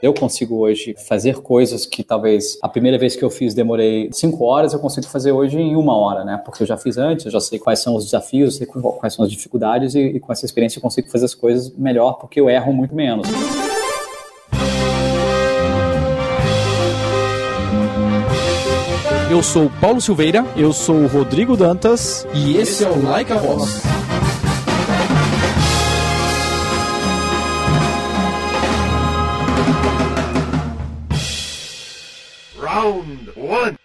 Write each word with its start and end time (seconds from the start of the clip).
Eu 0.00 0.14
consigo 0.14 0.58
hoje 0.58 0.94
fazer 1.08 1.40
coisas 1.40 1.84
que 1.84 2.04
talvez 2.04 2.56
a 2.62 2.68
primeira 2.68 2.96
vez 2.96 3.16
que 3.16 3.24
eu 3.24 3.30
fiz 3.30 3.52
demorei 3.52 4.08
cinco 4.12 4.44
horas, 4.44 4.72
eu 4.72 4.78
consigo 4.78 5.06
fazer 5.08 5.32
hoje 5.32 5.58
em 5.58 5.74
uma 5.74 5.96
hora, 5.96 6.24
né? 6.24 6.40
Porque 6.44 6.62
eu 6.62 6.66
já 6.66 6.76
fiz 6.76 6.96
antes, 6.96 7.26
eu 7.26 7.32
já 7.32 7.40
sei 7.40 7.58
quais 7.58 7.80
são 7.80 7.96
os 7.96 8.04
desafios, 8.04 8.56
sei 8.56 8.66
quais 8.66 9.14
são 9.14 9.24
as 9.24 9.30
dificuldades 9.30 9.96
e, 9.96 10.00
e 10.00 10.20
com 10.20 10.32
essa 10.32 10.44
experiência 10.44 10.78
eu 10.78 10.82
consigo 10.82 11.10
fazer 11.10 11.24
as 11.24 11.34
coisas 11.34 11.70
melhor 11.76 12.12
porque 12.12 12.40
eu 12.40 12.48
erro 12.48 12.72
muito 12.72 12.94
menos. 12.94 13.26
Eu 19.28 19.42
sou 19.42 19.68
Paulo 19.80 20.00
Silveira, 20.00 20.46
eu 20.56 20.72
sou 20.72 21.06
Rodrigo 21.06 21.56
Dantas 21.56 22.26
e 22.32 22.56
esse 22.56 22.84
é 22.84 22.88
o 22.88 23.02
Like 23.02 23.32
a 23.32 23.36
Boss. 23.36 24.07
Round 32.88 33.36
one, 33.36 33.77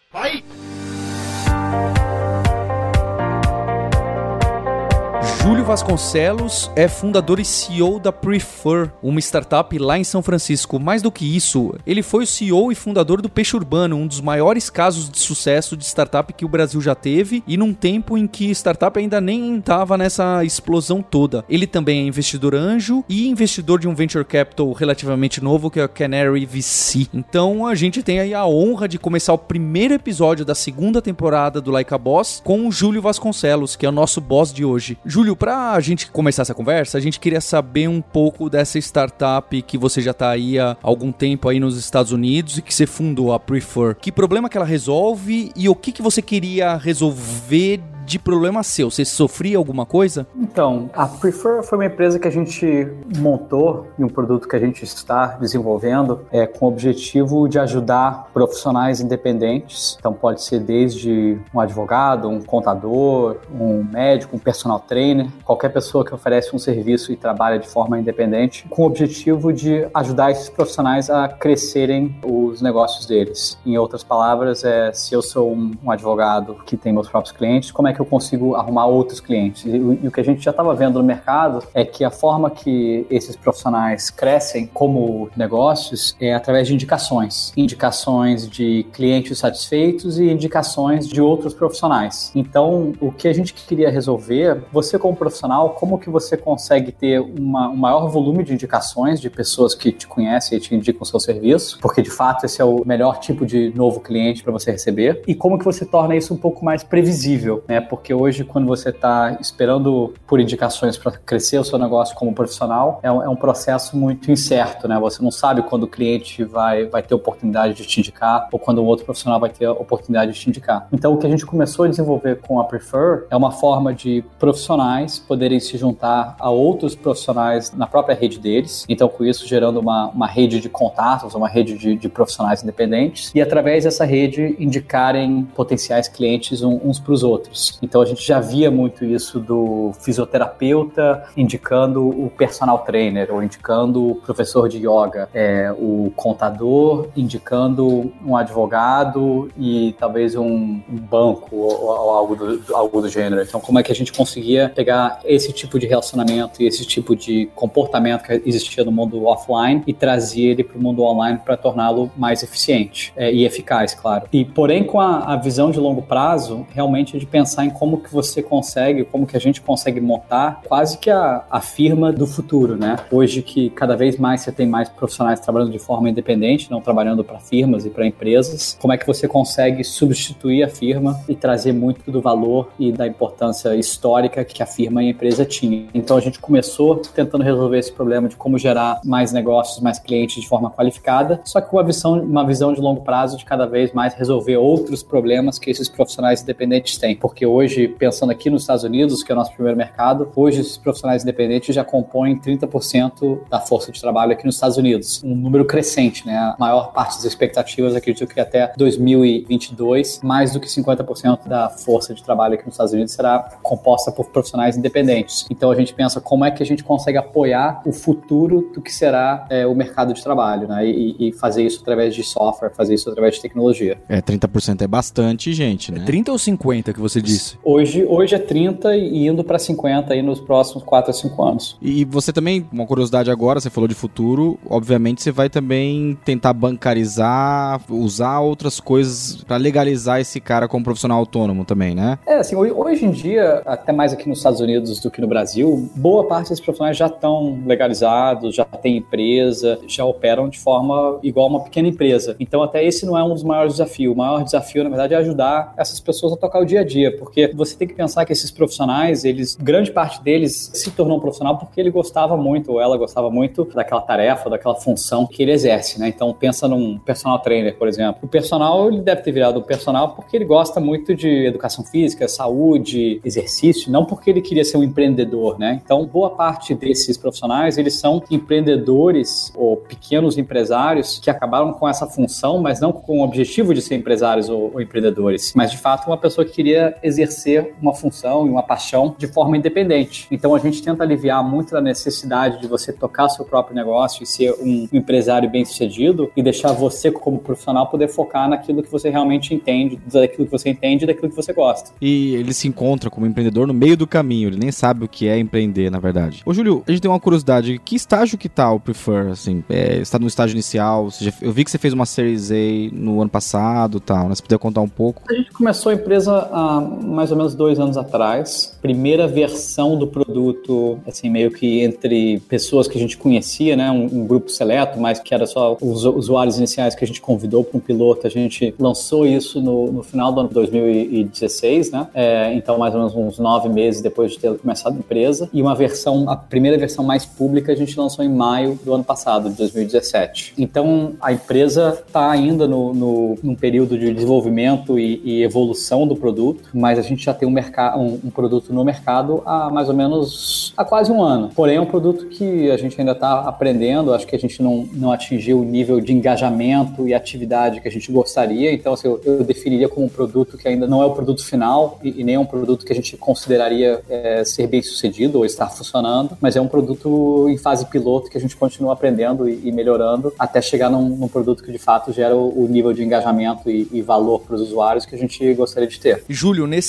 Júlio 5.44 5.66
Vasconcelos 5.66 6.72
é 6.74 6.88
fundador 6.88 7.38
e 7.38 7.44
CEO 7.44 8.00
da 8.00 8.14
Prefer, 8.14 8.90
uma 9.04 9.20
startup 9.20 9.78
lá 9.78 10.00
em 10.00 10.04
São 10.06 10.24
Francisco. 10.24 10.80
Mais 10.80 11.02
do 11.02 11.12
que 11.12 11.36
isso, 11.36 11.76
ele 11.86 12.02
foi 12.02 12.24
o 12.24 12.28
CEO 12.28 12.72
e 12.72 12.76
fundador 12.76 13.22
do 13.22 13.28
Peixe 13.28 13.54
Urbano, 13.54 13.98
um 13.98 14.08
dos 14.08 14.22
maiores 14.22 14.70
casos 14.70 15.10
de 15.10 15.20
sucesso 15.20 15.76
de 15.76 15.84
startup 15.84 16.32
que 16.32 16.46
o 16.46 16.48
Brasil 16.48 16.80
já 16.80 16.96
teve 16.96 17.44
e 17.46 17.58
num 17.58 17.74
tempo 17.74 18.18
em 18.18 18.26
que 18.26 18.52
startup 18.52 18.98
ainda 18.98 19.20
nem 19.20 19.58
estava 19.58 19.98
nessa 19.98 20.46
explosão 20.46 21.02
toda. 21.02 21.44
Ele 21.50 21.68
também 21.68 22.00
é 22.00 22.08
investidor 22.08 22.56
anjo 22.56 23.04
e 23.10 23.28
investidor 23.28 23.82
de 23.82 23.88
um 23.90 23.94
venture 23.94 24.24
capital 24.24 24.72
relativamente 24.72 25.44
novo 25.44 25.70
que 25.70 25.82
é 25.82 25.84
o 25.84 25.90
Canary 25.90 26.46
VC. 26.46 27.08
Então 27.14 27.68
a 27.68 27.76
gente 27.76 28.02
tem 28.02 28.22
aí 28.22 28.34
a 28.34 28.46
honra 28.46 28.88
de 28.88 28.98
começar 28.98 29.34
o 29.34 29.38
primeiro 29.38 29.94
episódio 29.94 30.46
da 30.46 30.56
segunda 30.56 31.02
temporada 31.02 31.60
do 31.60 31.70
Like 31.70 31.94
a 31.94 31.98
Boss 31.98 32.42
com 32.46 32.66
o 32.66 32.72
Júlio 32.72 33.02
Vasconcelos, 33.02 33.76
que 33.76 33.86
é 33.86 33.90
o 33.90 33.92
nosso 33.92 34.22
boss 34.22 34.54
de 34.54 34.64
hoje. 34.64 34.98
Júlio, 35.06 35.33
Júlio, 35.34 35.36
para 35.36 35.72
a 35.72 35.80
gente 35.80 36.10
começar 36.10 36.44
essa 36.44 36.54
conversa, 36.54 36.98
a 36.98 37.02
gente 37.02 37.20
queria 37.20 37.42
saber 37.42 37.88
um 37.88 38.02
pouco 38.02 38.50
dessa 38.50 38.78
startup 38.78 39.62
que 39.64 39.78
você 39.78 40.02
já 40.02 40.12
está 40.12 40.30
aí 40.30 40.60
há 40.60 40.78
algum 40.82 41.12
tempo 41.12 41.50
aí 41.50 41.60
nos 41.60 41.78
Estados 41.78 42.12
Unidos 42.12 42.58
e 42.58 42.62
que 42.62 42.74
você 42.74 42.86
fundou, 42.86 43.34
a 43.34 43.40
Prefer. 43.40 43.96
Que 43.96 44.12
problema 44.12 44.50
que 44.50 44.58
ela 44.58 44.66
resolve 44.66 45.52
e 45.56 45.68
o 45.68 45.76
que, 45.76 45.92
que 45.92 46.02
você 46.02 46.22
queria 46.22 46.76
resolver 46.78 47.82
de 48.06 48.20
problema 48.20 48.64
seu? 48.64 48.90
Você 48.90 49.06
sofria 49.06 49.58
alguma 49.58 49.86
coisa? 49.86 50.28
Então, 50.36 50.90
a 50.94 51.08
Prefer 51.08 51.64
foi 51.64 51.78
uma 51.78 51.86
empresa 51.86 52.20
que 52.20 52.28
a 52.28 52.32
gente 52.32 52.88
montou 53.18 53.88
e 53.98 54.04
um 54.04 54.10
produto 54.10 54.48
que 54.48 54.56
a 54.56 54.60
gente 54.60 54.84
está 54.84 55.38
desenvolvendo 55.38 56.22
é, 56.32 56.46
com 56.46 56.66
o 56.66 56.70
objetivo 56.70 57.48
de 57.48 57.60
ajudar 57.60 58.30
profissionais 58.34 59.00
independentes. 59.00 59.96
Então, 60.00 60.14
pode 60.14 60.44
ser 60.44 60.60
desde 60.60 61.38
um 61.54 61.60
advogado, 61.60 62.30
um 62.30 62.42
contador, 62.42 63.38
um 63.54 63.84
médico, 63.84 64.36
um 64.36 64.40
personal 64.40 64.80
trainer, 64.80 65.28
qualquer 65.44 65.70
pessoa 65.70 66.06
que 66.06 66.14
oferece 66.14 66.56
um 66.56 66.60
serviço 66.60 67.12
e 67.12 67.16
trabalha 67.16 67.60
de 67.60 67.68
forma 67.68 68.00
independente, 68.00 68.66
com 68.70 68.84
o 68.84 68.86
objetivo 68.86 69.52
de 69.54 69.88
ajudar 69.94 70.32
esses 70.32 70.50
profissionais 70.50 71.10
a 71.10 71.28
crescerem 71.28 72.16
os 72.24 72.62
negócios 72.62 73.06
deles. 73.06 73.58
Em 73.66 73.78
outras 73.78 74.04
palavras, 74.04 74.64
é 74.64 74.92
se 74.94 75.14
eu 75.14 75.22
sou 75.22 75.52
um, 75.52 75.72
um 75.84 75.92
advogado 75.92 76.56
que 76.66 76.78
tem 76.78 76.92
meus 76.94 77.10
próprios 77.10 77.36
clientes, 77.36 77.72
como 77.72 77.88
é 77.88 77.93
que 77.94 78.00
eu 78.00 78.06
consigo 78.06 78.56
arrumar 78.56 78.86
outros 78.86 79.20
clientes. 79.20 79.66
E, 79.66 79.70
e 79.70 80.08
o 80.08 80.12
que 80.12 80.20
a 80.20 80.24
gente 80.24 80.44
já 80.44 80.52
estava 80.52 80.74
vendo 80.76 81.00
no 81.00 81.06
mercado 81.06 81.64
é 81.74 81.86
que 81.86 82.04
a 82.04 82.12
forma 82.12 82.50
que 82.50 83.06
esses 83.10 83.36
profissionais 83.36 84.10
crescem 84.10 84.68
como 84.68 85.30
negócios 85.36 86.16
é 86.20 86.34
através 86.34 86.68
de 86.68 86.74
indicações. 86.74 87.54
Indicações 87.56 88.50
de 88.50 88.86
clientes 88.92 89.40
satisfeitos 89.40 90.20
e 90.20 90.30
indicações 90.30 91.08
de 91.08 91.22
outros 91.22 91.54
profissionais. 91.54 92.32
Então, 92.36 92.94
o 93.00 93.12
que 93.12 93.28
a 93.28 93.34
gente 93.34 93.54
queria 93.54 93.90
resolver, 93.90 94.64
você 94.72 94.98
como 94.98 95.16
profissional, 95.16 95.72
como 95.72 95.98
que 95.98 96.10
você 96.10 96.36
consegue 96.36 96.92
ter 96.92 97.20
uma, 97.20 97.70
um 97.70 97.76
maior 97.76 98.08
volume 98.08 98.44
de 98.44 98.54
indicações 98.54 99.20
de 99.20 99.30
pessoas 99.30 99.76
que 99.76 99.92
te 99.92 100.08
conhecem 100.08 100.58
e 100.58 100.62
te 100.62 100.76
indicam 100.76 101.02
o 101.02 101.06
seu 101.06 101.20
serviço, 101.20 101.80
porque 101.82 102.02
de 102.02 102.10
fato 102.10 102.46
esse 102.46 102.62
é 102.62 102.66
o 102.66 102.84
melhor 102.86 103.20
tipo 103.20 103.46
de 103.46 103.72
novo 103.76 104.00
cliente 104.00 104.44
para 104.44 104.52
você 104.52 104.72
receber, 104.72 105.22
e 105.28 105.36
como 105.36 105.58
que 105.58 105.66
você 105.66 105.86
torna 105.86 106.16
isso 106.16 106.34
um 106.34 106.38
pouco 106.38 106.64
mais 106.64 106.84
previsível, 106.84 107.64
né? 107.68 107.82
Porque 107.90 108.14
hoje, 108.14 108.44
quando 108.44 108.68
você 108.68 108.90
está 108.90 109.38
esperando 109.40 110.14
por 110.28 110.40
indicações 110.40 110.98
para 110.98 111.12
crescer 111.12 111.60
o 111.60 111.64
seu 111.64 111.78
negócio 111.78 112.16
como 112.16 112.34
profissional, 112.34 113.00
é 113.04 113.12
um, 113.12 113.24
é 113.24 113.30
um, 113.30 113.36
processo 113.36 113.98
muito 113.98 114.32
incerto, 114.32 114.88
né? 114.88 114.98
Você 115.00 115.22
não 115.22 115.32
sabe 115.32 115.64
quando 115.64 115.84
o 115.84 115.88
cliente 115.88 116.44
vai, 116.44 116.86
vai 116.86 117.04
ter 117.04 117.14
oportunidade 117.14 117.74
de 117.74 117.86
te 117.86 118.00
indicar 118.00 118.48
ou 118.52 118.60
quando 118.60 118.82
um 118.82 118.86
outro 118.86 119.06
profissional 119.06 119.40
vai 119.40 119.50
ter 119.50 119.68
oportunidade 119.68 120.32
de 120.32 120.40
te 120.40 120.50
indicar. 120.50 120.88
Então, 120.92 121.14
o 121.14 121.18
que 121.18 121.28
a 121.28 121.30
gente 121.30 121.46
começou 121.46 121.86
a 121.86 121.88
desenvolver 121.88 122.40
com 122.42 122.60
a 122.60 122.64
Prefer 122.64 123.26
é 123.30 123.36
uma 123.36 123.52
forma 123.52 123.94
de 123.94 124.24
profissionais 124.40 125.20
poderem 125.20 125.60
se 125.60 125.78
juntar 125.78 126.36
a 126.40 126.50
outros 126.50 126.96
profissionais 126.96 127.72
na 127.74 127.88
própria 127.88 128.16
rede 128.16 128.40
deles. 128.40 128.86
Então, 128.88 129.08
com 129.10 129.24
isso, 129.24 129.48
gerando 129.48 129.80
uma, 129.80 130.08
uma 130.08 130.28
rede 130.28 130.60
de 130.60 130.70
contatos, 130.70 131.36
uma 131.36 131.48
rede 131.48 131.78
de, 131.78 131.96
de 131.96 132.10
profissionais 132.10 132.64
independentes 132.64 133.32
e, 133.36 133.42
através 133.42 133.84
dessa 133.84 134.06
rede, 134.06 134.56
indicarem 134.60 135.44
potenciais 135.56 136.08
clientes 136.08 136.62
uns 136.62 137.00
para 137.00 137.14
os 137.14 137.24
outros. 137.24 137.73
Então 137.82 138.02
a 138.02 138.06
gente 138.06 138.26
já 138.26 138.40
via 138.40 138.70
muito 138.70 139.06
isso 139.06 139.40
do 139.40 139.92
fisioterapeuta 140.00 141.24
indicando 141.36 142.08
o 142.08 142.30
personal 142.30 142.80
trainer 142.80 143.34
ou 143.34 143.44
indicando 143.44 144.12
o 144.12 144.16
professor 144.16 144.68
de 144.70 144.78
yoga, 144.78 145.30
é, 145.34 145.74
o 145.78 146.12
contador 146.16 147.08
indicando 147.16 148.12
um 148.26 148.36
advogado 148.36 149.50
e 149.58 149.96
talvez 150.00 150.36
um, 150.36 150.82
banco 150.90 151.56
ou, 151.56 151.84
ou, 151.84 152.10
algo, 152.12 152.36
do, 152.36 152.76
algo 152.76 153.02
do 153.02 153.10
gênero. 153.10 153.42
Então 153.42 153.60
como 153.60 153.80
é 153.80 153.84
que 153.84 153.92
a 153.92 153.96
gente 153.96 154.12
conseguia 154.14 154.72
pegar 154.74 155.20
esse 155.24 155.52
tipo 155.52 155.80
de 155.80 155.86
relacionamento 155.86 156.62
e 156.62 156.68
esse 156.68 156.86
tipo 156.86 157.16
de 157.16 157.50
comportamento 157.56 158.24
que 158.24 158.42
existia 158.46 158.84
no 158.84 158.92
mundo 158.92 159.26
offline 159.26 159.84
e 159.86 159.94
trazer 159.94 160.42
ele 160.42 160.64
para 160.64 160.78
o 160.78 160.82
mundo 160.82 161.04
online 161.04 161.40
para 161.44 161.58
torná-lo 161.58 162.12
mais 162.18 162.44
eficiente 162.44 163.14
é, 163.16 163.32
e 163.32 163.46
eficaz, 163.46 163.94
claro. 163.94 164.28
E 164.32 164.46
porém 164.46 164.84
com 164.84 165.00
a, 165.00 165.34
a 165.34 165.36
visão 165.36 165.72
de 165.72 165.80
longo 165.80 166.02
prazo, 166.02 166.66
realmente 166.74 167.18
de 167.18 167.26
pensar 167.26 167.63
pensar 167.64 167.66
em 167.66 167.70
como 167.70 167.98
que 167.98 168.12
você 168.12 168.42
consegue, 168.42 169.04
como 169.06 169.26
que 169.26 169.38
a 169.38 169.40
gente 169.40 169.62
consegue 169.62 170.00
montar 170.02 170.62
quase 170.68 170.98
que 170.98 171.10
a, 171.10 171.44
a 171.50 171.62
firma 171.62 172.12
do 172.12 172.28
futuro, 172.28 172.76
né? 172.76 172.98
Hoje 173.12 173.42
que 173.42 173.70
cada 173.70 173.96
vez 173.96 174.18
mais 174.18 174.42
você 174.42 174.52
tem 174.52 174.68
mais 174.68 174.90
profissionais 174.90 175.40
trabalhando 175.40 175.72
de 175.72 175.80
forma 175.80 176.10
independente, 176.10 176.70
não 176.70 176.82
trabalhando 176.82 177.24
para 177.24 177.40
firmas 177.40 177.86
e 177.86 177.90
para 177.90 178.06
empresas, 178.06 178.78
como 178.80 178.94
é 178.94 178.98
que 178.98 179.08
você 179.08 179.28
consegue 179.28 179.84
substituir 179.84 180.64
a 180.64 180.70
firma 180.70 181.20
e 181.28 181.36
trazer 181.36 181.74
muito 181.74 182.12
do 182.12 182.22
valor 182.22 182.70
e 182.78 182.92
da 182.92 183.08
importância 183.08 183.76
histórica 183.76 184.44
que 184.44 184.62
a 184.62 184.66
firma 184.66 185.04
e 185.04 185.08
a 185.08 185.10
empresa 185.12 185.46
tinha. 185.46 185.88
Então 185.94 186.18
a 186.18 186.22
gente 186.22 186.40
começou 186.40 186.98
tentando 186.98 187.44
resolver 187.44 187.80
esse 187.80 187.92
problema 187.92 188.28
de 188.28 188.36
como 188.36 188.58
gerar 188.58 189.02
mais 189.06 189.32
negócios, 189.32 189.82
mais 189.82 190.00
clientes 190.00 190.42
de 190.42 190.48
forma 190.48 190.70
qualificada, 190.70 191.42
só 191.46 191.62
que 191.62 191.70
com 191.70 191.78
uma 191.78 191.84
visão, 191.84 192.20
uma 192.20 192.46
visão 192.46 192.74
de 192.74 192.82
longo 192.82 193.02
prazo 193.02 193.38
de 193.38 193.46
cada 193.46 193.66
vez 193.66 193.94
mais 193.94 194.14
resolver 194.14 194.58
outros 194.58 195.04
problemas 195.04 195.58
que 195.60 195.70
esses 195.70 195.88
profissionais 195.88 196.42
independentes 196.42 196.98
têm, 196.98 197.16
porque 197.16 197.46
hoje, 197.54 197.88
pensando 197.88 198.32
aqui 198.32 198.50
nos 198.50 198.64
Estados 198.64 198.84
Unidos, 198.84 199.24
que 199.24 199.32
é 199.32 199.36
o 199.36 199.38
nosso 199.38 199.54
primeiro 199.54 199.78
mercado, 199.78 200.30
hoje 200.36 200.62
esses 200.62 200.78
profissionais 200.78 201.24
independentes 201.24 201.76
já 201.76 201.84
compõem 201.84 202.38
30% 202.38 203.40
da 203.50 203.60
força 203.60 203.92
de 203.92 204.02
trabalho 204.02 204.34
aqui 204.34 204.46
nos 204.46 204.56
Estados 204.56 204.78
Unidos. 204.78 205.22
Um 205.24 205.36
número 205.36 205.66
crescente, 205.66 206.26
né? 206.26 206.36
A 206.36 206.56
maior 206.60 206.92
parte 206.92 207.16
das 207.16 207.26
expectativas, 207.26 207.96
acredito 207.96 208.28
que 208.28 208.40
até 208.40 208.74
2022, 208.78 210.22
mais 210.24 210.54
do 210.54 210.60
que 210.60 210.68
50% 210.68 211.48
da 211.48 211.70
força 211.70 212.14
de 212.14 212.24
trabalho 212.24 212.56
aqui 212.56 212.66
nos 212.66 212.74
Estados 212.74 212.94
Unidos 212.94 213.14
será 213.14 213.40
composta 213.62 214.12
por 214.12 214.30
profissionais 214.30 214.76
independentes. 214.78 215.46
Então 215.50 215.70
a 215.72 215.76
gente 215.76 215.94
pensa 215.94 216.20
como 216.20 216.46
é 216.46 216.52
que 216.52 216.64
a 216.64 216.66
gente 216.66 216.84
consegue 216.84 217.18
apoiar 217.18 217.82
o 217.86 217.92
futuro 217.92 218.72
do 218.74 218.82
que 218.82 218.92
será 218.92 219.46
é, 219.50 219.66
o 219.68 219.76
mercado 219.76 220.14
de 220.14 220.24
trabalho, 220.24 220.68
né? 220.68 220.86
E, 220.86 221.30
e, 221.30 221.32
fazer 221.34 221.64
isso 221.64 221.82
através 221.82 222.16
de 222.16 222.24
software, 222.24 222.72
fazer 222.76 222.94
isso 222.94 223.10
através 223.10 223.36
de 223.36 223.42
tecnologia. 223.42 223.98
É, 224.08 224.22
30% 224.22 224.82
é 224.82 224.88
bastante, 224.88 225.54
gente, 225.54 225.92
né? 225.92 226.02
É 226.02 226.06
30 226.06 226.32
ou 226.32 226.38
50 226.38 226.94
que 226.94 227.00
você 227.00 227.22
disse? 227.22 227.43
Disse. 227.44 227.58
Hoje, 227.64 228.06
hoje 228.06 228.36
é 228.36 228.40
30 228.40 228.96
e 228.96 229.28
indo 229.28 229.44
para 229.44 229.60
50 229.60 230.14
aí 230.14 230.22
nos 230.22 230.40
próximos 230.40 230.84
4 230.84 231.12
a 231.12 231.14
5 231.14 231.44
anos. 231.44 231.78
E 231.82 232.06
você 232.06 232.32
também, 232.32 232.66
uma 232.72 232.86
curiosidade 232.86 233.30
agora, 233.30 233.60
você 233.60 233.70
falou 233.70 233.88
de 233.88 233.96
futuro, 233.96 234.58
obviamente 234.68 235.22
você 235.22 235.32
vai 235.32 235.50
também 235.50 236.18
tentar 236.24 236.54
bancarizar, 236.54 237.82
usar 237.90 238.40
outras 238.40 238.80
coisas 238.80 239.44
para 239.44 239.58
legalizar 239.58 240.20
esse 240.20 240.40
cara 240.40 240.68
como 240.68 240.84
profissional 240.84 241.20
autônomo 241.20 241.66
também, 241.66 241.94
né? 241.94 242.18
É, 242.26 242.36
assim, 242.36 242.56
hoje 242.56 243.06
em 243.06 243.12
dia, 243.12 243.62
até 243.66 243.92
mais 243.92 244.14
aqui 244.14 244.30
nos 244.30 244.40
Estados 244.40 244.60
Unidos 244.60 245.00
do 245.00 245.12
que 245.12 245.22
no 245.22 245.28
Brasil, 245.28 245.90
boa 245.96 246.26
parte 246.26 246.50
desses 246.50 246.64
profissionais 246.64 246.98
já 246.98 247.08
estão 247.08 247.62
legalizados, 247.66 248.56
já 248.56 248.66
tem 248.66 248.98
empresa, 248.98 249.80
já 249.88 250.06
operam 250.06 250.48
de 250.50 250.60
forma 250.60 251.20
igual 251.24 251.48
a 251.48 251.50
uma 251.50 251.64
pequena 251.64 251.88
empresa. 251.88 252.36
Então, 252.40 252.64
até 252.64 252.84
esse 252.84 253.06
não 253.06 253.18
é 253.18 253.24
um 253.24 253.34
dos 253.34 253.44
maiores 253.44 253.74
desafios. 253.74 254.14
O 254.14 254.18
maior 254.18 254.44
desafio, 254.44 254.84
na 254.84 254.90
verdade, 254.90 255.14
é 255.14 255.18
ajudar 255.18 255.74
essas 255.78 256.00
pessoas 256.00 256.34
a 256.34 256.38
tocar 256.38 256.60
o 256.60 256.66
dia 256.66 256.82
a 256.82 256.84
dia, 256.84 257.16
porque 257.18 257.33
porque 257.34 257.52
você 257.56 257.76
tem 257.76 257.88
que 257.88 257.96
pensar 257.96 258.24
que 258.26 258.32
esses 258.32 258.52
profissionais, 258.52 259.26
eles, 259.26 259.56
grande 259.60 259.92
parte 259.92 260.24
deles 260.24 260.70
se 260.72 260.92
tornou 260.92 261.18
um 261.18 261.20
profissional 261.20 261.58
porque 261.58 261.82
ele 261.82 261.90
gostava 261.90 262.38
muito, 262.38 262.74
ou 262.74 262.80
ela 262.80 262.96
gostava 262.96 263.32
muito 263.32 263.66
daquela 263.74 264.02
tarefa, 264.02 264.52
daquela 264.52 264.76
função 264.76 265.26
que 265.26 265.42
ele 265.42 265.52
exerce, 265.52 266.00
né? 266.00 266.08
Então 266.08 266.32
pensa 266.32 266.68
num 266.68 267.00
personal 267.00 267.40
trainer, 267.40 267.76
por 267.76 267.88
exemplo. 267.88 268.20
O 268.22 268.28
personal, 268.28 268.88
ele 268.88 269.02
deve 269.02 269.24
ter 269.24 269.32
virado 269.32 269.60
um 269.60 269.64
personal 269.64 270.14
porque 270.14 270.38
ele 270.38 270.46
gosta 270.46 270.80
muito 270.80 271.16
de 271.16 271.48
educação 271.48 271.84
física, 271.84 272.28
saúde, 272.28 273.20
exercício, 273.26 273.92
não 273.92 274.06
porque 274.06 274.30
ele 274.30 274.42
queria 274.42 274.64
ser 274.64 274.78
um 274.78 274.84
empreendedor, 274.84 275.58
né? 275.58 275.82
Então, 275.84 276.06
boa 276.06 276.30
parte 276.30 276.76
desses 276.76 277.18
profissionais, 277.18 277.80
eles 277.80 277.96
são 277.96 278.22
empreendedores 278.30 279.52
ou 279.56 279.78
pequenos 279.78 280.38
empresários 280.38 281.18
que 281.18 281.32
acabaram 281.32 281.74
com 281.74 281.90
essa 281.90 282.06
função, 282.06 282.60
mas 282.60 282.80
não 282.80 282.92
com 282.92 283.22
o 283.22 283.24
objetivo 283.24 283.74
de 283.74 283.82
ser 283.82 283.96
empresários 283.96 284.50
ou, 284.50 284.72
ou 284.76 284.82
empreendedores, 284.82 285.52
mas 285.56 285.72
de 285.72 285.80
fato 285.80 286.06
uma 286.06 286.18
pessoa 286.18 286.46
que 286.46 286.52
queria 286.52 286.96
exercer 287.14 287.74
uma 287.82 287.94
função 287.94 288.48
e 288.48 288.50
uma 288.50 288.64
paixão 288.64 289.16
de 289.18 289.28
forma 289.28 289.58
independente. 289.58 290.28
Então, 290.32 290.56
a 290.56 290.60
gente 290.60 290.82
tenta 290.82 291.04
aliviar 291.04 291.44
muito 291.44 291.72
da 291.72 291.82
necessidade 291.82 292.60
de 292.60 292.68
você 292.68 292.92
tocar 292.92 293.30
seu 293.30 293.46
próprio 293.46 293.76
negócio 293.76 294.24
e 294.24 294.26
ser 294.26 294.54
um 294.60 294.88
empresário 294.92 295.50
bem-sucedido 295.50 296.32
e 296.36 296.44
deixar 296.44 296.72
você 296.74 297.12
como 297.12 297.40
profissional 297.40 297.88
poder 297.88 298.08
focar 298.08 298.50
naquilo 298.50 298.84
que 298.84 298.92
você 298.92 299.10
realmente 299.10 299.54
entende, 299.54 300.00
daquilo 300.12 300.46
que 300.46 300.52
você 300.52 300.70
entende 300.70 301.04
e 301.04 301.08
daquilo 301.08 301.30
que 301.30 301.36
você 301.36 301.54
gosta. 301.54 301.92
E 302.02 302.36
ele 302.36 302.54
se 302.54 302.68
encontra 302.68 303.10
como 303.10 303.26
empreendedor 303.26 303.68
no 303.68 303.74
meio 303.74 303.96
do 303.96 304.08
caminho, 304.08 304.50
ele 304.50 304.58
nem 304.58 304.72
sabe 304.72 305.06
o 305.06 305.08
que 305.08 305.28
é 305.28 305.38
empreender, 305.38 305.90
na 305.90 306.00
verdade. 306.00 306.42
Ô, 306.46 306.54
Júlio, 306.54 306.84
a 306.88 306.92
gente 306.92 307.02
tem 307.02 307.12
uma 307.12 307.20
curiosidade, 307.20 307.80
que 307.84 307.96
estágio 307.96 308.38
que 308.38 308.50
tá 308.50 308.72
o 308.72 308.80
Prefer, 308.80 309.28
assim, 309.28 309.64
é, 309.70 309.98
está 309.98 310.18
no 310.20 310.28
estágio 310.28 310.54
inicial, 310.54 311.12
seja, 311.12 311.34
eu 311.42 311.52
vi 311.52 311.64
que 311.64 311.72
você 311.72 311.78
fez 311.78 311.94
uma 311.94 312.06
Series 312.06 312.52
A 312.52 312.56
no 312.92 313.22
ano 313.22 313.30
passado 313.30 314.00
tal, 314.00 314.30
né? 314.30 314.36
Se 314.36 314.42
puder 314.42 314.58
contar 314.58 314.82
um 314.82 314.90
pouco. 314.90 315.22
A 315.30 315.34
gente 315.34 315.52
começou 315.52 315.92
a 315.92 315.96
empresa 315.96 316.50
há 316.52 316.80
mais 317.04 317.32
ou 317.32 317.38
menos 317.38 317.54
dois 317.56 317.80
anos 317.80 317.98
atrás, 317.98 318.78
primeira 318.82 319.28
versão 319.28 319.98
do 319.98 320.08
produto, 320.08 321.00
assim, 321.08 321.30
meio 321.30 321.52
que 321.52 321.82
entre 321.82 322.40
pessoas 322.48 322.88
que 322.88 322.98
a 322.98 323.02
gente 323.02 323.18
conhecia, 323.18 323.76
né, 323.76 323.92
um, 323.92 324.06
um 324.06 324.28
grupo 324.28 324.50
seleto, 324.50 325.00
mas 325.00 325.20
que 325.20 325.34
era 325.34 325.46
só 325.46 325.78
os 325.82 326.06
usuários 326.06 326.58
iniciais 326.58 326.96
que 326.96 327.04
a 327.04 327.08
gente 327.08 327.22
convidou 327.22 327.64
para 327.64 327.78
um 327.78 327.82
piloto, 327.82 328.26
a 328.26 328.30
gente 328.30 328.74
lançou 328.80 329.26
isso 329.26 329.62
no, 329.62 329.92
no 329.92 330.04
final 330.04 330.32
do 330.32 330.42
ano 330.42 330.50
2016, 330.50 331.92
né? 331.92 332.08
É, 332.14 332.54
então, 332.54 332.78
mais 332.78 332.94
ou 332.94 333.00
menos 333.00 333.16
uns 333.16 333.40
nove 333.40 333.70
meses 333.70 334.02
depois 334.02 334.32
de 334.32 334.40
ter 334.40 334.58
começado 334.58 334.96
a 334.96 335.00
empresa. 335.00 335.50
E 335.54 335.62
uma 335.62 335.76
versão, 335.76 336.30
a 336.30 336.36
primeira 336.36 336.78
versão 336.78 337.04
mais 337.04 337.26
pública, 337.26 337.72
a 337.72 337.76
gente 337.76 337.98
lançou 338.00 338.24
em 338.24 338.30
maio 338.30 338.80
do 338.84 338.94
ano 338.94 339.04
passado, 339.04 339.50
de 339.50 339.56
2017. 339.56 340.54
Então, 340.58 341.14
a 341.22 341.34
empresa 341.34 342.02
está 342.06 342.30
ainda 342.30 342.68
no, 342.68 342.94
no, 342.94 343.38
num 343.42 343.56
período 343.56 343.98
de 343.98 344.14
desenvolvimento 344.14 345.00
e, 345.00 345.22
e, 345.24 345.44
evolução 345.44 346.08
do 346.08 346.16
produto, 346.16 346.70
mas 346.74 346.93
a 346.98 347.02
gente 347.02 347.24
já 347.24 347.34
tem 347.34 347.48
um, 347.48 347.54
um, 347.54 348.20
um 348.26 348.30
produto 348.30 348.74
no 348.74 348.84
mercado 348.84 349.42
há 349.46 349.70
mais 349.70 349.90
ou 349.90 349.96
menos 349.96 350.74
há 350.78 350.84
quase 350.84 351.12
um 351.12 351.22
ano. 351.22 351.50
Porém, 351.56 351.78
é 351.78 351.82
um 351.82 351.86
produto 351.86 352.28
que 352.28 352.70
a 352.72 352.78
gente 352.78 353.00
ainda 353.00 353.12
está 353.12 353.42
aprendendo, 353.42 354.14
acho 354.14 354.28
que 354.28 354.36
a 354.36 354.40
gente 354.40 354.62
não, 354.62 354.88
não 354.94 355.12
atingiu 355.12 355.60
o 355.60 355.64
nível 355.64 356.00
de 356.00 356.14
engajamento 356.14 357.08
e 357.08 357.14
atividade 357.14 357.82
que 357.82 357.88
a 357.88 357.92
gente 357.92 358.12
gostaria. 358.12 358.74
Então, 358.74 358.94
assim, 358.94 359.08
eu, 359.08 359.22
eu 359.24 359.44
definiria 359.44 359.88
como 359.88 360.06
um 360.06 360.10
produto 360.10 360.58
que 360.58 360.68
ainda 360.68 360.88
não 360.88 361.02
é 361.02 361.06
o 361.06 361.12
produto 361.12 361.46
final 361.46 362.00
e, 362.04 362.22
e 362.22 362.24
nem 362.24 362.36
é 362.36 362.40
um 362.40 362.46
produto 362.46 362.86
que 362.86 362.92
a 362.92 362.96
gente 362.96 363.18
consideraria 363.18 364.02
é, 364.10 364.44
ser 364.44 364.68
bem 364.68 364.82
sucedido 364.82 365.40
ou 365.40 365.46
estar 365.46 365.70
funcionando, 365.70 366.38
mas 366.42 366.56
é 366.56 366.62
um 366.62 366.68
produto 366.68 367.48
em 367.50 367.58
fase 367.58 367.86
piloto 367.86 368.30
que 368.30 368.38
a 368.38 368.42
gente 368.42 368.56
continua 368.56 368.94
aprendendo 368.94 369.48
e, 369.48 369.68
e 369.68 369.72
melhorando 369.72 370.34
até 370.38 370.62
chegar 370.62 370.90
num, 370.90 371.10
num, 371.10 371.28
produto 371.28 371.64
que 371.64 371.72
de 371.72 371.78
fato 371.78 372.12
gera 372.12 372.36
o, 372.36 372.64
o 372.64 372.68
nível 372.68 372.94
de 372.94 373.04
engajamento 373.04 373.70
e, 373.70 373.88
e 373.92 374.02
valor 374.02 374.40
para 374.42 374.56
os 374.56 374.62
usuários 374.62 375.06
que 375.06 375.16
a 375.16 375.18
gente 375.18 375.54
gostaria 375.54 375.88
de 375.88 376.00
ter. 376.00 376.24
Júlio, 376.30 376.68
nesse 376.68 376.83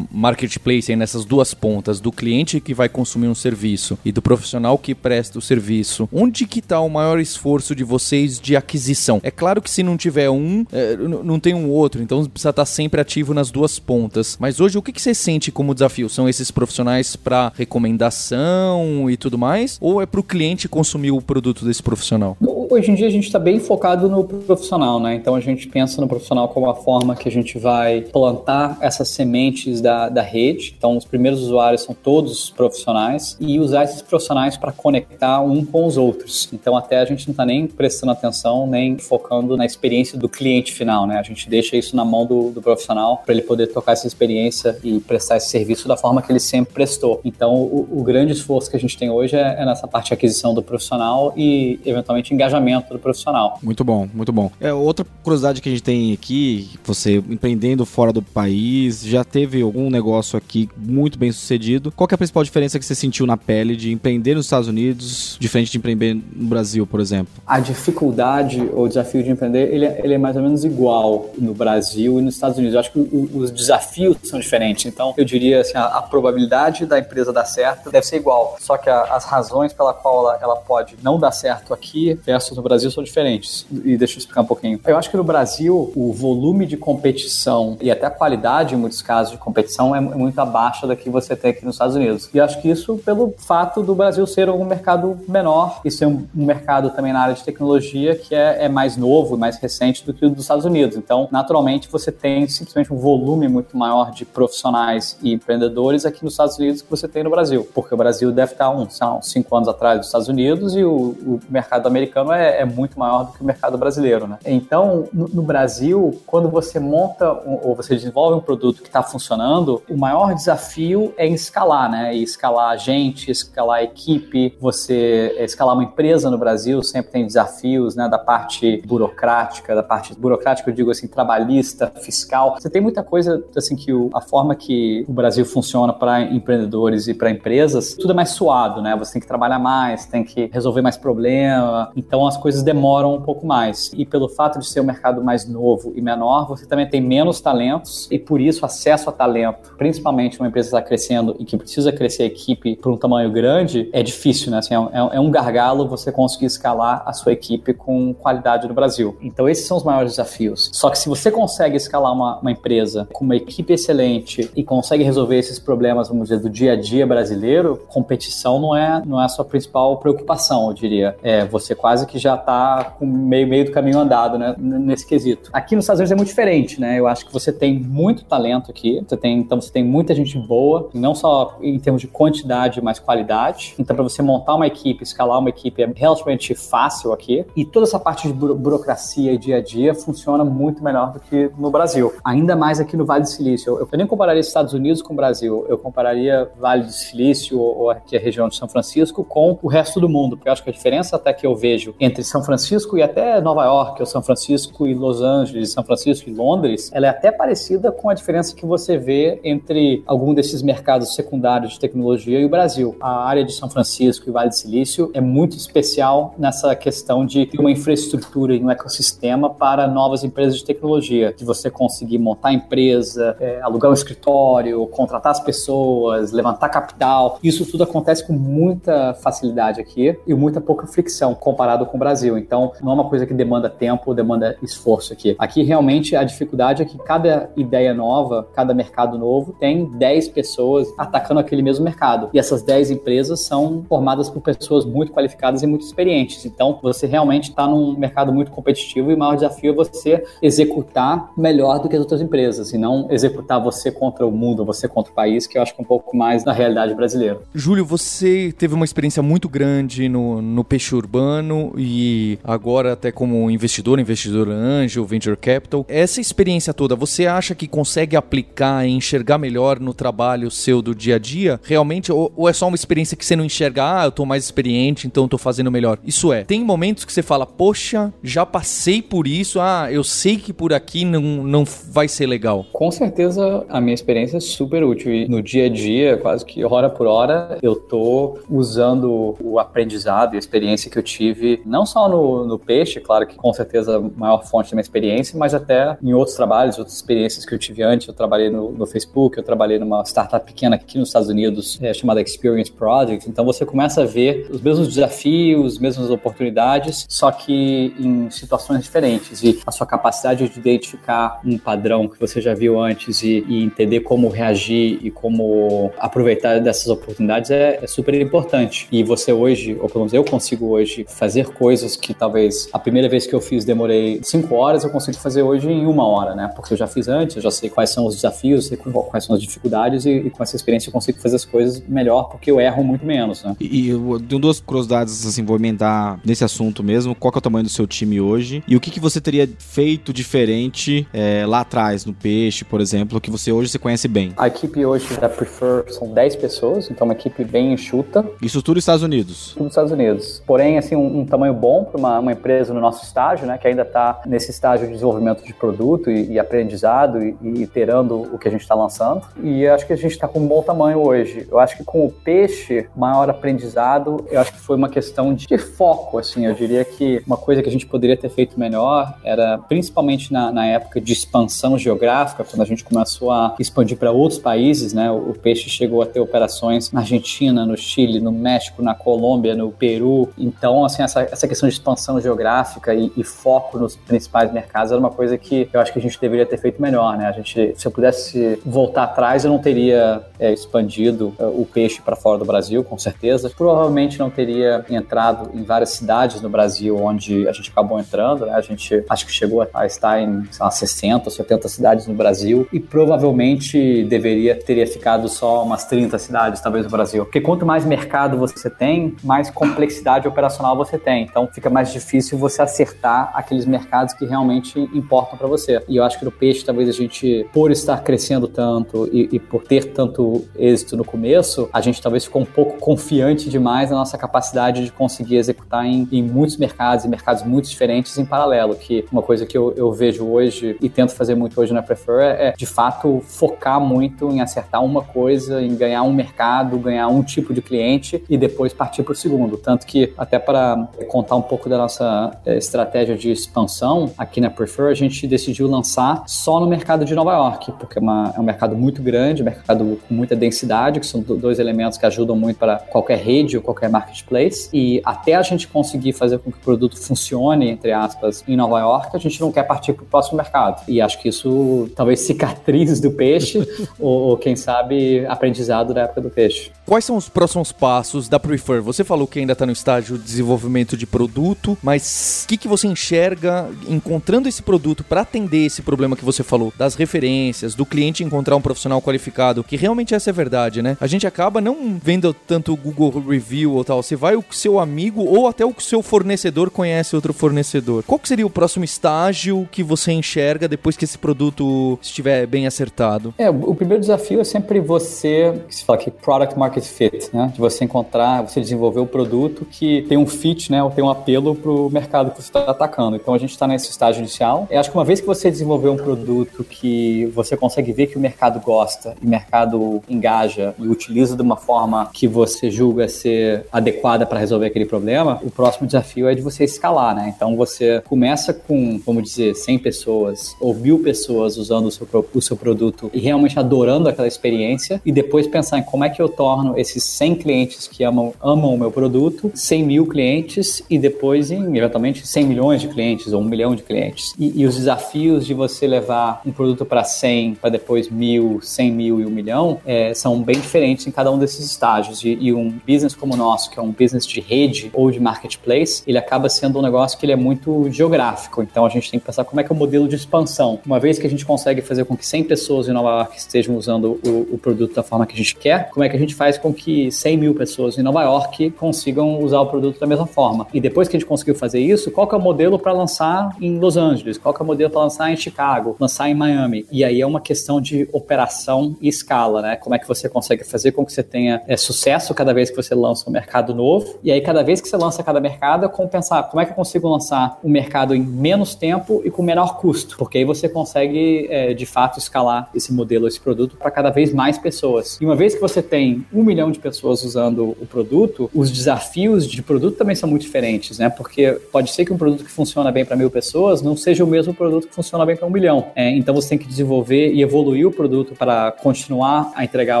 marketplace, 0.10 0.90
aí, 0.90 0.96
nessas 0.96 1.24
duas 1.24 1.54
pontas, 1.54 2.00
do 2.00 2.12
cliente 2.12 2.60
que 2.60 2.74
vai 2.74 2.88
consumir 2.88 3.28
um 3.28 3.34
serviço 3.34 3.98
e 4.04 4.12
do 4.12 4.22
profissional 4.22 4.78
que 4.78 4.94
presta 4.94 5.38
o 5.38 5.42
serviço, 5.42 6.08
onde 6.12 6.46
que 6.46 6.58
está 6.58 6.80
o 6.80 6.88
maior 6.88 7.18
esforço 7.18 7.74
de 7.74 7.84
vocês 7.84 8.40
de 8.40 8.56
aquisição? 8.56 9.20
É 9.22 9.30
claro 9.30 9.60
que 9.62 9.70
se 9.70 9.82
não 9.82 9.96
tiver 9.96 10.30
um, 10.30 10.64
é, 10.72 10.96
não 10.96 11.38
tem 11.38 11.54
um 11.54 11.68
outro, 11.70 12.02
então 12.02 12.24
precisa 12.24 12.50
estar 12.50 12.62
tá 12.62 12.66
sempre 12.66 13.00
ativo 13.00 13.34
nas 13.34 13.50
duas 13.50 13.78
pontas. 13.78 14.36
Mas 14.40 14.60
hoje, 14.60 14.78
o 14.78 14.82
que, 14.82 14.92
que 14.92 15.00
você 15.00 15.14
sente 15.14 15.50
como 15.50 15.74
desafio? 15.74 16.08
São 16.08 16.28
esses 16.28 16.50
profissionais 16.50 17.16
para 17.16 17.52
recomendação 17.56 19.10
e 19.10 19.16
tudo 19.16 19.38
mais? 19.38 19.78
Ou 19.80 20.00
é 20.00 20.06
para 20.06 20.20
o 20.20 20.22
cliente 20.22 20.68
consumir 20.68 21.10
o 21.10 21.20
produto 21.20 21.64
desse 21.64 21.82
profissional? 21.82 22.36
Hoje 22.68 22.90
em 22.90 22.94
dia 22.94 23.06
a 23.06 23.10
gente 23.10 23.26
está 23.26 23.38
bem 23.38 23.60
focado 23.60 24.08
no 24.08 24.24
profissional, 24.24 25.00
né? 25.00 25.14
Então 25.14 25.34
a 25.34 25.40
gente 25.40 25.68
pensa 25.68 26.00
no 26.00 26.08
profissional 26.08 26.48
como 26.48 26.68
a 26.68 26.74
forma 26.74 27.14
que 27.14 27.28
a 27.28 27.32
gente 27.32 27.58
vai 27.58 28.02
plantar 28.02 28.78
essas 29.06 29.10
sementes 29.10 29.80
da, 29.80 30.08
da 30.08 30.22
rede. 30.22 30.74
Então 30.76 30.96
os 30.96 31.04
primeiros 31.04 31.40
usuários 31.42 31.82
são 31.82 31.94
todos 31.94 32.50
profissionais 32.50 33.36
e 33.40 33.58
usar 33.58 33.84
esses 33.84 34.02
profissionais 34.02 34.56
para 34.56 34.72
conectar 34.72 35.40
um 35.40 35.64
com 35.64 35.86
os 35.86 35.96
outros. 35.96 36.48
Então 36.52 36.76
até 36.76 36.98
a 36.98 37.04
gente 37.04 37.26
não 37.28 37.32
está 37.32 37.46
nem 37.46 37.66
prestando 37.66 38.12
atenção, 38.12 38.66
nem 38.66 38.98
focando 38.98 39.56
na 39.56 39.64
experiência 39.64 40.18
do 40.18 40.28
cliente 40.28 40.72
final, 40.72 41.06
né? 41.06 41.18
A 41.18 41.22
gente 41.22 41.48
deixa 41.48 41.76
isso 41.76 41.94
na 41.94 42.04
mão 42.04 42.26
do, 42.26 42.50
do 42.50 42.60
profissional 42.60 43.22
para 43.24 43.32
ele 43.32 43.42
poder 43.42 43.68
tocar 43.68 43.92
essa 43.92 44.06
experiência 44.06 44.76
e 44.82 45.00
prestar 45.00 45.36
esse 45.36 45.48
serviço 45.48 45.86
da 45.86 45.96
forma 45.96 46.20
que 46.20 46.32
ele 46.32 46.40
sempre 46.40 46.74
prestou. 46.74 47.20
Então 47.24 47.54
o, 47.54 48.00
o 48.00 48.02
grande 48.02 48.32
esforço 48.32 48.70
que 48.70 48.76
a 48.76 48.80
gente 48.80 48.98
tem 48.98 49.10
hoje 49.10 49.36
é, 49.36 49.56
é 49.60 49.64
nessa 49.64 49.86
parte 49.86 50.08
de 50.08 50.14
aquisição 50.14 50.52
do 50.52 50.62
profissional 50.62 51.32
e 51.36 51.78
eventualmente 51.84 52.34
engajamento 52.34 52.92
do 52.92 52.98
profissional. 52.98 53.58
Muito 53.62 53.84
bom, 53.84 54.08
muito 54.12 54.32
bom. 54.32 54.50
É, 54.60 54.72
outra 54.72 55.06
curiosidade 55.22 55.60
que 55.60 55.68
a 55.68 55.72
gente 55.72 55.82
tem 55.82 56.12
aqui, 56.12 56.70
você 56.84 57.16
empreendendo 57.16 57.84
fora 57.84 58.12
do 58.12 58.22
país, 58.22 58.95
já 59.04 59.24
teve 59.24 59.62
algum 59.62 59.90
negócio 59.90 60.36
aqui 60.36 60.68
muito 60.76 61.18
bem 61.18 61.32
sucedido. 61.32 61.92
Qual 61.92 62.08
é 62.10 62.14
a 62.14 62.18
principal 62.18 62.42
diferença 62.42 62.78
que 62.78 62.84
você 62.84 62.94
sentiu 62.94 63.26
na 63.26 63.36
pele 63.36 63.76
de 63.76 63.92
empreender 63.92 64.34
nos 64.34 64.46
Estados 64.46 64.68
Unidos, 64.68 65.36
diferente 65.40 65.72
de 65.72 65.78
empreender 65.78 66.14
no 66.14 66.48
Brasil, 66.48 66.86
por 66.86 67.00
exemplo? 67.00 67.32
A 67.46 67.60
dificuldade 67.60 68.68
ou 68.72 68.88
desafio 68.88 69.22
de 69.22 69.30
empreender, 69.30 69.72
ele 69.72 69.84
é, 69.84 70.00
ele 70.02 70.14
é 70.14 70.18
mais 70.18 70.36
ou 70.36 70.42
menos 70.42 70.64
igual 70.64 71.30
no 71.38 71.54
Brasil 71.54 72.18
e 72.18 72.22
nos 72.22 72.34
Estados 72.34 72.58
Unidos. 72.58 72.74
Eu 72.74 72.80
acho 72.80 72.92
que 72.92 72.98
o, 72.98 73.30
os 73.34 73.50
desafios 73.50 74.16
são 74.24 74.38
diferentes. 74.38 74.86
Então, 74.86 75.14
eu 75.16 75.24
diria 75.24 75.60
assim, 75.60 75.76
a, 75.76 75.84
a, 75.84 76.02
probabilidade 76.02 76.86
da 76.86 76.98
empresa 76.98 77.32
dar 77.32 77.44
certo 77.44 77.90
deve 77.90 78.06
ser 78.06 78.16
igual. 78.16 78.56
Só 78.60 78.76
que 78.76 78.88
a, 78.88 79.02
as 79.14 79.24
razões 79.24 79.72
pela 79.72 79.92
qual 79.92 80.20
ela, 80.20 80.38
ela 80.42 80.56
pode 80.56 80.96
não 81.02 81.18
dar 81.18 81.32
certo 81.32 81.72
aqui 81.74 82.18
versus 82.24 82.56
no 82.56 82.62
Brasil 82.62 82.90
são 82.90 83.02
diferentes. 83.02 83.66
E 83.84 83.96
deixa 83.96 84.14
eu 84.14 84.18
explicar 84.18 84.42
um 84.42 84.46
pouquinho. 84.46 84.80
Eu 84.86 84.96
acho 84.96 85.10
que 85.10 85.16
no 85.16 85.24
Brasil, 85.24 85.92
o 85.94 86.12
volume 86.12 86.66
de 86.66 86.76
competição 86.76 87.76
e 87.80 87.90
até 87.90 88.06
a 88.06 88.10
qualidade, 88.10 88.76
muitos 88.86 89.02
casos, 89.02 89.32
de 89.32 89.38
competição 89.38 89.94
é, 89.94 90.00
muito 90.00 90.38
abaixo 90.38 90.86
da 90.86 90.94
que 90.94 91.10
você 91.10 91.34
tem 91.34 91.50
aqui 91.50 91.64
nos 91.64 91.74
Estados 91.74 91.96
Unidos. 91.96 92.30
E 92.32 92.40
acho 92.40 92.60
que 92.62 92.68
isso 92.68 92.96
pelo 92.98 93.34
fato 93.36 93.82
do 93.82 93.94
Brasil 93.94 94.26
ser 94.26 94.48
um 94.48 94.64
mercado 94.64 95.18
menor 95.28 95.80
e 95.84 95.90
ser 95.90 96.06
um 96.06 96.26
mercado 96.32 96.90
também 96.90 97.12
na 97.12 97.20
área 97.20 97.34
de 97.34 97.42
tecnologia 97.42 98.14
que 98.14 98.34
é, 98.34 98.64
é 98.64 98.68
mais 98.68 98.96
novo, 98.96 99.36
mais 99.36 99.56
recente 99.58 100.04
do 100.04 100.14
que 100.14 100.24
o 100.24 100.30
dos 100.30 100.44
Estados 100.44 100.64
Unidos. 100.64 100.96
Então, 100.96 101.28
naturalmente, 101.30 101.88
você 101.90 102.12
tem 102.12 102.46
simplesmente 102.48 102.92
um 102.92 102.96
volume 102.96 103.48
muito 103.48 103.76
maior 103.76 104.10
de 104.10 104.24
profissionais 104.24 105.18
e 105.22 105.32
empreendedores 105.32 106.06
aqui 106.06 106.24
nos 106.24 106.34
Estados 106.34 106.56
Unidos 106.58 106.82
que 106.82 106.90
você 106.90 107.08
tem 107.08 107.24
no 107.24 107.30
Brasil. 107.30 107.66
Porque 107.74 107.92
o 107.94 107.96
Brasil 107.96 108.30
deve 108.30 108.52
estar 108.52 108.70
uns, 108.70 109.00
uns 109.00 109.30
cinco 109.30 109.56
anos 109.56 109.68
atrás 109.68 109.98
dos 109.98 110.06
Estados 110.06 110.28
Unidos 110.28 110.76
e 110.76 110.84
o, 110.84 110.92
o 110.92 111.40
mercado 111.48 111.86
americano 111.86 112.32
é, 112.32 112.60
é, 112.60 112.64
muito 112.64 112.98
maior 112.98 113.24
do 113.24 113.32
que 113.32 113.42
o 113.42 113.44
mercado 113.44 113.76
brasileiro, 113.76 114.26
né? 114.26 114.38
Então, 114.44 115.08
no, 115.12 115.28
no 115.28 115.42
Brasil, 115.42 116.20
quando 116.26 116.48
você 116.48 116.78
monta 116.78 117.32
um, 117.32 117.58
ou 117.62 117.74
você 117.74 117.94
desenvolve 117.94 118.36
um 118.36 118.40
produto 118.40 118.75
que 118.82 118.88
está 118.88 119.02
funcionando, 119.02 119.82
o 119.88 119.96
maior 119.96 120.34
desafio 120.34 121.12
é 121.16 121.26
escalar, 121.26 121.90
né? 121.90 122.14
E 122.14 122.22
escalar 122.22 122.76
gente, 122.78 123.30
escalar 123.30 123.82
equipe, 123.82 124.56
você 124.60 125.36
escalar 125.40 125.74
uma 125.74 125.84
empresa 125.84 126.30
no 126.30 126.38
Brasil 126.38 126.82
sempre 126.82 127.12
tem 127.12 127.26
desafios, 127.26 127.94
né? 127.94 128.08
Da 128.08 128.18
parte 128.18 128.82
burocrática, 128.86 129.74
da 129.74 129.82
parte 129.82 130.14
burocrática, 130.14 130.70
eu 130.70 130.74
digo 130.74 130.90
assim, 130.90 131.06
trabalhista, 131.06 131.92
fiscal. 132.00 132.56
Você 132.58 132.70
tem 132.70 132.80
muita 132.80 133.02
coisa, 133.02 133.44
assim, 133.56 133.76
que 133.76 133.92
o, 133.92 134.10
a 134.14 134.20
forma 134.20 134.54
que 134.54 135.04
o 135.08 135.12
Brasil 135.12 135.44
funciona 135.44 135.92
para 135.92 136.22
empreendedores 136.22 137.08
e 137.08 137.14
para 137.14 137.30
empresas, 137.30 137.94
tudo 137.94 138.12
é 138.12 138.14
mais 138.14 138.30
suado, 138.30 138.80
né? 138.80 138.96
Você 138.96 139.14
tem 139.14 139.20
que 139.20 139.28
trabalhar 139.28 139.58
mais, 139.58 140.06
tem 140.06 140.24
que 140.24 140.50
resolver 140.52 140.82
mais 140.82 140.96
problema, 140.96 141.90
então 141.96 142.26
as 142.26 142.36
coisas 142.36 142.62
demoram 142.62 143.14
um 143.14 143.22
pouco 143.22 143.46
mais. 143.46 143.90
E 143.94 144.04
pelo 144.04 144.28
fato 144.28 144.58
de 144.58 144.66
ser 144.66 144.80
um 144.80 144.84
mercado 144.84 145.22
mais 145.22 145.46
novo 145.48 145.92
e 145.94 146.00
menor, 146.00 146.46
você 146.48 146.66
também 146.66 146.88
tem 146.88 147.00
menos 147.00 147.40
talentos 147.40 148.08
e 148.10 148.18
por 148.18 148.40
isso 148.40 148.55
acesso 148.64 149.08
a 149.08 149.12
talento, 149.12 149.74
principalmente 149.76 150.38
uma 150.38 150.48
empresa 150.48 150.68
que 150.68 150.76
está 150.76 150.86
crescendo 150.86 151.36
e 151.38 151.44
que 151.44 151.56
precisa 151.56 151.92
crescer 151.92 152.24
a 152.24 152.26
equipe 152.26 152.76
por 152.76 152.92
um 152.92 152.96
tamanho 152.96 153.30
grande, 153.30 153.88
é 153.92 154.02
difícil, 154.02 154.50
né? 154.50 154.58
Assim, 154.58 154.74
é, 154.74 155.16
é 155.16 155.20
um 155.20 155.30
gargalo 155.30 155.88
você 155.88 156.10
conseguir 156.10 156.46
escalar 156.46 157.02
a 157.06 157.12
sua 157.12 157.32
equipe 157.32 157.74
com 157.74 158.14
qualidade 158.14 158.66
no 158.66 158.74
Brasil. 158.74 159.16
Então 159.20 159.48
esses 159.48 159.66
são 159.66 159.76
os 159.76 159.82
maiores 159.82 160.12
desafios. 160.12 160.70
Só 160.72 160.90
que 160.90 160.98
se 160.98 161.08
você 161.08 161.30
consegue 161.30 161.76
escalar 161.76 162.12
uma, 162.12 162.38
uma 162.38 162.50
empresa 162.50 163.08
com 163.12 163.24
uma 163.24 163.36
equipe 163.36 163.72
excelente 163.72 164.50
e 164.54 164.62
consegue 164.62 165.02
resolver 165.02 165.38
esses 165.38 165.58
problemas, 165.58 166.08
vamos 166.08 166.28
dizer, 166.28 166.40
do 166.40 166.50
dia 166.50 166.72
a 166.72 166.76
dia 166.76 167.06
brasileiro, 167.06 167.76
competição 167.88 168.60
não 168.60 168.76
é, 168.76 169.02
não 169.04 169.20
é 169.20 169.24
a 169.24 169.28
sua 169.28 169.44
principal 169.44 169.96
preocupação, 169.98 170.68
eu 170.68 170.74
diria. 170.74 171.16
É, 171.22 171.44
você 171.44 171.74
quase 171.74 172.06
que 172.06 172.18
já 172.18 172.34
está 172.34 172.94
com 172.98 173.06
meio, 173.06 173.46
meio 173.46 173.64
do 173.64 173.70
caminho 173.70 173.98
andado, 173.98 174.38
né, 174.38 174.54
nesse 174.58 175.06
quesito. 175.06 175.50
Aqui 175.52 175.74
nos 175.74 175.84
Estados 175.84 176.00
Unidos 176.00 176.12
é 176.12 176.16
muito 176.16 176.28
diferente, 176.28 176.80
né? 176.80 176.98
Eu 176.98 177.06
acho 177.06 177.26
que 177.26 177.32
você 177.32 177.52
tem 177.52 177.78
muito 177.78 178.24
talento 178.24 178.45
aqui, 178.54 179.02
você 179.06 179.16
tem, 179.16 179.38
então 179.38 179.60
você 179.60 179.72
tem 179.72 179.84
muita 179.84 180.14
gente 180.14 180.38
boa, 180.38 180.88
não 180.94 181.14
só 181.14 181.56
em 181.60 181.78
termos 181.78 182.00
de 182.00 182.08
quantidade, 182.08 182.80
mas 182.80 182.98
qualidade. 182.98 183.74
Então, 183.78 183.94
para 183.94 184.02
você 184.02 184.22
montar 184.22 184.54
uma 184.54 184.66
equipe, 184.66 185.02
escalar 185.02 185.38
uma 185.38 185.48
equipe 185.48 185.82
é 185.82 185.90
relativamente 185.94 186.54
fácil 186.54 187.12
aqui. 187.12 187.44
E 187.56 187.64
toda 187.64 187.86
essa 187.86 187.98
parte 187.98 188.28
de 188.28 188.34
burocracia 188.34 189.32
e 189.32 189.38
dia 189.38 189.56
a 189.56 189.62
dia 189.62 189.94
funciona 189.94 190.44
muito 190.44 190.82
melhor 190.82 191.12
do 191.12 191.20
que 191.20 191.50
no 191.58 191.70
Brasil. 191.70 192.12
Ainda 192.24 192.56
mais 192.56 192.80
aqui 192.80 192.96
no 192.96 193.04
Vale 193.04 193.22
do 193.22 193.28
Silício. 193.28 193.78
Eu, 193.78 193.88
eu 193.90 193.98
nem 193.98 194.06
compararia 194.06 194.40
Estados 194.40 194.72
Unidos 194.72 195.02
com 195.02 195.12
o 195.12 195.16
Brasil, 195.16 195.66
eu 195.68 195.78
compararia 195.78 196.50
Vale 196.58 196.84
do 196.84 196.92
Silício 196.92 197.58
ou, 197.58 197.78
ou 197.78 197.90
aqui 197.90 198.16
a 198.16 198.20
região 198.20 198.48
de 198.48 198.56
São 198.56 198.68
Francisco 198.68 199.24
com 199.24 199.58
o 199.62 199.68
resto 199.68 200.00
do 200.00 200.08
mundo, 200.08 200.36
porque 200.36 200.48
eu 200.48 200.52
acho 200.52 200.62
que 200.62 200.70
a 200.70 200.72
diferença 200.72 201.16
até 201.16 201.32
que 201.32 201.46
eu 201.46 201.54
vejo 201.54 201.94
entre 201.98 202.22
São 202.22 202.42
Francisco 202.42 202.96
e 202.96 203.02
até 203.02 203.40
Nova 203.40 203.64
York, 203.64 204.00
ou 204.00 204.06
São 204.06 204.22
Francisco 204.22 204.86
e 204.86 204.94
Los 204.94 205.20
Angeles, 205.20 205.72
São 205.72 205.84
Francisco 205.84 206.28
e 206.28 206.34
Londres, 206.34 206.90
ela 206.92 207.06
é 207.06 207.10
até 207.10 207.30
parecida 207.30 207.90
com 207.90 208.08
a 208.08 208.14
diferença 208.14 208.35
que 208.54 208.66
você 208.66 208.96
vê 208.98 209.40
entre 209.42 210.02
algum 210.06 210.34
desses 210.34 210.62
mercados 210.62 211.14
secundários 211.14 211.74
de 211.74 211.80
tecnologia 211.80 212.40
e 212.40 212.44
o 212.44 212.48
Brasil. 212.48 212.96
A 213.00 213.24
área 213.24 213.44
de 213.44 213.52
São 213.52 213.68
Francisco 213.68 214.28
e 214.28 214.32
Vale 214.32 214.48
do 214.48 214.54
Silício 214.54 215.10
é 215.14 215.20
muito 215.20 215.56
especial 215.56 216.34
nessa 216.38 216.74
questão 216.74 217.24
de 217.24 217.46
ter 217.46 217.58
uma 217.58 217.70
infraestrutura 217.70 218.54
e 218.54 218.62
um 218.62 218.70
ecossistema 218.70 219.50
para 219.50 219.86
novas 219.86 220.24
empresas 220.24 220.56
de 220.56 220.64
tecnologia, 220.64 221.34
de 221.36 221.44
você 221.44 221.70
conseguir 221.70 222.18
montar 222.18 222.52
empresa, 222.52 223.36
é, 223.40 223.60
alugar 223.62 223.90
um 223.90 223.94
escritório, 223.94 224.86
contratar 224.88 225.32
as 225.32 225.40
pessoas, 225.40 226.32
levantar 226.32 226.68
capital. 226.68 227.38
Isso 227.42 227.64
tudo 227.66 227.84
acontece 227.84 228.26
com 228.26 228.32
muita 228.32 229.14
facilidade 229.14 229.80
aqui 229.80 230.18
e 230.26 230.34
muita 230.34 230.60
pouca 230.60 230.86
fricção 230.86 231.34
comparado 231.34 231.86
com 231.86 231.96
o 231.96 232.00
Brasil. 232.00 232.36
Então, 232.36 232.72
não 232.82 232.92
é 232.92 232.94
uma 232.94 233.08
coisa 233.08 233.26
que 233.26 233.34
demanda 233.34 233.68
tempo, 233.68 234.14
demanda 234.14 234.56
esforço 234.62 235.12
aqui. 235.12 235.36
Aqui, 235.38 235.62
realmente, 235.62 236.14
a 236.16 236.24
dificuldade 236.24 236.82
é 236.82 236.84
que 236.84 236.98
cada 236.98 237.50
ideia 237.56 237.94
nova, 237.94 238.25
cada 238.54 238.74
mercado 238.74 239.18
novo, 239.18 239.54
tem 239.58 239.84
10 239.84 240.28
pessoas 240.28 240.92
atacando 240.96 241.40
aquele 241.40 241.62
mesmo 241.62 241.84
mercado. 241.84 242.30
E 242.32 242.38
essas 242.38 242.62
10 242.62 242.90
empresas 242.90 243.40
são 243.40 243.84
formadas 243.88 244.28
por 244.28 244.40
pessoas 244.40 244.84
muito 244.84 245.12
qualificadas 245.12 245.62
e 245.62 245.66
muito 245.66 245.84
experientes. 245.84 246.44
Então, 246.44 246.78
você 246.82 247.06
realmente 247.06 247.50
está 247.50 247.66
num 247.66 247.96
mercado 247.96 248.32
muito 248.32 248.50
competitivo 248.50 249.10
e 249.10 249.14
o 249.14 249.18
maior 249.18 249.34
desafio 249.34 249.72
é 249.72 249.74
você 249.74 250.24
executar 250.42 251.30
melhor 251.36 251.78
do 251.78 251.88
que 251.88 251.96
as 251.96 252.00
outras 252.00 252.20
empresas 252.20 252.72
e 252.72 252.78
não 252.78 253.06
executar 253.10 253.62
você 253.62 253.90
contra 253.90 254.26
o 254.26 254.30
mundo, 254.30 254.64
você 254.64 254.88
contra 254.88 255.12
o 255.12 255.14
país, 255.14 255.46
que 255.46 255.58
eu 255.58 255.62
acho 255.62 255.74
que 255.74 255.80
é 255.80 255.84
um 255.84 255.86
pouco 255.86 256.16
mais 256.16 256.44
da 256.44 256.52
realidade 256.52 256.94
brasileira. 256.94 257.40
Júlio, 257.54 257.84
você 257.84 258.52
teve 258.56 258.74
uma 258.74 258.84
experiência 258.84 259.22
muito 259.22 259.48
grande 259.48 260.08
no, 260.08 260.40
no 260.40 260.64
peixe 260.64 260.94
urbano 260.94 261.72
e 261.76 262.38
agora 262.44 262.92
até 262.92 263.10
como 263.10 263.50
investidor, 263.50 263.98
investidor 263.98 264.48
anjo, 264.48 265.04
venture 265.04 265.36
capital. 265.36 265.84
Essa 265.88 266.20
experiência 266.20 266.72
toda, 266.74 266.96
você 266.96 267.26
acha 267.26 267.54
que 267.54 267.66
consegue 267.66 268.15
aplicar 268.16 268.86
e 268.86 268.90
enxergar 268.90 269.38
melhor 269.38 269.78
no 269.80 269.94
trabalho 269.94 270.50
seu 270.50 270.80
do 270.80 270.94
dia 270.94 271.16
a 271.16 271.18
dia? 271.18 271.60
Realmente? 271.62 272.12
Ou, 272.12 272.32
ou 272.36 272.48
é 272.48 272.52
só 272.52 272.66
uma 272.68 272.74
experiência 272.74 273.16
que 273.16 273.24
você 273.24 273.36
não 273.36 273.44
enxerga, 273.44 274.00
ah, 274.00 274.04
eu 274.06 274.12
tô 274.12 274.24
mais 274.24 274.44
experiente, 274.44 275.06
então 275.06 275.24
eu 275.24 275.28
tô 275.28 275.38
fazendo 275.38 275.70
melhor? 275.70 275.98
Isso 276.04 276.32
é, 276.32 276.44
tem 276.44 276.64
momentos 276.64 277.04
que 277.04 277.12
você 277.12 277.22
fala, 277.22 277.46
poxa, 277.46 278.12
já 278.22 278.44
passei 278.44 279.02
por 279.02 279.26
isso, 279.26 279.60
ah, 279.60 279.88
eu 279.90 280.04
sei 280.04 280.36
que 280.36 280.52
por 280.52 280.72
aqui 280.72 281.04
não, 281.04 281.20
não 281.20 281.64
vai 281.64 282.08
ser 282.08 282.26
legal. 282.26 282.66
Com 282.72 282.90
certeza 282.90 283.64
a 283.68 283.80
minha 283.80 283.94
experiência 283.94 284.36
é 284.36 284.40
super 284.40 284.84
útil 284.84 285.12
e 285.12 285.28
no 285.28 285.42
dia 285.42 285.66
a 285.66 285.68
dia, 285.68 286.16
quase 286.16 286.44
que 286.44 286.64
hora 286.64 286.88
por 286.88 287.06
hora, 287.06 287.58
eu 287.62 287.76
tô 287.76 288.38
usando 288.50 289.36
o 289.40 289.58
aprendizado 289.58 290.34
e 290.34 290.36
a 290.36 290.38
experiência 290.38 290.90
que 290.90 290.98
eu 290.98 291.02
tive, 291.02 291.60
não 291.64 291.84
só 291.84 292.08
no, 292.08 292.44
no 292.46 292.58
peixe, 292.58 293.00
claro 293.00 293.26
que 293.26 293.36
com 293.36 293.52
certeza 293.52 293.96
a 293.96 294.00
maior 294.00 294.44
fonte 294.44 294.70
da 294.70 294.76
minha 294.76 294.82
experiência, 294.82 295.38
mas 295.38 295.54
até 295.54 295.96
em 296.02 296.12
outros 296.12 296.36
trabalhos, 296.36 296.78
outras 296.78 296.96
experiências 296.96 297.44
que 297.44 297.54
eu 297.54 297.58
tive 297.58 297.82
antes. 297.82 298.05
Eu 298.08 298.14
trabalhei 298.14 298.50
no, 298.50 298.72
no 298.72 298.86
Facebook, 298.86 299.36
eu 299.36 299.44
trabalhei 299.44 299.78
numa 299.78 300.02
startup 300.04 300.44
pequena 300.44 300.76
aqui 300.76 300.98
nos 300.98 301.08
Estados 301.08 301.28
Unidos, 301.28 301.78
é, 301.82 301.92
chamada 301.92 302.20
Experience 302.20 302.70
Project. 302.70 303.28
Então 303.28 303.44
você 303.44 303.64
começa 303.64 304.02
a 304.02 304.04
ver 304.04 304.46
os 304.50 304.60
mesmos 304.60 304.88
desafios, 304.88 305.74
as 305.74 305.78
mesmas 305.78 306.10
oportunidades, 306.10 307.06
só 307.08 307.30
que 307.30 307.94
em 307.98 308.30
situações 308.30 308.82
diferentes. 308.82 309.42
E 309.42 309.60
a 309.66 309.70
sua 309.70 309.86
capacidade 309.86 310.48
de 310.48 310.58
identificar 310.58 311.40
um 311.44 311.58
padrão 311.58 312.08
que 312.08 312.18
você 312.18 312.40
já 312.40 312.54
viu 312.54 312.80
antes 312.80 313.22
e, 313.22 313.44
e 313.48 313.62
entender 313.62 314.00
como 314.00 314.28
reagir 314.28 314.98
e 315.02 315.10
como 315.10 315.90
aproveitar 315.98 316.60
dessas 316.60 316.88
oportunidades 316.88 317.50
é, 317.50 317.80
é 317.82 317.86
super 317.86 318.14
importante. 318.20 318.88
E 318.90 319.02
você 319.02 319.32
hoje, 319.32 319.76
ou 319.80 319.88
pelo 319.88 320.00
menos 320.00 320.12
eu 320.12 320.24
consigo 320.24 320.68
hoje, 320.68 321.04
fazer 321.08 321.48
coisas 321.48 321.96
que 321.96 322.14
talvez 322.14 322.68
a 322.72 322.78
primeira 322.78 323.08
vez 323.08 323.26
que 323.26 323.34
eu 323.34 323.40
fiz 323.40 323.64
demorei 323.64 324.20
cinco 324.22 324.54
horas, 324.54 324.84
eu 324.84 324.90
consigo 324.90 325.16
fazer 325.18 325.42
hoje 325.42 325.70
em 325.70 325.86
uma 325.86 326.06
hora, 326.06 326.34
né? 326.34 326.50
Porque 326.54 326.72
eu 326.72 326.76
já 326.76 326.86
fiz 326.86 327.08
antes, 327.08 327.36
eu 327.36 327.42
já 327.42 327.50
sei 327.50 327.68
quais 327.70 327.90
são 327.96 328.06
os 328.06 328.16
desafios, 328.16 328.66
sei 328.66 328.76
quais 328.76 329.24
são 329.24 329.34
as 329.34 329.40
dificuldades 329.40 330.04
e, 330.04 330.10
e 330.10 330.30
com 330.30 330.42
essa 330.42 330.54
experiência 330.54 330.88
eu 330.88 330.92
consigo 330.92 331.18
fazer 331.18 331.36
as 331.36 331.44
coisas 331.44 331.82
melhor 331.88 332.24
porque 332.24 332.50
eu 332.50 332.60
erro 332.60 332.84
muito 332.84 333.06
menos, 333.06 333.42
né? 333.42 333.56
E, 333.58 333.86
e 333.86 333.88
eu 333.88 334.20
tenho 334.28 334.40
duas 334.40 334.60
curiosidades, 334.60 335.26
assim, 335.26 335.44
vou 335.44 335.56
emendar 335.56 336.20
nesse 336.24 336.44
assunto 336.44 336.82
mesmo. 336.82 337.14
Qual 337.14 337.32
é 337.34 337.38
o 337.38 337.40
tamanho 337.40 337.64
do 337.64 337.70
seu 337.70 337.86
time 337.86 338.20
hoje? 338.20 338.62
E 338.68 338.76
o 338.76 338.80
que, 338.80 338.90
que 338.90 339.00
você 339.00 339.20
teria 339.20 339.48
feito 339.58 340.12
diferente 340.12 341.08
é, 341.12 341.46
lá 341.46 341.60
atrás, 341.60 342.04
no 342.04 342.12
Peixe, 342.12 342.64
por 342.64 342.80
exemplo, 342.80 343.20
que 343.20 343.30
você 343.30 343.50
hoje 343.50 343.70
se 343.70 343.78
conhece 343.78 344.06
bem? 344.08 344.32
A 344.36 344.46
equipe 344.46 344.84
hoje 344.84 345.18
da 345.18 345.28
Prefer 345.28 345.84
são 345.92 346.12
10 346.12 346.36
pessoas, 346.36 346.90
então 346.90 347.06
é 347.06 347.10
uma 347.10 347.14
equipe 347.14 347.44
bem 347.44 347.72
enxuta. 347.72 348.24
Isso 348.42 348.60
tudo 348.62 348.76
nos 348.76 348.82
Estados 348.82 349.02
Unidos? 349.02 349.52
Tudo 349.54 349.64
nos 349.64 349.72
Estados 349.72 349.92
Unidos. 349.92 350.42
Porém, 350.46 350.76
assim, 350.76 350.94
um, 350.94 351.20
um 351.20 351.24
tamanho 351.24 351.54
bom 351.54 351.84
para 351.84 351.98
uma, 351.98 352.18
uma, 352.18 352.32
empresa 352.32 352.74
no 352.74 352.80
nosso 352.80 353.04
estágio, 353.04 353.46
né, 353.46 353.56
que 353.56 353.66
ainda 353.66 353.82
está 353.82 354.20
nesse 354.26 354.50
estágio 354.50 354.86
de 354.86 354.92
desenvolvimento 354.92 355.44
de 355.44 355.54
produto 355.54 356.10
e, 356.10 356.32
e 356.32 356.38
aprendizado 356.38 357.22
e, 357.22 357.36
e, 357.42 357.66
o 357.94 358.38
que 358.38 358.48
a 358.48 358.50
gente 358.50 358.62
está 358.62 358.74
lançando. 358.74 359.22
E 359.42 359.66
acho 359.66 359.86
que 359.86 359.92
a 359.92 359.96
gente 359.96 360.12
está 360.12 360.26
com 360.26 360.40
um 360.40 360.46
bom 360.46 360.62
tamanho 360.62 360.98
hoje. 360.98 361.46
Eu 361.50 361.58
acho 361.58 361.76
que 361.76 361.84
com 361.84 362.06
o 362.06 362.10
peixe, 362.10 362.86
maior 362.96 363.28
aprendizado, 363.28 364.26
eu 364.30 364.40
acho 364.40 364.52
que 364.52 364.60
foi 364.60 364.76
uma 364.76 364.88
questão 364.88 365.34
de 365.34 365.58
foco, 365.58 366.18
assim. 366.18 366.46
Eu 366.46 366.54
diria 366.54 366.84
que 366.84 367.22
uma 367.26 367.36
coisa 367.36 367.62
que 367.62 367.68
a 367.68 367.72
gente 367.72 367.86
poderia 367.86 368.16
ter 368.16 368.28
feito 368.28 368.58
melhor 368.58 369.14
era, 369.22 369.58
principalmente 369.58 370.32
na, 370.32 370.50
na 370.50 370.66
época 370.66 371.00
de 371.00 371.12
expansão 371.12 371.78
geográfica, 371.78 372.44
quando 372.44 372.62
a 372.62 372.66
gente 372.66 372.84
começou 372.84 373.30
a 373.30 373.54
expandir 373.58 373.96
para 373.96 374.10
outros 374.10 374.38
países, 374.38 374.92
né? 374.92 375.10
O, 375.10 375.30
o 375.30 375.34
peixe 375.34 375.68
chegou 375.68 376.02
a 376.02 376.06
ter 376.06 376.20
operações 376.20 376.92
na 376.92 377.00
Argentina, 377.00 377.64
no 377.64 377.76
Chile, 377.76 378.20
no 378.20 378.32
México, 378.32 378.82
na 378.82 378.94
Colômbia, 378.94 379.54
no 379.54 379.70
Peru. 379.70 380.28
Então, 380.38 380.84
assim, 380.84 381.02
essa, 381.02 381.22
essa 381.22 381.48
questão 381.48 381.68
de 381.68 381.74
expansão 381.74 382.20
geográfica 382.20 382.94
e, 382.94 383.12
e, 383.16 383.24
foco 383.24 383.78
nos 383.78 383.96
principais 383.96 384.52
mercados 384.52 384.92
era 384.92 385.00
uma 385.00 385.10
coisa 385.10 385.36
que 385.36 385.68
eu 385.72 385.80
acho 385.80 385.92
que 385.92 385.98
a 385.98 386.02
gente 386.02 386.20
deveria 386.20 386.46
ter 386.46 386.58
feito 386.58 386.80
melhor, 386.80 387.16
né? 387.16 387.26
A 387.26 387.32
gente, 387.32 387.65
se 387.74 387.86
eu 387.86 387.90
pudesse 387.90 388.58
voltar 388.64 389.04
atrás, 389.04 389.44
eu 389.44 389.50
não 389.50 389.58
teria 389.58 390.22
é, 390.38 390.52
expandido 390.52 391.34
é, 391.38 391.44
o 391.44 391.66
peixe 391.66 392.00
para 392.02 392.16
fora 392.16 392.38
do 392.38 392.44
Brasil, 392.44 392.84
com 392.84 392.98
certeza. 392.98 393.50
Provavelmente 393.56 394.18
não 394.18 394.30
teria 394.30 394.84
entrado 394.90 395.50
em 395.54 395.62
várias 395.62 395.90
cidades 395.90 396.40
no 396.40 396.48
Brasil 396.48 396.96
onde 396.96 397.48
a 397.48 397.52
gente 397.52 397.70
acabou 397.70 397.98
entrando, 397.98 398.46
né? 398.46 398.52
A 398.54 398.60
gente 398.60 399.04
acho 399.08 399.26
que 399.26 399.32
chegou 399.32 399.66
a 399.72 399.86
estar 399.86 400.20
em 400.20 400.44
lá, 400.60 400.70
60, 400.70 401.30
70 401.30 401.68
cidades 401.68 402.06
no 402.06 402.14
Brasil 402.14 402.66
e 402.72 402.80
provavelmente 402.80 404.04
deveria 404.04 404.56
teria 404.56 404.86
ficado 404.86 405.28
só 405.28 405.62
umas 405.62 405.84
30 405.84 406.18
cidades, 406.18 406.60
talvez, 406.60 406.84
no 406.84 406.90
Brasil. 406.90 407.24
Porque 407.24 407.40
quanto 407.40 407.64
mais 407.64 407.84
mercado 407.84 408.36
você 408.36 408.68
tem, 408.68 409.16
mais 409.22 409.50
complexidade 409.50 410.26
operacional 410.26 410.76
você 410.76 410.98
tem. 410.98 411.24
Então 411.24 411.48
fica 411.52 411.70
mais 411.70 411.92
difícil 411.92 412.38
você 412.38 412.62
acertar 412.62 413.30
aqueles 413.34 413.64
mercados 413.64 414.14
que 414.14 414.24
realmente 414.24 414.78
importam 414.92 415.38
para 415.38 415.46
você. 415.46 415.82
E 415.88 415.96
eu 415.96 416.04
acho 416.04 416.18
que 416.18 416.24
no 416.24 416.32
peixe, 416.32 416.64
talvez 416.64 416.88
a 416.88 416.92
gente, 416.92 417.46
por 417.56 417.70
estar 417.70 418.02
crescendo 418.02 418.46
tanto 418.46 419.08
e, 419.10 419.30
e, 419.32 419.40
por 419.40 419.62
ter 419.62 419.86
tanto 419.94 420.44
êxito 420.58 420.94
no 420.94 421.02
começo, 421.02 421.70
a 421.72 421.80
gente 421.80 422.02
talvez 422.02 422.26
ficou 422.26 422.42
um 422.42 422.44
pouco 422.44 422.78
confiante 422.78 423.48
demais 423.48 423.88
na 423.88 423.96
nossa 423.96 424.18
capacidade 424.18 424.84
de 424.84 424.92
conseguir 424.92 425.36
executar 425.36 425.86
em, 425.86 426.06
em 426.12 426.22
muitos 426.22 426.58
mercados 426.58 427.06
e 427.06 427.08
mercados 427.08 427.44
muito 427.44 427.66
diferentes 427.66 428.18
em 428.18 428.26
paralelo. 428.26 428.74
Que 428.74 429.06
uma 429.10 429.22
coisa 429.22 429.46
que 429.46 429.56
eu, 429.56 429.72
eu 429.74 429.90
vejo 429.90 430.26
hoje 430.26 430.76
e 430.82 430.90
tento 430.90 431.14
fazer 431.14 431.34
muito 431.34 431.58
hoje 431.58 431.72
na 431.72 431.80
Prefer 431.80 432.24
é, 432.38 432.52
de 432.54 432.66
fato, 432.66 433.22
focar 433.24 433.80
muito 433.80 434.30
em 434.30 434.42
acertar 434.42 434.84
uma 434.84 435.00
coisa, 435.00 435.62
em 435.62 435.74
ganhar 435.74 436.02
um 436.02 436.12
mercado, 436.12 436.78
ganhar 436.78 437.08
um 437.08 437.22
tipo 437.22 437.54
de 437.54 437.62
cliente 437.62 438.22
e 438.28 438.36
depois 438.36 438.74
partir 438.74 439.02
para 439.02 439.12
o 439.12 439.16
segundo. 439.16 439.56
Tanto 439.56 439.86
que, 439.86 440.12
até 440.18 440.38
para 440.38 440.90
contar 441.08 441.36
um 441.36 441.42
pouco 441.42 441.70
da 441.70 441.78
nossa 441.78 442.38
é, 442.44 442.58
estratégia 442.58 443.16
de 443.16 443.30
expansão 443.30 444.12
aqui 444.18 444.42
na 444.42 444.50
Prefer, 444.50 444.90
a 444.90 444.94
gente 444.94 445.26
decidiu 445.26 445.66
lançar 445.66 446.22
só 446.26 446.60
no 446.60 446.66
mercado 446.66 447.02
de 447.02 447.14
Nova 447.14 447.32
York, 447.32 447.45
porque 447.78 447.98
é, 447.98 448.02
uma, 448.02 448.32
é 448.36 448.40
um 448.40 448.42
mercado 448.42 448.76
muito 448.76 449.02
grande, 449.02 449.42
um 449.42 449.44
mercado 449.44 449.98
com 450.08 450.14
muita 450.14 450.34
densidade, 450.34 451.00
que 451.00 451.06
são 451.06 451.20
dois 451.20 451.58
elementos 451.58 451.98
que 451.98 452.06
ajudam 452.06 452.36
muito 452.36 452.58
para 452.58 452.78
qualquer 452.78 453.18
rede 453.18 453.56
ou 453.56 453.62
qualquer 453.62 453.88
marketplace. 453.88 454.68
E 454.72 455.00
até 455.04 455.34
a 455.34 455.42
gente 455.42 455.68
conseguir 455.68 456.12
fazer 456.12 456.38
com 456.38 456.50
que 456.50 456.58
o 456.58 456.60
produto 456.60 456.98
funcione, 456.98 457.70
entre 457.70 457.92
aspas, 457.92 458.44
em 458.46 458.56
Nova 458.56 458.80
York, 458.80 459.16
a 459.16 459.18
gente 459.18 459.40
não 459.40 459.52
quer 459.52 459.64
partir 459.64 459.92
para 459.92 460.04
o 460.04 460.06
próximo 460.06 460.36
mercado. 460.36 460.82
E 460.88 461.00
acho 461.00 461.20
que 461.20 461.28
isso 461.28 461.88
talvez 461.94 462.20
cicatriz 462.20 463.00
do 463.00 463.10
peixe, 463.10 463.66
ou, 463.98 464.30
ou, 464.30 464.36
quem 464.36 464.56
sabe 464.56 465.24
aprendizado 465.26 465.94
da 465.94 466.02
época 466.02 466.20
do 466.20 466.30
peixe. 466.30 466.70
Quais 466.84 467.04
são 467.04 467.16
os 467.16 467.28
próximos 467.28 467.72
passos 467.72 468.28
da 468.28 468.38
Prefer? 468.38 468.80
Você 468.80 469.04
falou 469.04 469.26
que 469.26 469.38
ainda 469.38 469.52
está 469.52 469.66
no 469.66 469.72
estágio 469.72 470.16
de 470.16 470.24
desenvolvimento 470.24 470.56
desenvolvimento 470.56 470.96
de 470.96 471.06
produto, 471.06 471.76
mas 471.82 472.42
o 472.44 472.48
que, 472.48 472.56
que 472.56 472.68
você 472.68 472.86
enxerga 472.86 473.68
encontrando 473.88 474.48
esse 474.48 474.62
produto 474.62 475.04
para 475.04 475.22
atender 475.22 475.66
esse 475.66 475.82
problema 475.82 476.16
que 476.16 476.24
você 476.24 476.42
falou, 476.42 476.72
das 476.76 476.94
referências, 476.94 477.35
do 477.76 477.86
cliente 477.86 478.24
encontrar 478.24 478.56
um 478.56 478.60
profissional 478.60 479.00
qualificado, 479.00 479.64
que 479.64 479.76
realmente 479.76 480.14
essa 480.14 480.30
é 480.30 480.32
a 480.32 480.34
verdade, 480.34 480.82
né? 480.82 480.96
A 481.00 481.06
gente 481.06 481.26
acaba 481.26 481.60
não 481.60 481.98
vendo 482.02 482.32
tanto 482.32 482.72
o 482.72 482.76
Google 482.76 483.22
Review 483.28 483.74
ou 483.74 483.84
tal, 483.84 484.02
você 484.02 484.16
vai 484.16 484.36
o 484.36 484.44
seu 484.50 484.78
amigo 484.78 485.24
ou 485.24 485.48
até 485.48 485.64
o 485.64 485.74
seu 485.78 486.02
fornecedor 486.02 486.70
conhece 486.70 487.14
outro 487.14 487.32
fornecedor. 487.32 488.04
Qual 488.06 488.20
seria 488.22 488.46
o 488.46 488.50
próximo 488.50 488.84
estágio 488.84 489.68
que 489.70 489.82
você 489.82 490.12
enxerga 490.12 490.68
depois 490.68 490.96
que 490.96 491.04
esse 491.04 491.18
produto 491.18 491.98
estiver 492.02 492.46
bem 492.46 492.66
acertado? 492.66 493.34
É, 493.38 493.50
o 493.50 493.74
primeiro 493.74 494.00
desafio 494.00 494.40
é 494.40 494.44
sempre 494.44 494.80
você, 494.80 495.60
que 495.68 495.74
se 495.74 495.84
fala 495.84 495.98
aqui, 495.98 496.10
product 496.10 496.58
market 496.58 496.84
fit, 496.84 497.30
né? 497.32 497.50
De 497.52 497.60
você 497.60 497.84
encontrar, 497.84 498.42
você 498.42 498.60
desenvolver 498.60 499.00
o 499.00 499.06
produto 499.06 499.66
que 499.70 500.02
tem 500.08 500.18
um 500.18 500.26
fit, 500.26 500.70
né? 500.70 500.82
Ou 500.82 500.90
tem 500.90 501.04
um 501.04 501.10
apelo 501.10 501.54
para 501.54 501.70
o 501.70 501.90
mercado 501.90 502.30
que 502.30 502.42
você 502.42 502.48
está 502.48 502.60
atacando. 502.70 503.16
Então 503.16 503.34
a 503.34 503.38
gente 503.38 503.50
está 503.50 503.66
nesse 503.66 503.90
estágio 503.90 504.20
inicial. 504.20 504.66
Eu 504.70 504.80
acho 504.80 504.90
que 504.90 504.96
uma 504.96 505.04
vez 505.04 505.20
que 505.20 505.26
você 505.26 505.50
desenvolver 505.50 505.88
um 505.88 505.96
produto 505.96 506.64
que 506.64 507.25
você 507.30 507.56
consegue 507.56 507.92
ver 507.92 508.06
que 508.06 508.16
o 508.16 508.20
mercado 508.20 508.60
gosta 508.60 509.14
e 509.22 509.26
o 509.26 509.28
mercado 509.28 510.02
engaja 510.08 510.74
e 510.78 510.86
utiliza 510.86 511.36
de 511.36 511.42
uma 511.42 511.56
forma 511.56 512.10
que 512.12 512.26
você 512.26 512.70
julga 512.70 513.08
ser 513.08 513.66
adequada 513.72 514.26
para 514.26 514.38
resolver 514.38 514.66
aquele 514.66 514.86
problema, 514.86 515.40
o 515.42 515.50
próximo 515.50 515.86
desafio 515.86 516.28
é 516.28 516.34
de 516.34 516.42
você 516.42 516.64
escalar, 516.64 517.14
né? 517.14 517.32
Então 517.34 517.56
você 517.56 518.02
começa 518.08 518.52
com, 518.52 519.00
vamos 519.04 519.22
dizer, 519.22 519.54
100 519.54 519.78
pessoas 519.78 520.56
ou 520.60 520.74
mil 520.74 520.98
pessoas 520.98 521.56
usando 521.56 521.86
o 521.86 521.90
seu, 521.90 522.06
o 522.34 522.42
seu 522.42 522.56
produto 522.56 523.10
e 523.12 523.18
realmente 523.18 523.58
adorando 523.58 524.08
aquela 524.08 524.28
experiência 524.28 525.00
e 525.04 525.12
depois 525.12 525.46
pensar 525.46 525.78
em 525.78 525.82
como 525.82 526.04
é 526.04 526.10
que 526.10 526.20
eu 526.20 526.28
torno 526.28 526.78
esses 526.78 527.04
100 527.04 527.34
clientes 527.36 527.88
que 527.88 528.04
amam, 528.04 528.32
amam 528.42 528.74
o 528.74 528.78
meu 528.78 528.90
produto, 528.90 529.50
100 529.54 529.82
mil 529.82 530.06
clientes 530.06 530.82
e 530.88 530.98
depois 530.98 531.50
em 531.50 531.76
eventualmente 531.76 532.26
100 532.26 532.44
milhões 532.44 532.80
de 532.80 532.88
clientes 532.88 533.32
ou 533.32 533.40
um 533.40 533.44
milhão 533.44 533.74
de 533.74 533.82
clientes. 533.82 534.34
E, 534.38 534.62
e 534.62 534.66
os 534.66 534.76
desafios 534.76 535.46
de 535.46 535.54
você 535.54 535.86
levar 535.86 536.40
um 536.44 536.52
produto 536.52 536.84
para 536.84 537.04
100, 537.16 537.56
para 537.56 537.70
depois 537.70 538.08
mil, 538.08 538.60
100 538.62 538.92
mil 538.92 539.20
e 539.20 539.26
um 539.26 539.30
milhão 539.30 539.80
é, 539.86 540.14
são 540.14 540.40
bem 540.42 540.58
diferentes 540.60 541.06
em 541.06 541.10
cada 541.10 541.30
um 541.30 541.38
desses 541.38 541.64
estágios. 541.64 542.22
E, 542.24 542.36
e 542.40 542.52
um 542.52 542.72
business 542.86 543.14
como 543.14 543.34
o 543.34 543.36
nosso, 543.36 543.70
que 543.70 543.78
é 543.78 543.82
um 543.82 543.90
business 543.90 544.26
de 544.26 544.40
rede 544.40 544.90
ou 544.92 545.10
de 545.10 545.20
marketplace, 545.20 546.02
ele 546.06 546.18
acaba 546.18 546.48
sendo 546.48 546.78
um 546.78 546.82
negócio 546.82 547.18
que 547.18 547.26
ele 547.26 547.32
é 547.32 547.36
muito 547.36 547.90
geográfico. 547.90 548.62
Então 548.62 548.84
a 548.84 548.88
gente 548.88 549.10
tem 549.10 549.18
que 549.20 549.26
pensar 549.26 549.44
como 549.44 549.60
é 549.60 549.64
que 549.64 549.72
é 549.72 549.74
o 549.74 549.78
modelo 549.78 550.08
de 550.08 550.16
expansão. 550.16 550.80
Uma 550.84 550.98
vez 550.98 551.18
que 551.18 551.26
a 551.26 551.30
gente 551.30 551.44
consegue 551.44 551.82
fazer 551.82 552.04
com 552.04 552.16
que 552.16 552.26
100 552.26 552.44
pessoas 552.44 552.88
em 552.88 552.92
Nova 552.92 553.10
York 553.10 553.38
estejam 553.38 553.76
usando 553.76 554.20
o, 554.26 554.54
o 554.54 554.58
produto 554.58 554.94
da 554.94 555.02
forma 555.02 555.26
que 555.26 555.34
a 555.34 555.36
gente 555.36 555.56
quer, 555.56 555.90
como 555.90 556.04
é 556.04 556.08
que 556.08 556.16
a 556.16 556.18
gente 556.18 556.34
faz 556.34 556.58
com 556.58 556.72
que 556.72 557.10
100 557.10 557.36
mil 557.36 557.54
pessoas 557.54 557.98
em 557.98 558.02
Nova 558.02 558.22
York 558.22 558.70
consigam 558.72 559.40
usar 559.40 559.60
o 559.60 559.66
produto 559.66 559.98
da 559.98 560.06
mesma 560.06 560.26
forma? 560.26 560.66
E 560.72 560.80
depois 560.80 561.08
que 561.08 561.16
a 561.16 561.18
gente 561.18 561.28
conseguiu 561.28 561.54
fazer 561.54 561.80
isso, 561.80 562.10
qual 562.10 562.26
que 562.26 562.34
é 562.34 562.38
o 562.38 562.40
modelo 562.40 562.78
para 562.78 562.92
lançar 562.92 563.56
em 563.60 563.78
Los 563.78 563.96
Angeles? 563.96 564.38
Qual 564.38 564.54
que 564.54 564.62
é 564.62 564.64
o 564.64 564.66
modelo 564.66 564.90
para 564.90 565.02
lançar 565.02 565.32
em 565.32 565.36
Chicago? 565.36 565.96
Lançar 565.98 566.28
em 566.28 566.34
Miami? 566.34 566.86
E 566.90 567.04
aí 567.06 567.20
é 567.20 567.26
uma 567.26 567.40
questão 567.40 567.80
de 567.80 568.08
operação 568.12 568.96
e 569.00 569.08
escala, 569.08 569.62
né? 569.62 569.76
Como 569.76 569.94
é 569.94 569.98
que 569.98 570.06
você 570.06 570.28
consegue 570.28 570.64
fazer 570.64 570.92
com 570.92 571.04
que 571.04 571.12
você 571.12 571.22
tenha 571.22 571.62
é, 571.66 571.76
sucesso 571.76 572.34
cada 572.34 572.52
vez 572.52 572.70
que 572.70 572.76
você 572.76 572.94
lança 572.94 573.28
um 573.28 573.32
mercado 573.32 573.74
novo? 573.74 574.18
E 574.22 574.30
aí 574.30 574.40
cada 574.40 574.62
vez 574.62 574.80
que 574.80 574.88
você 574.88 574.96
lança 574.96 575.22
cada 575.22 575.40
mercado, 575.40 575.86
é 575.86 575.88
compensar 575.88 576.48
como 576.50 576.60
é 576.60 576.64
que 576.64 576.72
eu 576.72 576.76
consigo 576.76 577.08
lançar 577.08 577.58
um 577.62 577.68
mercado 577.68 578.14
em 578.14 578.20
menos 578.20 578.74
tempo 578.74 579.22
e 579.24 579.30
com 579.30 579.42
menor 579.42 579.78
custo? 579.78 580.16
Porque 580.16 580.38
aí 580.38 580.44
você 580.44 580.68
consegue 580.68 581.46
é, 581.50 581.74
de 581.74 581.86
fato 581.86 582.18
escalar 582.18 582.70
esse 582.74 582.92
modelo, 582.92 583.26
esse 583.26 583.40
produto 583.40 583.76
para 583.76 583.90
cada 583.90 584.10
vez 584.10 584.32
mais 584.32 584.58
pessoas. 584.58 585.18
E 585.20 585.24
uma 585.24 585.36
vez 585.36 585.54
que 585.54 585.60
você 585.60 585.82
tem 585.82 586.26
um 586.32 586.42
milhão 586.42 586.70
de 586.70 586.78
pessoas 586.78 587.22
usando 587.22 587.76
o 587.80 587.86
produto, 587.86 588.50
os 588.54 588.70
desafios 588.70 589.46
de 589.46 589.62
produto 589.62 589.96
também 589.96 590.14
são 590.14 590.28
muito 590.28 590.42
diferentes, 590.42 590.98
né? 590.98 591.08
Porque 591.08 591.52
pode 591.72 591.90
ser 591.90 592.04
que 592.04 592.12
um 592.12 592.18
produto 592.18 592.44
que 592.44 592.50
funciona 592.50 592.90
bem 592.90 593.04
para 593.04 593.16
mil 593.16 593.30
pessoas 593.30 593.82
não 593.82 593.96
seja 593.96 594.24
o 594.24 594.26
mesmo 594.26 594.52
produto 594.52 594.88
que 594.88 594.94
funciona 594.94 595.24
bem 595.24 595.36
para 595.36 595.46
um 595.46 595.50
milhão. 595.50 595.86
É, 595.94 596.10
então 596.10 596.34
você 596.34 596.50
tem 596.50 596.58
que 596.58 596.66
desenvolver 596.66 596.95
e 597.34 597.42
evoluir 597.42 597.86
o 597.86 597.90
produto 597.90 598.34
para 598.34 598.72
continuar 598.72 599.52
a 599.54 599.64
entregar 599.64 600.00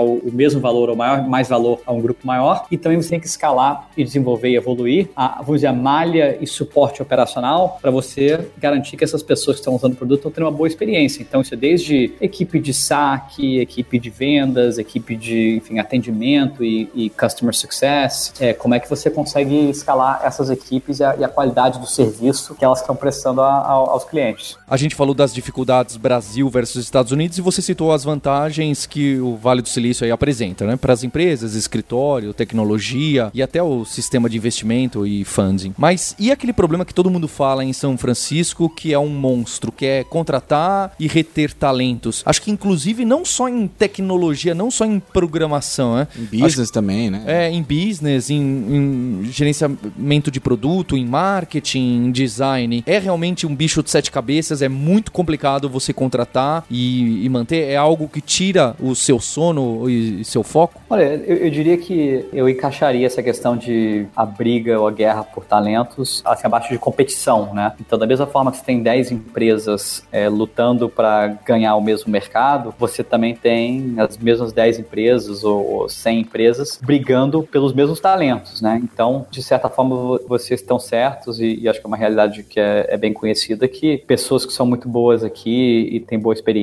o, 0.00 0.18
o, 0.18 0.32
mesmo 0.32 0.60
valor 0.60 0.88
ou 0.88 0.96
maior, 0.96 1.26
mais 1.26 1.48
valor 1.48 1.80
a 1.86 1.92
um 1.92 2.00
grupo 2.00 2.26
maior. 2.26 2.66
E 2.70 2.76
também 2.76 3.00
você 3.00 3.10
tem 3.10 3.20
que 3.20 3.26
escalar 3.26 3.88
e 3.96 4.04
desenvolver 4.04 4.50
e 4.50 4.56
evoluir 4.56 5.08
a, 5.16 5.42
vamos 5.42 5.56
dizer, 5.56 5.68
a 5.68 5.72
malha 5.72 6.38
e 6.40 6.46
suporte 6.46 7.02
operacional 7.02 7.78
para 7.80 7.90
você 7.90 8.48
garantir 8.58 8.96
que 8.96 9.04
essas 9.04 9.22
pessoas 9.22 9.56
que 9.56 9.60
estão 9.60 9.74
usando 9.74 9.92
o 9.92 9.96
produto 9.96 10.18
estão 10.18 10.30
tendo 10.30 10.44
uma 10.44 10.52
boa 10.52 10.66
experiência. 10.66 11.22
Então 11.22 11.40
isso 11.40 11.54
é 11.54 11.56
desde 11.56 12.12
equipe 12.20 12.58
de 12.58 12.72
saque, 12.72 13.58
equipe 13.58 13.98
de 13.98 14.10
vendas, 14.10 14.78
equipe 14.78 15.16
de 15.16 15.56
enfim, 15.56 15.78
atendimento 15.78 16.64
e, 16.64 16.88
e 16.94 17.10
customer 17.10 17.54
success. 17.54 18.32
É, 18.40 18.52
como 18.52 18.74
é 18.74 18.80
que 18.80 18.88
você 18.88 19.10
consegue 19.10 19.70
escalar 19.70 20.20
essas 20.24 20.50
equipes 20.50 21.00
e 21.00 21.04
a, 21.04 21.16
e 21.16 21.24
a 21.24 21.28
qualidade 21.28 21.78
do 21.78 21.86
serviço 21.86 22.54
que 22.54 22.64
elas 22.64 22.80
estão 22.80 22.94
prestando 22.94 23.40
a, 23.40 23.48
a, 23.48 23.70
aos 23.72 24.04
clientes. 24.04 24.56
A 24.68 24.76
gente 24.76 24.94
falou 24.94 25.14
das 25.14 25.32
dificuldades 25.32 25.96
Brasil 25.96 26.48
versus 26.48 26.85
Estados 26.86 27.12
Unidos 27.12 27.38
e 27.38 27.40
você 27.40 27.60
citou 27.60 27.92
as 27.92 28.04
vantagens 28.04 28.86
que 28.86 29.18
o 29.18 29.36
Vale 29.36 29.62
do 29.62 29.68
Silício 29.68 30.04
aí 30.04 30.10
apresenta, 30.10 30.66
né? 30.66 30.76
Para 30.76 30.92
as 30.92 31.02
empresas, 31.02 31.54
escritório, 31.54 32.32
tecnologia 32.32 33.30
e 33.34 33.42
até 33.42 33.62
o 33.62 33.84
sistema 33.84 34.28
de 34.28 34.36
investimento 34.36 35.06
e 35.06 35.24
funding. 35.24 35.74
Mas 35.76 36.14
e 36.18 36.30
aquele 36.30 36.52
problema 36.52 36.84
que 36.84 36.94
todo 36.94 37.10
mundo 37.10 37.28
fala 37.28 37.64
em 37.64 37.72
São 37.72 37.96
Francisco, 37.96 38.68
que 38.68 38.92
é 38.92 38.98
um 38.98 39.08
monstro, 39.08 39.72
que 39.72 39.84
é 39.84 40.04
contratar 40.04 40.94
e 40.98 41.06
reter 41.06 41.52
talentos? 41.52 42.22
Acho 42.24 42.42
que 42.42 42.50
inclusive 42.50 43.04
não 43.04 43.24
só 43.24 43.48
em 43.48 43.66
tecnologia, 43.66 44.54
não 44.54 44.70
só 44.70 44.84
em 44.84 45.00
programação, 45.00 45.96
né? 45.96 46.08
Em 46.16 46.24
business 46.24 46.60
Acho, 46.60 46.72
também, 46.72 47.10
né? 47.10 47.24
É, 47.26 47.50
em 47.50 47.62
business, 47.62 48.30
em, 48.30 48.36
em 48.36 49.24
gerenciamento 49.32 50.30
de 50.30 50.40
produto, 50.40 50.96
em 50.96 51.04
marketing, 51.04 52.06
em 52.06 52.10
design. 52.12 52.84
É 52.86 52.98
realmente 52.98 53.46
um 53.46 53.54
bicho 53.54 53.82
de 53.82 53.90
sete 53.90 54.10
cabeças, 54.10 54.62
é 54.62 54.68
muito 54.68 55.10
complicado 55.10 55.68
você 55.68 55.92
contratar 55.92 56.64
e, 56.70 57.24
e 57.24 57.28
manter. 57.28 57.68
É 57.68 57.76
algo 57.76 58.08
que 58.08 58.20
tira 58.20 58.74
o 58.80 58.94
seu 58.94 59.18
sono 59.20 59.88
e, 59.88 60.20
e 60.20 60.24
seu 60.24 60.42
foco? 60.42 60.80
Olha, 60.88 61.04
eu, 61.26 61.36
eu, 61.36 61.50
diria 61.50 61.76
que 61.76 62.26
eu 62.32 62.48
encaixaria 62.48 63.06
essa 63.06 63.22
questão 63.22 63.56
de 63.56 64.06
a 64.14 64.24
briga 64.24 64.78
ou 64.78 64.86
a 64.86 64.90
guerra 64.90 65.22
por 65.24 65.44
talentos 65.44 66.22
assim, 66.24 66.46
abaixo 66.46 66.70
de 66.70 66.78
competição, 66.78 67.54
né? 67.54 67.72
Então, 67.80 67.98
da 67.98 68.06
mesma 68.06 68.26
forma 68.26 68.50
que 68.50 68.58
você 68.58 68.64
tem 68.64 68.82
10 68.82 69.12
empresas 69.12 70.04
é, 70.12 70.28
lutando 70.28 70.88
para 70.88 71.28
ganhar 71.44 71.76
o 71.76 71.80
mesmo 71.80 72.10
mercado, 72.10 72.74
você 72.78 73.02
também 73.02 73.34
tem 73.34 73.94
as 73.98 74.16
mesmas 74.18 74.52
10 74.52 74.80
empresas 74.80 75.44
ou, 75.44 75.64
ou 75.66 75.88
100 75.88 76.20
empresas 76.20 76.78
brigando 76.82 77.42
pelos 77.42 77.72
mesmos 77.72 78.00
talentos, 78.00 78.60
né? 78.60 78.80
Então, 78.82 79.26
de 79.30 79.42
certa 79.42 79.68
forma, 79.68 80.18
vocês 80.28 80.60
estão 80.60 80.78
certos 80.78 81.40
e, 81.40 81.60
e 81.60 81.68
acho 81.68 81.80
que 81.80 81.86
é 81.86 81.88
uma 81.88 81.96
realidade 81.96 82.42
que 82.42 82.60
é, 82.60 82.86
é, 82.88 82.96
bem 82.96 83.12
conhecida 83.12 83.66
que 83.68 83.98
pessoas 83.98 84.44
que 84.44 84.52
são 84.52 84.66
muito 84.66 84.88
boas 84.88 85.24
aqui 85.24 85.88
e 85.92 86.00
têm 86.00 86.18
boa 86.18 86.34
experiência 86.34 86.55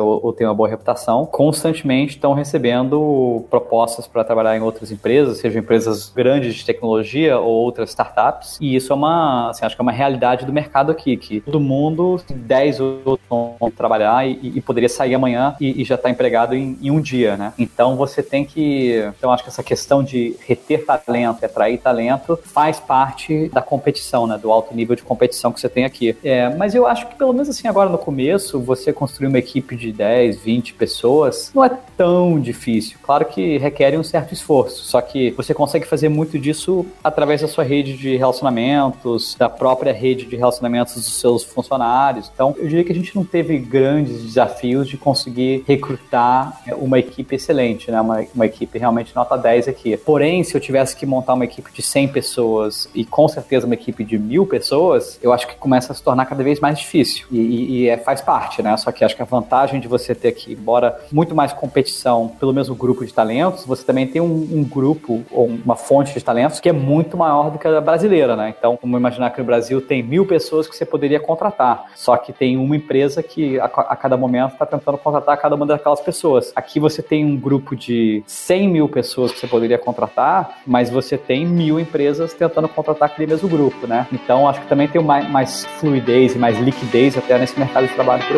ou, 0.00 0.20
ou 0.22 0.32
têm 0.32 0.46
uma 0.46 0.54
boa 0.54 0.68
reputação, 0.68 1.26
constantemente 1.26 2.14
estão 2.16 2.32
recebendo 2.32 3.44
propostas 3.50 4.06
para 4.06 4.24
trabalhar 4.24 4.56
em 4.56 4.60
outras 4.60 4.90
empresas, 4.90 5.38
sejam 5.38 5.60
empresas 5.60 6.08
grandes 6.08 6.54
de 6.54 6.64
tecnologia 6.64 7.38
ou 7.38 7.52
outras 7.52 7.90
startups. 7.90 8.58
E 8.60 8.74
isso 8.74 8.92
é 8.92 8.96
uma, 8.96 9.50
assim, 9.50 9.64
acho 9.64 9.74
que 9.74 9.80
é 9.80 9.84
uma 9.84 9.92
realidade 9.92 10.46
do 10.46 10.52
mercado 10.52 10.90
aqui, 10.90 11.16
que 11.16 11.40
todo 11.40 11.60
mundo, 11.60 12.20
10 12.28 12.80
outros 12.80 13.20
vão 13.28 13.56
trabalhar 13.76 14.26
e, 14.26 14.52
e, 14.56 14.60
poderia 14.60 14.88
sair 14.88 15.14
amanhã 15.14 15.56
e, 15.60 15.82
e 15.82 15.84
já 15.84 15.94
está 15.94 16.10
empregado 16.10 16.54
em, 16.54 16.78
em, 16.80 16.90
um 16.90 17.00
dia, 17.00 17.36
né? 17.36 17.52
Então 17.58 17.96
você 17.96 18.22
tem 18.22 18.44
que, 18.44 19.04
então 19.16 19.32
acho 19.32 19.42
que 19.42 19.48
essa 19.48 19.62
questão 19.62 20.02
de 20.02 20.36
reter 20.46 20.84
talento 20.84 21.42
e 21.42 21.44
atrair 21.44 21.78
talento 21.78 22.38
faz 22.42 22.80
parte 22.80 23.48
da 23.48 23.62
competição, 23.62 24.26
né? 24.26 24.38
Do 24.38 24.50
alto 24.50 24.74
nível 24.74 24.96
de 24.96 25.02
competição 25.02 25.52
que 25.52 25.60
você 25.60 25.68
tem 25.68 25.84
aqui. 25.84 26.16
É, 26.24 26.54
mas 26.54 26.74
eu 26.74 26.86
acho 26.86 27.06
que 27.08 27.16
pelo 27.16 27.32
menos 27.32 27.48
assim 27.48 27.68
agora 27.68 27.88
no 27.88 27.98
começo, 27.98 28.60
você 28.60 28.92
construir 28.92 29.28
uma 29.34 29.38
equipe 29.40 29.74
de 29.74 29.92
10, 29.92 30.40
20 30.40 30.74
pessoas 30.74 31.50
não 31.52 31.64
é 31.64 31.70
tão 31.96 32.38
difícil. 32.38 32.96
Claro 33.02 33.24
que 33.24 33.58
requer 33.58 33.98
um 33.98 34.02
certo 34.02 34.32
esforço, 34.32 34.84
só 34.84 35.00
que 35.00 35.32
você 35.32 35.52
consegue 35.52 35.86
fazer 35.86 36.08
muito 36.08 36.38
disso 36.38 36.86
através 37.02 37.40
da 37.40 37.48
sua 37.48 37.64
rede 37.64 37.96
de 37.96 38.16
relacionamentos, 38.16 39.34
da 39.38 39.48
própria 39.48 39.92
rede 39.92 40.24
de 40.24 40.36
relacionamentos 40.36 40.94
dos 40.94 41.20
seus 41.20 41.42
funcionários. 41.42 42.30
Então, 42.32 42.54
eu 42.58 42.68
diria 42.68 42.84
que 42.84 42.92
a 42.92 42.94
gente 42.94 43.14
não 43.14 43.24
teve 43.24 43.58
grandes 43.58 44.22
desafios 44.22 44.88
de 44.88 44.96
conseguir 44.96 45.64
recrutar 45.66 46.62
uma 46.76 46.98
equipe 46.98 47.34
excelente, 47.34 47.90
né? 47.90 48.00
Uma, 48.00 48.24
uma 48.34 48.46
equipe 48.46 48.78
realmente 48.78 49.14
nota 49.14 49.36
10 49.36 49.68
aqui. 49.68 49.96
Porém, 49.96 50.44
se 50.44 50.54
eu 50.54 50.60
tivesse 50.60 50.96
que 50.96 51.04
montar 51.04 51.34
uma 51.34 51.44
equipe 51.44 51.72
de 51.72 51.82
100 51.82 52.08
pessoas 52.08 52.88
e 52.94 53.04
com 53.04 53.26
certeza 53.26 53.66
uma 53.66 53.74
equipe 53.74 54.04
de 54.04 54.18
mil 54.18 54.46
pessoas, 54.46 55.18
eu 55.22 55.32
acho 55.32 55.46
que 55.46 55.56
começa 55.56 55.92
a 55.92 55.94
se 55.94 56.02
tornar 56.02 56.26
cada 56.26 56.42
vez 56.42 56.60
mais 56.60 56.78
difícil. 56.78 57.26
E, 57.30 57.38
e, 57.38 57.70
e 57.72 57.88
é, 57.88 57.96
faz 57.96 58.20
parte, 58.20 58.62
né? 58.62 58.76
Só 58.76 58.92
que 58.92 59.04
acho 59.04 59.16
que 59.16 59.23
a 59.24 59.26
vantagem 59.26 59.80
de 59.80 59.88
você 59.88 60.14
ter 60.14 60.28
aqui, 60.28 60.52
embora 60.52 61.00
muito 61.10 61.34
mais 61.34 61.52
competição 61.52 62.28
pelo 62.38 62.52
mesmo 62.52 62.74
grupo 62.74 63.04
de 63.04 63.12
talentos, 63.12 63.64
você 63.64 63.82
também 63.82 64.06
tem 64.06 64.20
um, 64.20 64.48
um 64.52 64.62
grupo 64.62 65.24
ou 65.30 65.46
uma 65.46 65.74
fonte 65.74 66.12
de 66.14 66.22
talentos 66.22 66.60
que 66.60 66.68
é 66.68 66.72
muito 66.72 67.16
maior 67.16 67.50
do 67.50 67.58
que 67.58 67.66
a 67.66 67.80
brasileira, 67.80 68.36
né? 68.36 68.54
Então, 68.56 68.78
vamos 68.80 68.98
imaginar 68.98 69.30
que 69.30 69.40
no 69.40 69.46
Brasil 69.46 69.80
tem 69.80 70.02
mil 70.02 70.26
pessoas 70.26 70.68
que 70.68 70.76
você 70.76 70.84
poderia 70.84 71.18
contratar, 71.18 71.86
só 71.94 72.16
que 72.16 72.32
tem 72.32 72.56
uma 72.56 72.76
empresa 72.76 73.22
que 73.22 73.58
a, 73.58 73.64
a 73.64 73.96
cada 73.96 74.16
momento 74.16 74.52
está 74.52 74.66
tentando 74.66 74.98
contratar 74.98 75.36
cada 75.38 75.54
uma 75.56 75.66
daquelas 75.66 76.00
pessoas. 76.00 76.52
Aqui 76.54 76.78
você 76.78 77.02
tem 77.02 77.24
um 77.24 77.36
grupo 77.36 77.74
de 77.74 78.22
100 78.26 78.68
mil 78.68 78.88
pessoas 78.88 79.32
que 79.32 79.40
você 79.40 79.46
poderia 79.46 79.78
contratar, 79.78 80.58
mas 80.66 80.90
você 80.90 81.16
tem 81.16 81.46
mil 81.46 81.80
empresas 81.80 82.34
tentando 82.34 82.68
contratar 82.68 83.08
aquele 83.08 83.26
mesmo 83.26 83.48
grupo, 83.48 83.86
né? 83.86 84.06
Então 84.12 84.48
acho 84.48 84.60
que 84.60 84.68
também 84.68 84.86
tem 84.86 85.02
mais, 85.02 85.28
mais 85.30 85.64
fluidez 85.78 86.34
e 86.34 86.38
mais 86.38 86.58
liquidez 86.58 87.16
até 87.16 87.38
nesse 87.38 87.58
mercado 87.58 87.86
de 87.86 87.94
trabalho 87.94 88.22
por 88.26 88.36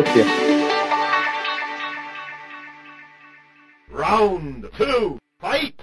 Round 4.09 4.69
two, 4.77 5.19
fight! 5.41 5.75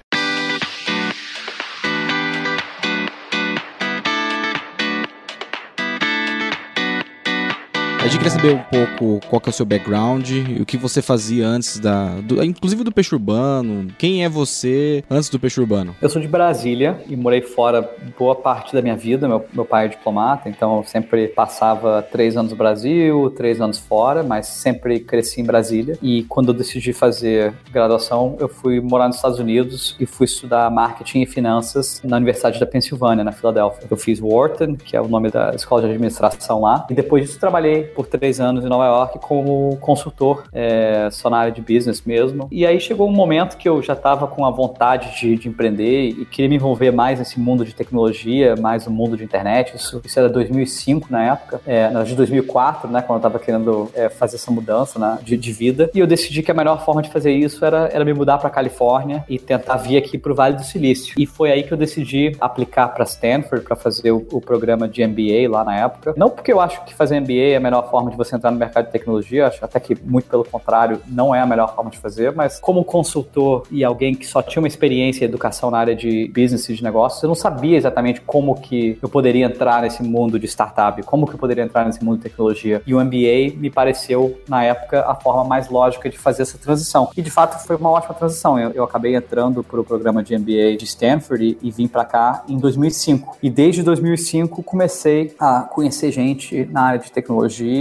A 8.05 8.07
gente 8.07 8.19
queria 8.19 8.31
saber 8.33 8.55
um 8.55 8.87
pouco 8.87 9.27
qual 9.31 9.41
é 9.47 9.49
o 9.49 9.53
seu 9.53 9.65
background, 9.65 10.31
o 10.61 10.67
que 10.67 10.77
você 10.77 11.01
fazia 11.01 11.47
antes 11.47 11.79
da. 11.79 12.17
Do, 12.21 12.45
inclusive 12.45 12.85
do 12.85 12.93
peixe 12.93 13.15
urbano. 13.15 13.91
Quem 13.97 14.23
é 14.23 14.29
você 14.29 15.03
antes 15.09 15.31
do 15.31 15.41
peixe 15.41 15.59
urbano? 15.59 15.97
Eu 16.03 16.11
sou 16.11 16.21
de 16.21 16.29
Brasília 16.29 17.03
e 17.09 17.17
morei 17.17 17.41
fora 17.41 17.91
boa 18.19 18.35
parte 18.35 18.75
da 18.75 18.83
minha 18.83 18.95
vida. 18.95 19.27
Meu, 19.27 19.43
meu 19.55 19.65
pai 19.65 19.87
é 19.87 19.89
diplomata, 19.89 20.51
então 20.51 20.77
eu 20.77 20.85
sempre 20.85 21.29
passava 21.29 22.03
três 22.03 22.37
anos 22.37 22.51
no 22.51 22.59
Brasil, 22.59 23.33
três 23.35 23.59
anos 23.59 23.79
fora, 23.79 24.23
mas 24.23 24.49
sempre 24.49 25.01
cresci 25.01 25.41
em 25.41 25.45
Brasília. 25.45 25.99
E 26.03 26.25
quando 26.25 26.49
eu 26.49 26.55
decidi 26.55 26.93
fazer 26.93 27.55
graduação, 27.73 28.37
eu 28.39 28.51
fui 28.51 28.83
morar 28.83 29.07
nos 29.07 29.17
Estados 29.17 29.39
Unidos 29.39 29.97
e 29.99 30.05
fui 30.05 30.27
estudar 30.27 30.71
marketing 30.71 31.23
e 31.23 31.27
finanças 31.27 32.03
na 32.05 32.19
Universidade 32.19 32.61
da 32.61 32.67
Pensilvânia, 32.67 33.25
na 33.25 33.33
Filadélfia. 33.33 33.87
Eu 33.91 33.97
fiz 33.97 34.21
Wharton, 34.21 34.77
que 34.77 34.95
é 34.95 35.01
o 35.01 35.09
nome 35.09 35.31
da 35.31 35.55
escola 35.55 35.81
de 35.81 35.89
administração 35.89 36.61
lá, 36.61 36.87
e 36.91 36.93
depois 36.93 37.25
disso 37.25 37.41
trabalhei 37.41 37.94
por 37.95 38.07
três 38.07 38.41
anos 38.41 38.65
em 38.65 38.69
Nova 38.69 38.87
York 38.87 39.19
como 39.21 39.77
consultor, 39.81 40.45
é, 40.53 41.09
só 41.11 41.31
na 41.31 41.39
área 41.39 41.53
de 41.53 41.61
business 41.61 42.03
mesmo. 42.03 42.49
E 42.51 42.67
aí 42.67 42.81
chegou 42.81 43.09
um 43.09 43.13
momento 43.13 43.57
que 43.57 43.69
eu 43.69 43.83
já 43.83 43.93
estava 43.93 44.27
com 44.27 44.45
a 44.45 44.51
vontade 44.51 45.19
de, 45.19 45.37
de, 45.37 45.49
empreender 45.49 46.09
e 46.09 46.25
queria 46.25 46.49
me 46.49 46.57
envolver 46.57 46.91
mais 46.91 47.19
nesse 47.19 47.39
mundo 47.39 47.65
de 47.65 47.75
tecnologia, 47.75 48.55
mais 48.57 48.87
no 48.87 48.93
mundo 48.93 49.17
de 49.17 49.25
internet. 49.25 49.75
Isso, 49.77 50.01
isso 50.05 50.19
era 50.19 50.29
2005 50.29 51.09
na 51.11 51.25
época, 51.25 51.61
é, 51.67 51.89
de 52.05 52.15
2004, 52.15 52.91
né, 52.91 53.01
quando 53.03 53.23
eu 53.23 53.29
estava 53.29 53.39
querendo 53.39 53.91
é, 53.95 54.09
fazer 54.09 54.37
essa 54.37 54.51
mudança 54.51 54.99
né, 54.99 55.19
de, 55.23 55.37
de, 55.37 55.53
vida. 55.53 55.91
E 55.95 55.99
eu 55.99 56.07
decidi 56.07 56.43
que 56.43 56.51
a 56.51 56.55
melhor 56.55 56.85
forma 56.85 57.01
de 57.01 57.11
fazer 57.11 57.33
isso 57.33 57.65
era, 57.65 57.89
era 57.93 58.05
me 58.05 58.13
mudar 58.13 58.39
para 58.39 58.51
Califórnia 58.51 59.25
e 59.29 59.39
tentar 59.39 59.77
vir 59.77 59.97
aqui 59.97 60.19
para 60.19 60.33
o 60.33 60.35
Vale 60.35 60.57
do 60.57 60.65
Silício. 60.65 61.15
E 61.19 61.27
foi 61.27 61.53
aí 61.53 61.63
que 61.63 61.73
eu 61.73 61.77
decidi 61.77 62.37
aplicar 62.41 62.89
para 62.89 63.05
Stanford 63.05 63.65
para 63.65 63.77
fazer 63.77 64.11
o, 64.11 64.27
o 64.33 64.41
programa 64.41 64.89
de 64.89 65.07
MBA 65.07 65.49
lá 65.49 65.65
na 65.65 65.77
época. 65.77 66.15
Não 66.17 66.29
porque 66.29 66.53
eu 66.53 66.61
acho 66.61 66.85
que 66.85 66.95
fazer 66.95 67.21
MBA 67.21 67.53
é 67.53 67.57
a 67.57 67.61
melhor 67.61 67.84
forma 67.85 68.11
de 68.11 68.17
você 68.17 68.37
entrar 68.37 68.51
no 68.51 68.59
mercado 68.59 68.87
de 68.87 68.93
tecnologia, 68.93 69.47
acho 69.47 69.65
até 69.65 69.79
que 69.79 69.97
muito 70.05 70.29
pelo 70.29 70.45
contrário, 70.45 71.01
não 71.07 71.35
é 71.35 71.41
a 71.41 71.47
melhor 71.47 71.75
forma 71.75 71.91
de 71.91 71.99
fazer, 71.99 72.33
mas 72.33 72.59
como 72.59 72.85
consultor 72.85 73.67
e 73.71 73.85
alguém 73.85 74.15
que 74.15 74.27
só 74.27 74.43
tinha 74.43 74.61
uma 74.61 74.69
experiência 74.69 75.25
em 75.25 75.29
educação 75.29 75.71
na 75.71 75.79
área 75.79 75.95
de 75.95 76.29
business 76.29 76.69
e 76.69 76.75
de 76.75 76.83
negócios, 76.83 77.23
eu 77.23 77.29
não 77.29 77.35
sabia 77.35 77.77
exatamente 77.77 78.21
como 78.21 78.55
que 78.55 78.99
eu 79.03 79.09
poderia 79.09 79.47
entrar 79.47 79.83
nesse 79.83 80.03
mundo 80.03 80.39
de 80.39 80.47
startup, 80.47 81.03
como 81.03 81.27
que 81.27 81.35
eu 81.35 81.39
poderia 81.39 81.65
entrar 81.65 81.85
nesse 81.85 82.05
mundo 82.05 82.19
de 82.19 82.25
tecnologia. 82.25 82.83
E 82.87 82.95
o 82.95 83.05
MBA 83.05 83.57
me 83.57 83.71
pareceu, 83.71 84.41
na 84.49 84.65
época, 84.65 85.05
a 85.07 85.15
forma 85.15 85.45
mais 85.45 85.69
lógica 85.69 86.09
de 86.09 86.19
fazer 86.19 86.43
essa 86.43 86.59
transição. 86.59 87.11
E 87.17 87.23
de 87.23 87.31
fato 87.31 87.65
foi 87.67 87.77
uma 87.77 87.91
ótima 87.91 88.15
transição. 88.15 88.59
Eu, 88.59 88.71
eu 88.71 88.85
acabei 88.85 89.15
entrando 89.15 89.63
para 89.63 89.81
o 89.81 89.85
programa 89.85 90.23
de 90.23 90.37
MBA 90.37 90.77
de 90.77 90.85
Stanford 90.85 91.45
e, 91.45 91.59
e 91.69 91.71
vim 91.71 91.89
para 91.89 92.05
cá 92.05 92.45
em 92.49 92.59
2005. 92.59 93.39
E 93.43 93.51
desde 93.51 93.83
2005 93.83 94.63
comecei 94.63 95.35
a 95.39 95.63
conhecer 95.63 96.11
gente 96.11 96.65
na 96.71 96.83
área 96.83 96.99
de 96.99 97.11
tecnologia, 97.11 97.74